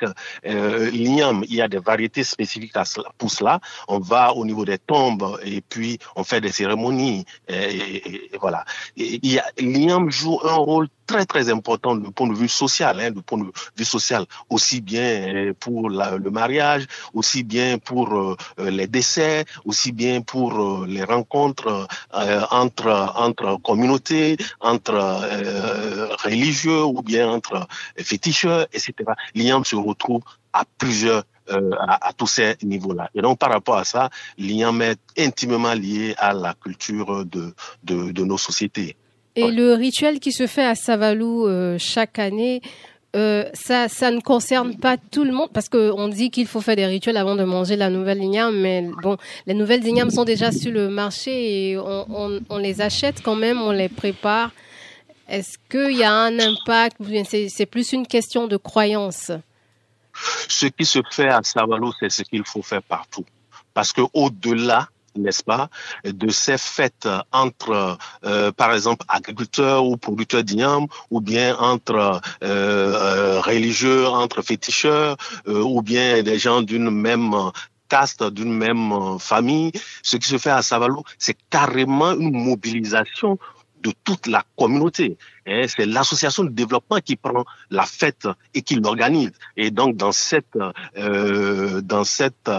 euh, 0.45 0.89
l'IAM. 0.91 1.45
Il 1.47 1.55
y 1.55 1.61
a 1.61 1.69
des 1.69 1.79
variétés 1.79 2.25
spécifiques 2.25 2.73
pour 3.17 3.31
cela. 3.31 3.61
On 3.87 3.99
va 3.99 4.33
au 4.33 4.45
niveau 4.45 4.65
des 4.65 4.77
tombes 4.77 5.39
et 5.45 5.61
puis 5.61 5.99
on 6.17 6.25
fait 6.25 6.41
des 6.41 6.51
cérémonies. 6.51 7.25
Et, 7.47 8.29
voilà. 8.41 8.65
L'IAM 8.97 10.11
joue 10.11 10.39
un 10.43 10.55
rôle 10.55 10.87
très 11.07 11.25
très 11.25 11.49
important 11.49 11.95
du 11.95 12.09
point 12.11 12.27
de 12.27 12.33
vue 12.33 12.47
social, 12.47 12.99
hein, 12.99 13.11
du 13.11 13.21
point 13.21 13.37
de 13.37 13.51
vue 13.75 13.85
social, 13.85 14.25
aussi 14.49 14.79
bien 14.79 15.51
pour 15.59 15.89
le 15.89 16.29
mariage, 16.29 16.87
bien 17.43 17.77
pour 17.77 18.13
euh, 18.13 18.35
les 18.57 18.87
décès, 18.87 19.45
aussi 19.65 19.91
bien 19.91 20.21
pour 20.21 20.53
euh, 20.53 20.85
les 20.87 21.03
rencontres 21.03 21.87
euh, 22.13 22.41
entre 22.51 23.13
entre 23.15 23.57
communautés, 23.61 24.37
entre 24.59 24.97
religieux 26.23 26.83
ou 26.83 27.01
bien 27.01 27.29
entre 27.29 27.67
féticheurs, 27.97 28.67
etc. 28.73 28.93
L'IAM 29.35 29.63
se 29.65 29.75
retrouve 29.75 30.21
à 30.53 30.63
plusieurs 30.77 31.23
à, 31.49 32.13
tous 32.15 32.27
ces 32.27 32.55
niveaux-là. 32.63 33.09
Et 33.13 33.21
donc, 33.21 33.37
par 33.37 33.51
rapport 33.51 33.75
à 33.75 33.83
ça, 33.83 34.09
l'IAM 34.37 34.81
est 34.81 34.99
intimement 35.17 35.73
lié 35.73 36.15
à 36.17 36.31
la 36.33 36.53
culture 36.53 37.25
de, 37.25 37.53
de, 37.83 38.11
de 38.13 38.23
nos 38.23 38.37
sociétés. 38.37 38.95
Et 39.35 39.49
le 39.49 39.73
rituel 39.73 40.19
qui 40.19 40.31
se 40.33 40.45
fait 40.45 40.65
à 40.65 40.75
Savalou 40.75 41.47
euh, 41.47 41.77
chaque 41.77 42.19
année, 42.19 42.61
euh, 43.13 43.43
ça, 43.53 43.89
ça 43.89 44.09
ne 44.09 44.21
concerne 44.21 44.77
pas 44.77 44.95
tout 44.97 45.25
le 45.25 45.33
monde 45.33 45.49
parce 45.53 45.67
qu'on 45.67 46.07
dit 46.07 46.31
qu'il 46.31 46.47
faut 46.47 46.61
faire 46.61 46.77
des 46.77 46.85
rituels 46.85 47.17
avant 47.17 47.35
de 47.35 47.43
manger 47.43 47.75
la 47.75 47.89
nouvelle 47.89 48.23
igname, 48.23 48.57
mais 48.57 48.89
bon, 49.03 49.17
les 49.47 49.53
nouvelles 49.53 49.85
ignames 49.85 50.11
sont 50.11 50.23
déjà 50.23 50.51
sur 50.53 50.71
le 50.71 50.87
marché 50.87 51.71
et 51.71 51.77
on, 51.77 52.39
on, 52.49 52.57
les 52.57 52.79
achète 52.79 53.21
quand 53.21 53.35
même, 53.35 53.61
on 53.61 53.71
les 53.71 53.89
prépare. 53.89 54.51
Est-ce 55.27 55.57
qu'il 55.69 55.97
y 55.97 56.03
a 56.03 56.13
un 56.13 56.39
impact 56.39 56.97
C'est 57.49 57.65
plus 57.65 57.91
une 57.91 58.07
question 58.07 58.47
de 58.47 58.55
croyance? 58.55 59.31
Ce 60.47 60.65
qui 60.67 60.85
se 60.85 60.99
fait 61.11 61.29
à 61.29 61.41
Savalou, 61.43 61.91
c'est 61.99 62.09
ce 62.09 62.23
qu'il 62.23 62.45
faut 62.45 62.61
faire 62.61 62.83
partout. 62.83 63.25
Parce 63.73 63.91
que 63.91 64.01
au-delà 64.13 64.87
n'est-ce 65.15 65.43
pas, 65.43 65.69
de 66.03 66.29
ces 66.29 66.57
fêtes 66.57 67.07
entre, 67.31 67.97
euh, 68.25 68.51
par 68.51 68.73
exemple, 68.73 69.05
agriculteurs 69.07 69.85
ou 69.85 69.97
producteurs 69.97 70.43
d'igname, 70.43 70.87
ou 71.09 71.21
bien 71.21 71.57
entre 71.57 71.95
euh, 71.95 72.19
euh, 72.43 73.41
religieux, 73.41 74.07
entre 74.07 74.41
féticheurs, 74.41 75.17
ou 75.47 75.81
bien 75.81 76.23
des 76.23 76.39
gens 76.39 76.61
d'une 76.61 76.89
même 76.89 77.35
caste, 77.89 78.23
d'une 78.23 78.53
même 78.53 79.17
famille. 79.19 79.71
Ce 80.01 80.17
qui 80.17 80.27
se 80.27 80.37
fait 80.37 80.49
à 80.49 80.61
Savalou, 80.61 81.03
c'est 81.17 81.37
carrément 81.49 82.11
une 82.11 82.31
mobilisation 82.31 83.37
de 83.81 83.91
toute 84.03 84.27
la 84.27 84.43
communauté. 84.57 85.17
Hein. 85.47 85.65
c'est 85.67 85.87
l'association 85.87 86.43
de 86.43 86.49
développement 86.49 86.99
qui 86.99 87.15
prend 87.15 87.43
la 87.71 87.83
fête 87.83 88.27
et 88.53 88.61
qui 88.61 88.75
l'organise. 88.75 89.31
Et 89.57 89.71
donc 89.71 89.97
dans 89.97 90.11
cette 90.11 90.57
dans 90.95 92.03
cette 92.03 92.49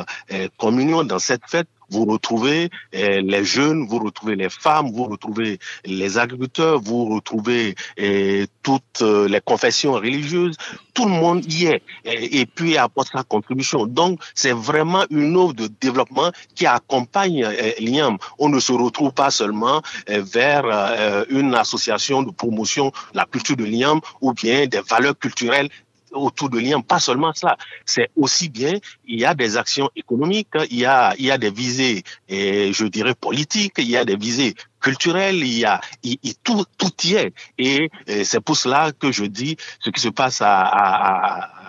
communion, 0.58 1.04
dans 1.04 1.20
cette 1.20 1.44
fête, 1.46 1.68
vous 1.92 2.04
retrouvez 2.06 2.70
eh, 2.92 3.20
les 3.20 3.44
jeunes, 3.44 3.86
vous 3.86 3.98
retrouvez 3.98 4.36
les 4.36 4.48
femmes, 4.48 4.90
vous 4.92 5.04
retrouvez 5.04 5.58
les 5.84 6.18
agriculteurs, 6.18 6.80
vous 6.80 7.04
retrouvez 7.14 7.74
eh, 7.96 8.46
toutes 8.62 9.02
euh, 9.02 9.28
les 9.28 9.40
confessions 9.40 9.92
religieuses, 9.92 10.56
tout 10.94 11.04
le 11.04 11.10
monde 11.10 11.44
y 11.52 11.66
est 11.66 11.82
et, 12.04 12.40
et 12.40 12.46
puis 12.46 12.76
apporte 12.76 13.10
sa 13.12 13.22
contribution. 13.22 13.86
Donc 13.86 14.20
c'est 14.34 14.52
vraiment 14.52 15.04
une 15.10 15.36
œuvre 15.36 15.52
de 15.52 15.68
développement 15.80 16.30
qui 16.54 16.66
accompagne 16.66 17.46
eh, 17.58 17.80
l'IAM. 17.80 18.16
On 18.38 18.48
ne 18.48 18.58
se 18.58 18.72
retrouve 18.72 19.12
pas 19.12 19.30
seulement 19.30 19.82
vers 20.08 20.64
euh, 20.64 21.24
une 21.28 21.54
association 21.54 22.22
de 22.22 22.30
promotion 22.30 22.86
de 23.12 23.18
la 23.18 23.26
culture 23.26 23.56
de 23.56 23.64
l'IAM 23.64 24.00
ou 24.20 24.32
bien 24.32 24.66
des 24.66 24.80
valeurs 24.80 25.18
culturelles 25.18 25.68
autour 26.12 26.50
de 26.50 26.58
l'IAM, 26.58 26.82
pas 26.82 27.00
seulement 27.00 27.32
ça. 27.32 27.56
C'est 27.84 28.10
aussi 28.16 28.48
bien, 28.48 28.74
il 29.06 29.20
y 29.20 29.24
a 29.24 29.34
des 29.34 29.56
actions 29.56 29.90
économiques, 29.96 30.48
il 30.70 30.78
y 30.78 30.84
a, 30.86 31.14
il 31.18 31.26
y 31.26 31.30
a 31.30 31.38
des 31.38 31.50
visées, 31.50 32.02
je 32.28 32.84
dirais 32.86 33.14
politiques, 33.14 33.74
il 33.78 33.90
y 33.90 33.96
a 33.96 34.04
des 34.04 34.16
visées 34.16 34.54
culturelles, 34.80 35.36
il 35.36 35.58
y 35.58 35.64
a, 35.64 35.80
il, 36.02 36.18
tout, 36.42 36.64
tout 36.76 36.92
y 37.04 37.14
est. 37.14 37.32
Et, 37.58 37.90
c'est 38.24 38.40
pour 38.40 38.56
cela 38.56 38.92
que 38.92 39.12
je 39.12 39.24
dis, 39.24 39.56
ce 39.80 39.90
qui 39.90 40.00
se 40.00 40.08
passe 40.08 40.42
à, 40.42 40.60
à, 40.60 41.62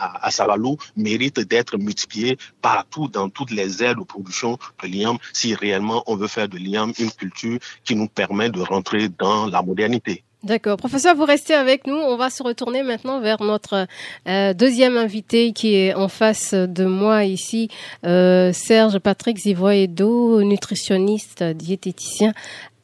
à, 0.00 0.26
à 0.26 0.30
Savalou 0.30 0.76
mérite 0.96 1.40
d'être 1.40 1.76
multiplié 1.78 2.38
partout 2.60 3.08
dans 3.08 3.28
toutes 3.28 3.50
les 3.50 3.82
aires 3.82 3.96
de 3.96 4.04
production 4.04 4.58
de 4.82 4.88
l'IAM 4.88 5.18
si 5.32 5.54
réellement 5.54 6.02
on 6.06 6.16
veut 6.16 6.28
faire 6.28 6.48
de 6.48 6.58
l'IAM 6.58 6.92
une 6.98 7.10
culture 7.10 7.58
qui 7.84 7.94
nous 7.94 8.08
permet 8.08 8.50
de 8.50 8.60
rentrer 8.60 9.08
dans 9.08 9.46
la 9.46 9.62
modernité. 9.62 10.24
D'accord. 10.42 10.78
Professeur, 10.78 11.14
vous 11.16 11.26
restez 11.26 11.52
avec 11.52 11.86
nous. 11.86 11.96
On 11.96 12.16
va 12.16 12.30
se 12.30 12.42
retourner 12.42 12.82
maintenant 12.82 13.20
vers 13.20 13.42
notre 13.42 13.86
euh, 14.26 14.54
deuxième 14.54 14.96
invité 14.96 15.52
qui 15.52 15.74
est 15.74 15.92
en 15.92 16.08
face 16.08 16.54
de 16.54 16.84
moi 16.86 17.24
ici, 17.24 17.68
euh, 18.06 18.50
Serge 18.54 18.98
Patrick 19.00 19.36
Zivoyedo, 19.36 20.42
nutritionniste, 20.42 21.42
diététicien. 21.42 22.32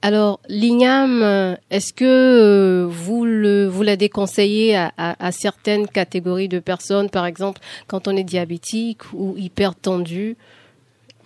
Alors, 0.02 0.38
l'igname, 0.50 1.56
est-ce 1.70 1.94
que 1.94 2.04
euh, 2.04 2.86
vous 2.86 3.24
le 3.24 3.66
vous 3.66 3.82
la 3.82 3.96
déconseillez 3.96 4.76
à, 4.76 4.92
à, 4.98 5.32
certaines 5.32 5.88
catégories 5.88 6.48
de 6.48 6.58
personnes, 6.58 7.08
par 7.08 7.24
exemple 7.24 7.62
quand 7.86 8.06
on 8.06 8.14
est 8.14 8.22
diabétique 8.22 9.00
ou 9.14 9.34
hypertendu? 9.38 10.36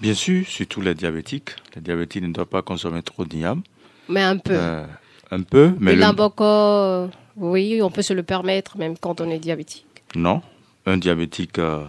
Bien 0.01 0.15
sûr, 0.15 0.47
surtout 0.47 0.81
les 0.81 0.95
diabétiques. 0.95 1.51
Les 1.75 1.83
diabétiques 1.83 2.23
ne 2.23 2.33
doivent 2.33 2.47
pas 2.47 2.63
consommer 2.63 3.03
trop 3.03 3.25
d'igname. 3.25 3.63
Mais 4.09 4.23
un 4.23 4.39
peu 4.39 4.57
un 5.31 5.43
peu. 5.43 5.73
Mais 5.79 5.95
le 5.95 6.05
euh, 6.41 7.09
oui, 7.37 7.81
on 7.83 7.91
peut 7.91 8.03
se 8.03 8.13
le 8.13 8.23
permettre 8.23 8.77
même 8.79 8.97
quand 8.99 9.21
on 9.21 9.31
est 9.31 9.39
diabétique. 9.39 9.87
Non, 10.15 10.43
un 10.87 10.99
diabétique, 10.99 11.59
euh, 11.59 11.85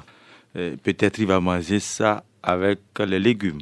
euh, 0.56 0.76
peut-être 0.82 1.20
il 1.20 1.28
va 1.28 1.40
manger 1.40 1.80
ça 1.80 2.24
avec 2.44 2.80
les 3.00 3.20
légumes. 3.20 3.62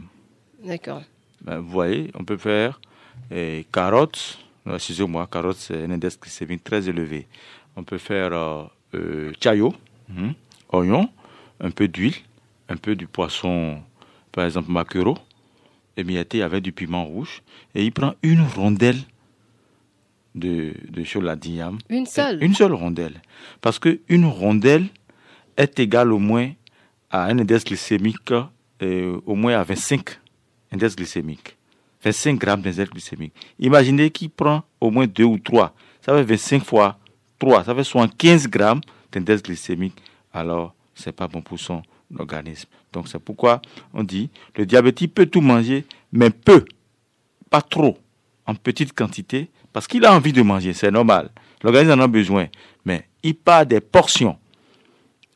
D'accord. 0.63 1.01
Ben, 1.41 1.59
vous 1.59 1.69
voyez, 1.69 2.11
on 2.15 2.23
peut 2.23 2.37
faire 2.37 2.79
carottes. 3.71 4.39
Excusez-moi, 4.71 5.27
carottes, 5.31 5.57
c'est 5.57 5.83
un 5.83 5.91
index 5.91 6.19
glycémique 6.19 6.63
très 6.63 6.89
élevé. 6.89 7.27
On 7.75 7.83
peut 7.83 7.97
faire 7.97 8.33
euh, 8.95 9.31
chayo, 9.41 9.73
hein, 10.17 10.33
oignon, 10.71 11.09
un 11.59 11.71
peu 11.71 11.87
d'huile, 11.87 12.15
un 12.67 12.75
peu 12.75 12.95
du 12.95 13.07
poisson, 13.07 13.79
par 14.31 14.45
exemple 14.45 14.71
maquereau, 14.71 15.17
émietté 15.95 16.41
avec 16.41 16.63
du 16.63 16.71
piment 16.71 17.05
rouge. 17.05 17.41
Et 17.75 17.85
il 17.85 17.91
prend 17.91 18.15
une 18.23 18.41
rondelle 18.41 18.99
de, 20.35 20.73
de 20.89 21.03
Choladiam. 21.03 21.77
Une 21.89 22.05
seule 22.05 22.43
Une 22.43 22.53
seule 22.53 22.73
rondelle. 22.73 23.21
Parce 23.61 23.79
qu'une 23.79 24.25
rondelle 24.25 24.87
est 25.57 25.79
égale 25.79 26.11
au 26.13 26.19
moins 26.19 26.51
à 27.09 27.25
un 27.25 27.39
index 27.39 27.63
glycémique, 27.63 28.31
euh, 28.81 29.19
au 29.25 29.35
moins 29.35 29.55
à 29.59 29.63
25 29.63 30.19
index 30.71 30.95
glycémiques. 30.95 31.57
25 32.03 32.39
grammes 32.39 32.61
d'index 32.61 32.89
glycémique. 32.89 33.33
Imaginez 33.59 34.09
qu'il 34.09 34.29
prend 34.29 34.63
au 34.79 34.89
moins 34.89 35.07
2 35.07 35.23
ou 35.23 35.37
3. 35.37 35.73
Ça 36.01 36.13
fait 36.13 36.23
25 36.23 36.63
fois 36.63 36.97
3. 37.39 37.65
Ça 37.65 37.75
fait 37.75 37.83
75 37.83 38.47
grammes 38.47 38.81
d'index 39.11 39.43
glycémique. 39.43 39.95
Alors, 40.33 40.73
c'est 40.95 41.11
pas 41.11 41.27
bon 41.27 41.41
pour 41.41 41.59
son 41.59 41.81
organisme. 42.17 42.69
Donc, 42.93 43.07
c'est 43.07 43.19
pourquoi 43.19 43.61
on 43.93 44.03
dit 44.03 44.29
le 44.55 44.65
diabétique 44.65 45.13
peut 45.13 45.25
tout 45.25 45.41
manger, 45.41 45.85
mais 46.11 46.29
peu, 46.29 46.65
pas 47.49 47.61
trop, 47.61 47.97
en 48.45 48.55
petite 48.55 48.93
quantité, 48.93 49.49
parce 49.73 49.87
qu'il 49.87 50.05
a 50.05 50.13
envie 50.13 50.33
de 50.33 50.41
manger, 50.41 50.73
c'est 50.73 50.91
normal. 50.91 51.29
L'organisme 51.63 51.99
en 51.99 52.03
a 52.03 52.07
besoin. 52.07 52.47
Mais 52.85 53.07
il 53.23 53.35
part 53.35 53.65
des 53.65 53.81
portions. 53.81 54.37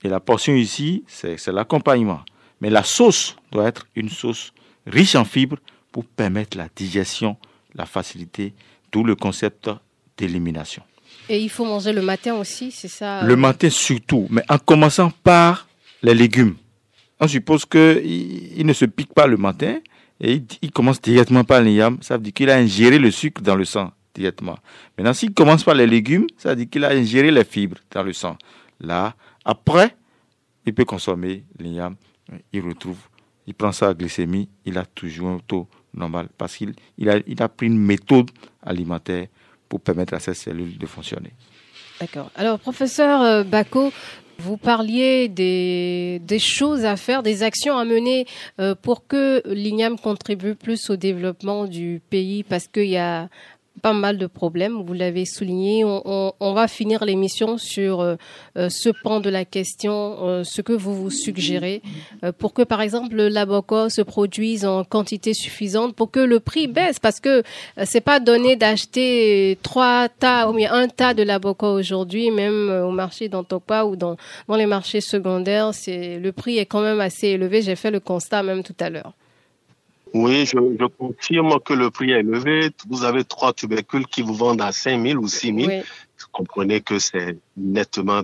Et 0.04 0.10
la 0.10 0.20
portion 0.20 0.54
ici, 0.54 1.04
c'est 1.08 1.48
l'accompagnement. 1.48 2.22
Mais 2.62 2.70
la 2.70 2.84
sauce 2.84 3.36
doit 3.52 3.68
être 3.68 3.88
une 3.96 4.10
sauce 4.10 4.54
riche 4.88 5.16
en 5.16 5.26
fibres 5.26 5.58
pour 5.92 6.06
permettre 6.06 6.58
la 6.58 6.68
digestion, 6.76 7.38
la 7.76 7.86
facilité 7.86 8.54
D'où 8.92 9.04
le 9.04 9.16
concept 9.16 9.72
d'élimination. 10.20 10.84
Et 11.28 11.40
il 11.40 11.50
faut 11.50 11.66
manger 11.66 11.92
le 11.94 12.04
matin 12.04 12.36
aussi, 12.36 12.70
c'est 12.70 12.88
ça 12.88 13.24
Le 13.24 13.36
matin 13.36 13.68
surtout, 13.72 14.28
mais 14.30 14.44
en 14.50 14.60
commençant 14.60 15.12
par 15.24 15.68
les 16.04 16.14
légumes. 16.14 16.56
On 17.20 17.28
suppose 17.28 17.66
qu'il 17.66 18.54
il 18.56 18.66
ne 18.66 18.74
se 18.74 18.86
pique 18.86 19.12
pas 19.12 19.26
le 19.26 19.38
matin 19.38 19.80
et 20.22 20.44
il, 20.62 20.72
commence 20.72 21.02
directement 21.02 21.44
par 21.44 21.62
l'igname. 21.62 21.98
Ça 22.02 22.18
veut 22.18 22.24
dire 22.24 22.34
qu'il 22.34 22.52
a 22.52 22.56
ingéré 22.56 23.00
le 23.00 23.10
sucre 23.10 23.42
dans 23.42 23.56
le 23.56 23.66
sang 23.66 23.92
directement. 24.14 24.58
Maintenant, 24.98 25.14
s'il 25.14 25.34
commence 25.34 25.64
par 25.64 25.76
les 25.76 25.88
légumes, 25.88 26.28
ça 26.38 26.50
veut 26.50 26.56
dire 26.58 26.70
qu'il 26.70 26.86
a 26.86 26.90
ingéré 26.90 27.32
les 27.32 27.44
fibres 27.44 27.78
dans 27.92 28.04
le 28.04 28.14
sang. 28.14 28.38
Là, 28.80 29.16
après, 29.46 29.96
il 30.66 30.74
peut 30.74 30.86
consommer 30.86 31.44
l'igname. 31.60 31.96
Il 32.52 32.62
retrouve, 32.62 32.98
il 33.48 33.54
prend 33.54 33.72
sa 33.72 33.94
glycémie, 33.94 34.50
il 34.66 34.78
a 34.78 34.86
toujours 34.86 35.30
un 35.30 35.40
taux 35.40 35.68
normal 35.94 36.30
parce 36.38 36.56
qu'il 36.56 36.74
il 36.98 37.10
a, 37.10 37.20
il 37.28 37.42
a 37.42 37.50
pris 37.50 37.68
une 37.68 37.78
méthode 37.78 38.32
alimentaire 38.62 39.28
pour 39.68 39.82
permettre 39.82 40.14
à 40.14 40.20
ces 40.20 40.34
cellules 40.34 40.78
de 40.78 40.86
fonctionner. 40.86 41.34
D'accord. 42.00 42.32
Alors, 42.36 42.60
professeur 42.60 43.22
euh, 43.22 43.44
Bako, 43.44 43.92
vous 44.40 44.58
parliez 44.58 45.30
des, 45.30 46.20
des, 46.24 46.40
choses 46.40 46.86
à 46.86 46.98
faire, 46.98 47.24
des 47.24 47.44
actions 47.44 47.78
à 47.78 47.86
mener 47.86 48.26
euh, 48.60 48.76
pour 48.76 49.08
que 49.08 49.42
l'INAM 49.46 49.98
contribue 49.98 50.56
plus 50.56 50.90
au 50.90 50.96
développement 50.96 51.66
du 51.66 52.02
pays 52.10 52.44
parce 52.44 52.68
qu'il 52.68 52.90
y 52.90 52.98
a 52.98 53.30
pas 53.82 53.94
mal 53.94 54.18
de 54.18 54.28
problèmes, 54.28 54.82
vous 54.82 54.94
l'avez 54.94 55.26
souligné. 55.26 55.84
On, 55.86 56.54
va 56.54 56.68
finir 56.68 57.04
l'émission 57.04 57.58
sur 57.58 58.02
euh, 58.02 58.16
euh, 58.58 58.70
ce 58.70 58.90
pan 58.90 59.20
de 59.20 59.30
la 59.30 59.46
question, 59.46 60.18
euh, 60.22 60.44
ce 60.44 60.62
que 60.62 60.74
vous 60.74 60.96
vous 60.96 61.10
suggérez, 61.10 61.82
pour 62.38 62.54
que 62.54 62.62
par 62.62 62.82
exemple 62.82 63.16
le 63.16 63.28
Laboco 63.28 63.90
se 63.90 64.02
produise 64.02 64.66
en 64.66 64.84
quantité 64.84 65.34
suffisante, 65.34 65.96
pour 65.96 66.12
que 66.12 66.20
le 66.20 66.40
prix 66.40 66.68
baisse, 66.68 67.00
parce 67.00 67.20
que 67.20 67.44
c'est 67.84 68.02
pas 68.02 68.20
donné 68.20 68.56
d'acheter 68.56 69.58
trois 69.64 70.08
tas, 70.08 70.50
ou 70.50 70.54
bien 70.54 70.72
un 70.72 70.88
tas 70.88 71.14
de 71.14 71.24
Laboco 71.24 71.68
aujourd'hui, 71.68 72.30
même 72.32 72.70
au 72.70 72.92
marché 72.92 73.30
d'Antokpa 73.30 73.86
ou 73.86 73.96
dans, 73.96 74.18
dans 74.48 74.56
les 74.56 74.68
marchés 74.68 75.02
secondaires, 75.02 75.74
c'est 75.74 76.20
le 76.20 76.32
prix 76.32 76.58
est 76.58 76.66
quand 76.66 76.82
même 76.82 77.02
assez 77.02 77.30
élevé. 77.30 77.62
J'ai 77.62 77.76
fait 77.76 77.92
le 77.92 78.00
constat 78.00 78.44
même 78.44 78.64
tout 78.64 78.76
à 78.80 78.90
l'heure. 78.90 79.14
Oui, 80.14 80.46
je, 80.46 80.58
je, 80.80 80.86
confirme 80.86 81.60
que 81.60 81.74
le 81.74 81.90
prix 81.90 82.12
est 82.12 82.20
élevé. 82.20 82.70
Vous 82.88 83.04
avez 83.04 83.24
trois 83.24 83.52
tubercules 83.52 84.06
qui 84.06 84.22
vous 84.22 84.36
vendent 84.36 84.62
à 84.62 84.72
5 84.72 85.02
000 85.04 85.20
ou 85.20 85.28
6 85.28 85.48
000. 85.48 85.58
Oui. 85.58 85.82
Vous 86.24 86.28
comprenez 86.32 86.82
que 86.82 87.00
c'est 87.00 87.38
nettement. 87.58 88.22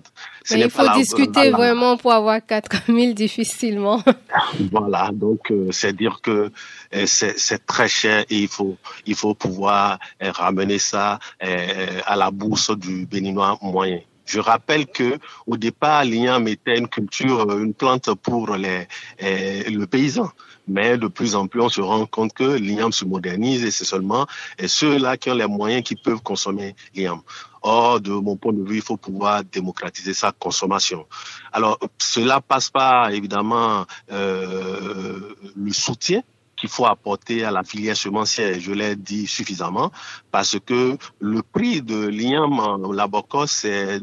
Mais 0.51 0.61
il 0.61 0.69
faut 0.69 0.87
discuter 0.95 1.49
vraiment 1.49 1.97
pour 1.97 2.13
avoir 2.13 2.45
4 2.45 2.85
000 2.87 3.13
difficilement. 3.13 4.03
Voilà, 4.71 5.09
donc 5.11 5.51
euh, 5.51 5.71
c'est 5.71 5.95
dire 5.95 6.19
que 6.21 6.51
euh, 6.95 7.05
c'est 7.05 7.65
très 7.65 7.87
cher 7.87 8.23
et 8.29 8.37
il 8.37 8.47
faut, 8.47 8.77
il 9.05 9.15
faut 9.15 9.33
pouvoir 9.33 9.99
euh, 10.21 10.31
ramener 10.31 10.79
ça 10.79 11.19
à 11.39 12.15
la 12.15 12.31
bourse 12.31 12.77
du 12.77 13.05
béninois 13.05 13.57
moyen. 13.61 13.99
Je 14.25 14.39
rappelle 14.39 14.85
que 14.85 15.17
au 15.47 15.57
départ, 15.57 16.03
l'igname 16.03 16.47
était 16.47 16.77
une 16.77 16.87
culture, 16.87 17.51
une 17.57 17.73
plante 17.73 18.13
pour 18.13 18.55
les, 18.55 18.87
le 19.19 19.85
paysan. 19.85 20.31
Mais 20.69 20.97
de 20.97 21.07
plus 21.07 21.35
en 21.35 21.47
plus, 21.47 21.61
on 21.61 21.69
se 21.69 21.81
rend 21.81 22.05
compte 22.05 22.33
que 22.33 22.43
l'igname 22.43 22.91
se 22.91 23.03
modernise 23.03 23.63
et 23.63 23.71
c'est 23.71 23.85
seulement 23.85 24.27
ceux-là 24.63 25.17
qui 25.17 25.31
ont 25.31 25.35
les 25.35 25.47
moyens 25.47 25.83
qui 25.83 25.95
peuvent 25.95 26.21
consommer 26.21 26.75
l'igname. 26.93 27.21
Or, 27.61 27.99
de 27.99 28.11
mon 28.11 28.37
point 28.37 28.53
de 28.53 28.63
vue, 28.63 28.77
il 28.77 28.81
faut 28.81 28.95
pouvoir 28.95 29.43
démocratiser 29.43 30.13
sa 30.13 30.31
consommation. 30.31 31.05
Alors, 31.51 31.77
cela 31.97 32.39
passe 32.39 32.69
par, 32.69 33.09
évidemment, 33.09 33.85
euh, 34.11 35.35
le 35.55 35.73
soutien 35.73 36.21
qu'il 36.59 36.69
faut 36.69 36.85
apporter 36.85 37.43
à 37.45 37.51
la 37.51 37.63
filière 37.63 37.95
semencière. 37.95 38.59
Je 38.59 38.71
l'ai 38.73 38.95
dit 38.95 39.27
suffisamment 39.27 39.91
parce 40.31 40.57
que 40.59 40.97
le 41.19 41.41
prix 41.41 41.81
de 41.81 42.09
en 42.39 42.91
labocos 42.91 43.65
est, 43.65 44.01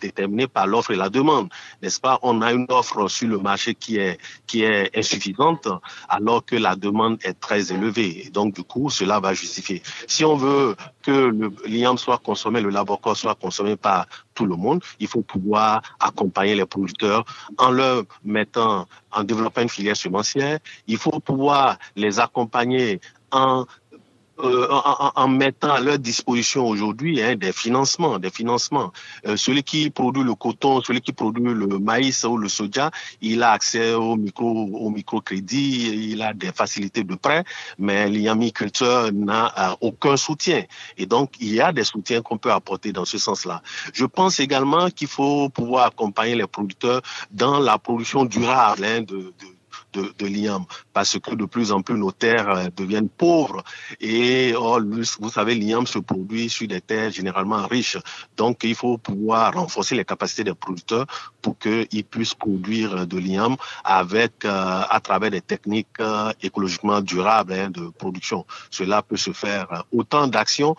déterminé 0.00 0.46
par 0.46 0.66
l'offre 0.66 0.92
et 0.92 0.96
la 0.96 1.08
demande. 1.08 1.48
N'est-ce 1.82 2.00
pas? 2.00 2.18
On 2.22 2.40
a 2.42 2.52
une 2.52 2.66
offre 2.68 3.08
sur 3.08 3.28
le 3.28 3.38
marché 3.38 3.74
qui 3.74 3.96
est, 3.96 4.18
qui 4.46 4.62
est 4.62 4.96
insuffisante 4.96 5.68
alors 6.08 6.44
que 6.44 6.56
la 6.56 6.76
demande 6.76 7.18
est 7.24 7.34
très 7.34 7.72
élevée. 7.72 8.26
Et 8.26 8.30
donc, 8.30 8.54
du 8.54 8.62
coup, 8.62 8.90
cela 8.90 9.18
va 9.18 9.34
justifier. 9.34 9.82
Si 10.06 10.24
on 10.24 10.36
veut 10.36 10.76
que 11.02 11.32
l'igname 11.66 11.98
soit 11.98 12.18
consommé, 12.18 12.60
le 12.60 12.70
labocos 12.70 13.16
soit 13.16 13.34
consommé 13.34 13.76
par 13.76 14.06
tout 14.38 14.46
le 14.46 14.54
monde, 14.54 14.80
il 15.00 15.08
faut 15.08 15.22
pouvoir 15.22 15.82
accompagner 15.98 16.54
les 16.54 16.64
producteurs 16.64 17.24
en 17.58 17.70
leur 17.72 18.04
mettant, 18.24 18.86
en 19.10 19.24
développant 19.24 19.62
une 19.62 19.68
filière 19.68 19.96
semencière. 19.96 20.60
Il 20.86 20.96
faut 20.96 21.18
pouvoir 21.18 21.76
les 21.96 22.20
accompagner 22.20 23.00
en 23.32 23.66
euh, 24.40 24.68
en, 24.70 25.12
en, 25.14 25.28
mettant 25.28 25.72
à 25.72 25.80
leur 25.80 25.98
disposition 25.98 26.66
aujourd'hui 26.66 27.20
hein, 27.22 27.34
des 27.34 27.52
financements, 27.52 28.18
des 28.18 28.30
financements. 28.30 28.92
Euh, 29.26 29.36
celui 29.36 29.62
qui 29.62 29.90
produit 29.90 30.22
le 30.22 30.34
coton, 30.34 30.80
celui 30.82 31.00
qui 31.00 31.12
produit 31.12 31.42
le 31.42 31.66
maïs 31.78 32.24
ou 32.24 32.36
le 32.36 32.48
soja, 32.48 32.90
il 33.20 33.42
a 33.42 33.50
accès 33.50 33.94
au 33.94 34.16
micro, 34.16 34.46
au 34.46 34.90
microcrédit, 34.90 36.10
il 36.12 36.22
a 36.22 36.32
des 36.34 36.52
facilités 36.52 37.02
de 37.02 37.14
prêt, 37.16 37.42
mais 37.78 38.08
l'iamiculteur 38.08 39.12
n'a 39.12 39.76
aucun 39.80 40.16
soutien. 40.16 40.62
Et 40.96 41.06
donc, 41.06 41.32
il 41.40 41.54
y 41.54 41.60
a 41.60 41.72
des 41.72 41.84
soutiens 41.84 42.22
qu'on 42.22 42.38
peut 42.38 42.52
apporter 42.52 42.92
dans 42.92 43.04
ce 43.04 43.18
sens-là. 43.18 43.62
Je 43.92 44.04
pense 44.04 44.38
également 44.40 44.88
qu'il 44.90 45.08
faut 45.08 45.48
pouvoir 45.48 45.86
accompagner 45.86 46.36
les 46.36 46.46
producteurs 46.46 47.02
dans 47.32 47.58
la 47.58 47.78
production 47.78 48.24
durable 48.24 48.84
hein, 48.84 49.00
de, 49.00 49.16
de 49.16 49.47
de, 49.92 50.12
de 50.18 50.26
l'iam, 50.26 50.64
parce 50.92 51.18
que 51.18 51.34
de 51.34 51.44
plus 51.44 51.72
en 51.72 51.82
plus 51.82 51.96
nos 51.96 52.12
terres 52.12 52.50
euh, 52.50 52.66
deviennent 52.76 53.08
pauvres 53.08 53.62
et 54.00 54.54
oh, 54.56 54.78
vous 55.20 55.30
savez, 55.30 55.54
l'iam 55.54 55.86
se 55.86 55.98
produit 55.98 56.48
sur 56.48 56.68
des 56.68 56.80
terres 56.80 57.10
généralement 57.10 57.66
riches. 57.66 57.98
Donc, 58.36 58.64
il 58.64 58.74
faut 58.74 58.98
pouvoir 58.98 59.54
renforcer 59.54 59.94
les 59.94 60.04
capacités 60.04 60.44
des 60.44 60.54
producteurs 60.54 61.06
pour 61.42 61.58
qu'ils 61.58 62.04
puissent 62.04 62.34
produire 62.34 63.06
de 63.06 63.18
l'iam 63.18 63.56
avec, 63.84 64.44
euh, 64.44 64.82
à 64.88 65.00
travers 65.00 65.30
des 65.30 65.40
techniques 65.40 65.88
euh, 66.00 66.32
écologiquement 66.42 67.00
durables 67.00 67.52
hein, 67.52 67.70
de 67.70 67.88
production. 67.88 68.44
Cela 68.70 69.02
peut 69.02 69.16
se 69.16 69.32
faire 69.32 69.84
autant 69.92 70.26
d'actions 70.26 70.76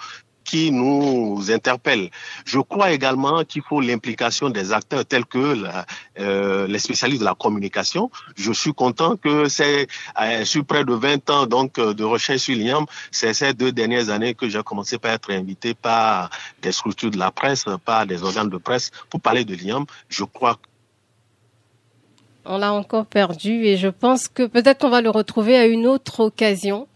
qui 0.50 0.72
nous 0.72 1.52
interpelle. 1.52 2.10
Je 2.44 2.60
crois 2.60 2.90
également 2.92 3.44
qu'il 3.44 3.62
faut 3.62 3.82
l'implication 3.82 4.50
des 4.50 4.74
acteurs 4.74 5.06
tels 5.06 5.26
que 5.26 5.46
euh, 6.20 6.66
les 6.66 6.80
spécialistes 6.80 7.20
de 7.20 7.26
la 7.26 7.36
communication. 7.36 8.10
Je 8.36 8.52
suis 8.52 8.74
content 8.74 9.16
que 9.16 9.48
c'est 9.48 9.86
euh, 10.20 10.44
sur 10.46 10.66
près 10.66 10.84
de 10.84 10.94
20 10.94 11.30
ans 11.30 11.46
donc 11.46 11.78
euh, 11.78 11.94
de 11.94 12.04
recherche 12.04 12.42
sur 12.42 12.56
l'IAM, 12.56 12.86
c'est 13.12 13.36
ces 13.36 13.54
deux 13.54 13.72
dernières 13.72 14.10
années 14.10 14.34
que 14.34 14.50
j'ai 14.50 14.64
commencé 14.64 14.98
par 14.98 15.12
être 15.12 15.32
invité 15.32 15.76
par 15.76 16.32
des 16.64 16.72
structures 16.72 17.12
de 17.12 17.20
la 17.20 17.30
presse, 17.30 17.66
par 17.86 18.08
des 18.08 18.24
organes 18.24 18.50
de 18.50 18.58
presse 18.58 18.90
pour 19.12 19.22
parler 19.22 19.46
de 19.46 19.54
l'IAM. 19.54 19.86
Je 20.10 20.24
crois 20.24 20.58
on 22.46 22.58
l'a 22.58 22.74
encore 22.74 23.06
perdu 23.06 23.66
et 23.66 23.78
je 23.78 23.90
pense 23.90 24.28
que 24.28 24.48
peut-être 24.48 24.80
qu'on 24.80 24.90
va 24.90 25.02
le 25.02 25.12
retrouver 25.12 25.56
à 25.56 25.68
une 25.68 25.86
autre 25.86 26.22
occasion. 26.22 26.88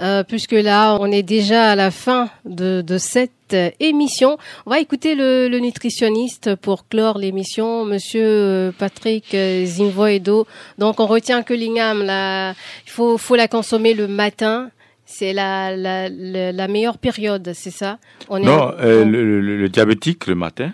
Euh, 0.00 0.24
puisque 0.24 0.52
là, 0.52 0.96
on 1.00 1.06
est 1.12 1.22
déjà 1.22 1.70
à 1.70 1.76
la 1.76 1.92
fin 1.92 2.28
de, 2.44 2.82
de 2.82 2.98
cette 2.98 3.30
euh, 3.52 3.70
émission. 3.78 4.38
On 4.66 4.70
va 4.70 4.80
écouter 4.80 5.14
le, 5.14 5.48
le 5.48 5.58
nutritionniste 5.60 6.56
pour 6.56 6.88
clore 6.88 7.16
l'émission, 7.16 7.84
Monsieur 7.84 8.24
euh, 8.24 8.72
Patrick 8.76 9.36
Zinvoedo. 9.64 10.48
Donc, 10.78 10.98
on 10.98 11.06
retient 11.06 11.44
que 11.44 11.54
l'igname, 11.54 12.02
là, 12.02 12.54
il 12.86 12.90
faut, 12.90 13.18
faut 13.18 13.36
la 13.36 13.46
consommer 13.46 13.94
le 13.94 14.08
matin. 14.08 14.70
C'est 15.06 15.32
la, 15.32 15.76
la, 15.76 16.08
la, 16.08 16.66
meilleure 16.68 16.98
période, 16.98 17.52
c'est 17.54 17.70
ça? 17.70 17.98
On 18.28 18.38
est 18.38 18.46
Non, 18.46 18.72
le, 18.80 19.04
le, 19.04 19.40
le, 19.40 19.68
diabétique 19.68 20.26
le 20.26 20.34
matin, 20.34 20.72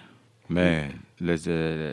mais 0.49 0.85
les, 1.21 1.37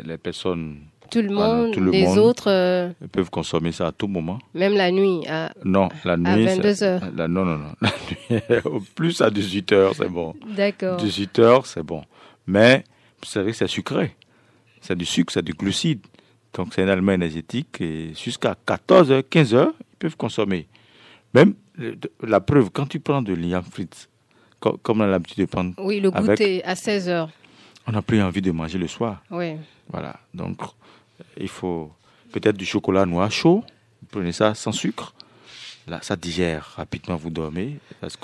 les 0.06 0.18
personnes 0.18 0.78
tout 1.10 1.22
le 1.22 1.30
monde, 1.30 1.76
les 1.92 2.18
autres. 2.18 2.50
Euh, 2.50 2.90
peuvent 3.12 3.30
consommer 3.30 3.72
ça 3.72 3.88
à 3.88 3.92
tout 3.92 4.08
moment. 4.08 4.40
Même 4.54 4.74
la 4.74 4.92
nuit. 4.92 5.26
À, 5.28 5.52
non, 5.64 5.90
la 6.04 6.18
nuit. 6.18 6.48
À 6.48 6.56
22 6.56 6.84
heures. 6.84 7.02
non, 7.16 7.28
non, 7.28 7.46
non. 7.46 7.72
La 8.30 8.38
nuit, 8.40 8.42
au 8.66 8.80
plus 8.96 9.22
à 9.22 9.30
18 9.30 9.72
heures, 9.72 9.96
c'est 9.96 10.10
bon. 10.10 10.34
D'accord. 10.56 10.98
18 10.98 11.40
heures, 11.40 11.66
c'est 11.66 11.84
bon. 11.84 12.04
Mais 12.46 12.84
vous 13.22 13.28
savez 13.28 13.52
que 13.52 13.58
c'est 13.58 13.68
sucré. 13.68 14.16
C'est 14.82 14.98
du 14.98 15.06
sucre, 15.06 15.34
c'est 15.34 15.44
du 15.44 15.54
glucide. 15.54 16.00
Donc 16.54 16.74
c'est 16.74 16.84
un 16.84 16.88
aliment 16.88 17.12
énergétique 17.12 17.82
et 17.82 18.14
jusqu'à 18.16 18.56
14 18.66 19.12
heures, 19.12 19.24
15 19.30 19.54
heures, 19.54 19.74
ils 19.80 19.98
peuvent 20.00 20.18
consommer. 20.18 20.68
Même 21.34 21.54
la 22.24 22.40
preuve, 22.40 22.70
quand 22.72 22.88
tu 22.88 23.00
prends 23.00 23.22
de 23.22 23.34
l'iam 23.34 23.64
fritz, 23.64 24.10
comme 24.60 25.02
on 25.02 25.04
a 25.04 25.08
l'habitude 25.08 25.40
de 25.40 25.46
prendre. 25.46 25.74
Oui, 25.78 26.00
le 26.00 26.10
goûter 26.10 26.64
à 26.64 26.76
16 26.76 27.10
heures. 27.10 27.30
On 27.86 27.92
n'a 27.92 28.02
plus 28.02 28.22
envie 28.22 28.42
de 28.42 28.52
manger 28.52 28.78
le 28.78 28.88
soir. 28.88 29.22
Oui. 29.32 29.54
Voilà. 29.90 30.16
Donc, 30.34 30.58
il 31.40 31.48
faut 31.48 31.92
peut-être 32.32 32.58
du 32.58 32.66
chocolat 32.66 33.06
noir 33.06 33.32
chaud. 33.32 33.64
Vous 34.02 34.08
prenez 34.12 34.32
ça 34.32 34.54
sans 34.54 34.72
sucre. 34.72 35.14
Là, 35.88 36.00
ça 36.02 36.18
digère 36.18 36.74
rapidement, 36.76 37.16
vous 37.16 37.30
dormez. 37.30 37.78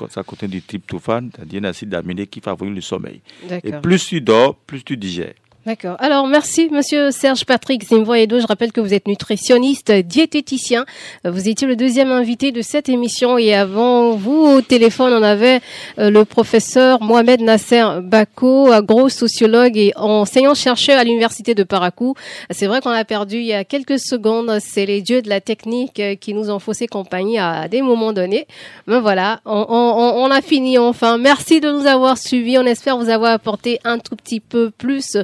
Ça 0.09 0.23
contient 0.23 0.49
du 0.49 0.61
tryptophane, 0.61 1.31
c'est-à-dire 1.33 1.61
un 1.61 1.65
acide 1.65 1.93
aminé 1.95 2.27
qui 2.27 2.41
favorise 2.41 2.75
le 2.75 2.81
sommeil. 2.81 3.21
Et 3.63 3.71
plus 3.71 4.05
tu 4.05 4.19
dors, 4.19 4.55
plus 4.55 4.83
tu 4.83 4.97
digères. 4.97 5.33
D'accord. 5.66 5.95
Alors, 5.99 6.28
merci, 6.28 6.68
monsieur 6.70 7.11
Serge 7.11 7.45
Patrick 7.45 7.86
Zimvoyedo. 7.86 8.38
Je 8.38 8.45
rappelle 8.45 8.74
que 8.74 8.82
vous 8.82 8.93
êtes 8.93 9.07
nutritionniste, 9.07 9.93
diététicien. 9.93 10.86
Vous 11.24 11.47
étiez 11.47 11.66
le 11.66 11.78
deuxième 11.78 12.11
invité 12.11 12.51
de 12.51 12.61
cette 12.61 12.89
émission 12.89 13.38
et 13.38 13.53
avant 13.53 14.11
vous, 14.11 14.45
au 14.45 14.59
téléphone, 14.59 15.14
on 15.14 15.24
avait 15.24 15.61
euh, 15.99 16.09
le 16.09 16.26
professeur 16.26 17.01
Mohamed 17.01 17.39
Nasser 17.39 17.86
Bako, 18.01 18.74
agro-sociologue 18.74 19.78
et 19.78 19.93
enseignant-chercheur 19.95 20.99
à 20.99 21.05
l'université 21.05 21.55
de 21.55 21.64
Parakou. 21.64 22.14
C'est 22.49 22.68
vrai 22.68 22.82
qu'on 22.82 22.89
a 22.89 23.05
perdu 23.05 23.38
il 23.38 23.45
y 23.45 23.53
a 23.53 23.64
quelques 23.64 23.99
secondes. 23.99 24.57
C'est 24.59 24.86
les 24.86 25.01
dieux 25.01 25.22
de 25.22 25.30
la 25.30 25.39
technique 25.39 25.97
euh, 26.01 26.16
qui 26.16 26.34
nous 26.34 26.49
ont 26.49 26.59
faussé 26.59 26.88
compagnie 26.88 27.39
à 27.39 27.70
des 27.70 27.82
moments 27.82 28.11
donnés. 28.11 28.47
Mais 28.88 28.99
voilà, 28.99 29.39
on, 29.45 29.66
on, 29.70 30.26
on 30.26 30.30
a 30.30 30.41
fini 30.41 30.78
enfin. 30.78 31.18
Merci 31.18 31.61
de 31.61 31.72
nous 31.72 31.86
avoir 31.86 32.18
suivis. 32.18 32.57
On 32.57 32.66
espère 32.66 32.97
vous 32.97 33.07
avoir 33.07 33.32
apporté 33.32 33.80
un 33.86 33.97
tout 33.97 34.18
petit 34.18 34.41
peu 34.41 34.70
plus 34.70 35.16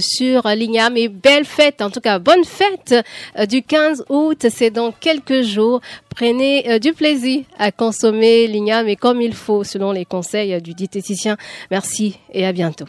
sur 0.00 0.46
l'IGNAM. 0.48 0.96
Et 0.96 1.08
belle 1.08 1.44
fête, 1.44 1.82
en 1.82 1.90
tout 1.90 2.00
cas, 2.00 2.18
bonne 2.18 2.44
fête 2.44 2.94
euh, 3.38 3.46
du 3.46 3.62
15 3.62 4.04
août. 4.08 4.46
C'est 4.50 4.70
dans 4.70 4.92
quelques 4.92 5.42
jours. 5.42 5.80
Prenez 6.14 6.70
euh, 6.70 6.78
du 6.78 6.92
plaisir 6.92 7.44
à 7.58 7.70
consommer 7.72 8.46
l'IGNAM 8.46 8.88
et 8.88 8.96
comme 8.96 9.20
il 9.20 9.34
faut, 9.34 9.64
selon 9.64 9.92
les 9.92 10.04
conseils 10.04 10.60
du 10.60 10.74
diététicien. 10.74 11.36
Merci 11.70 12.18
et 12.32 12.46
à 12.46 12.52
bientôt. 12.52 12.86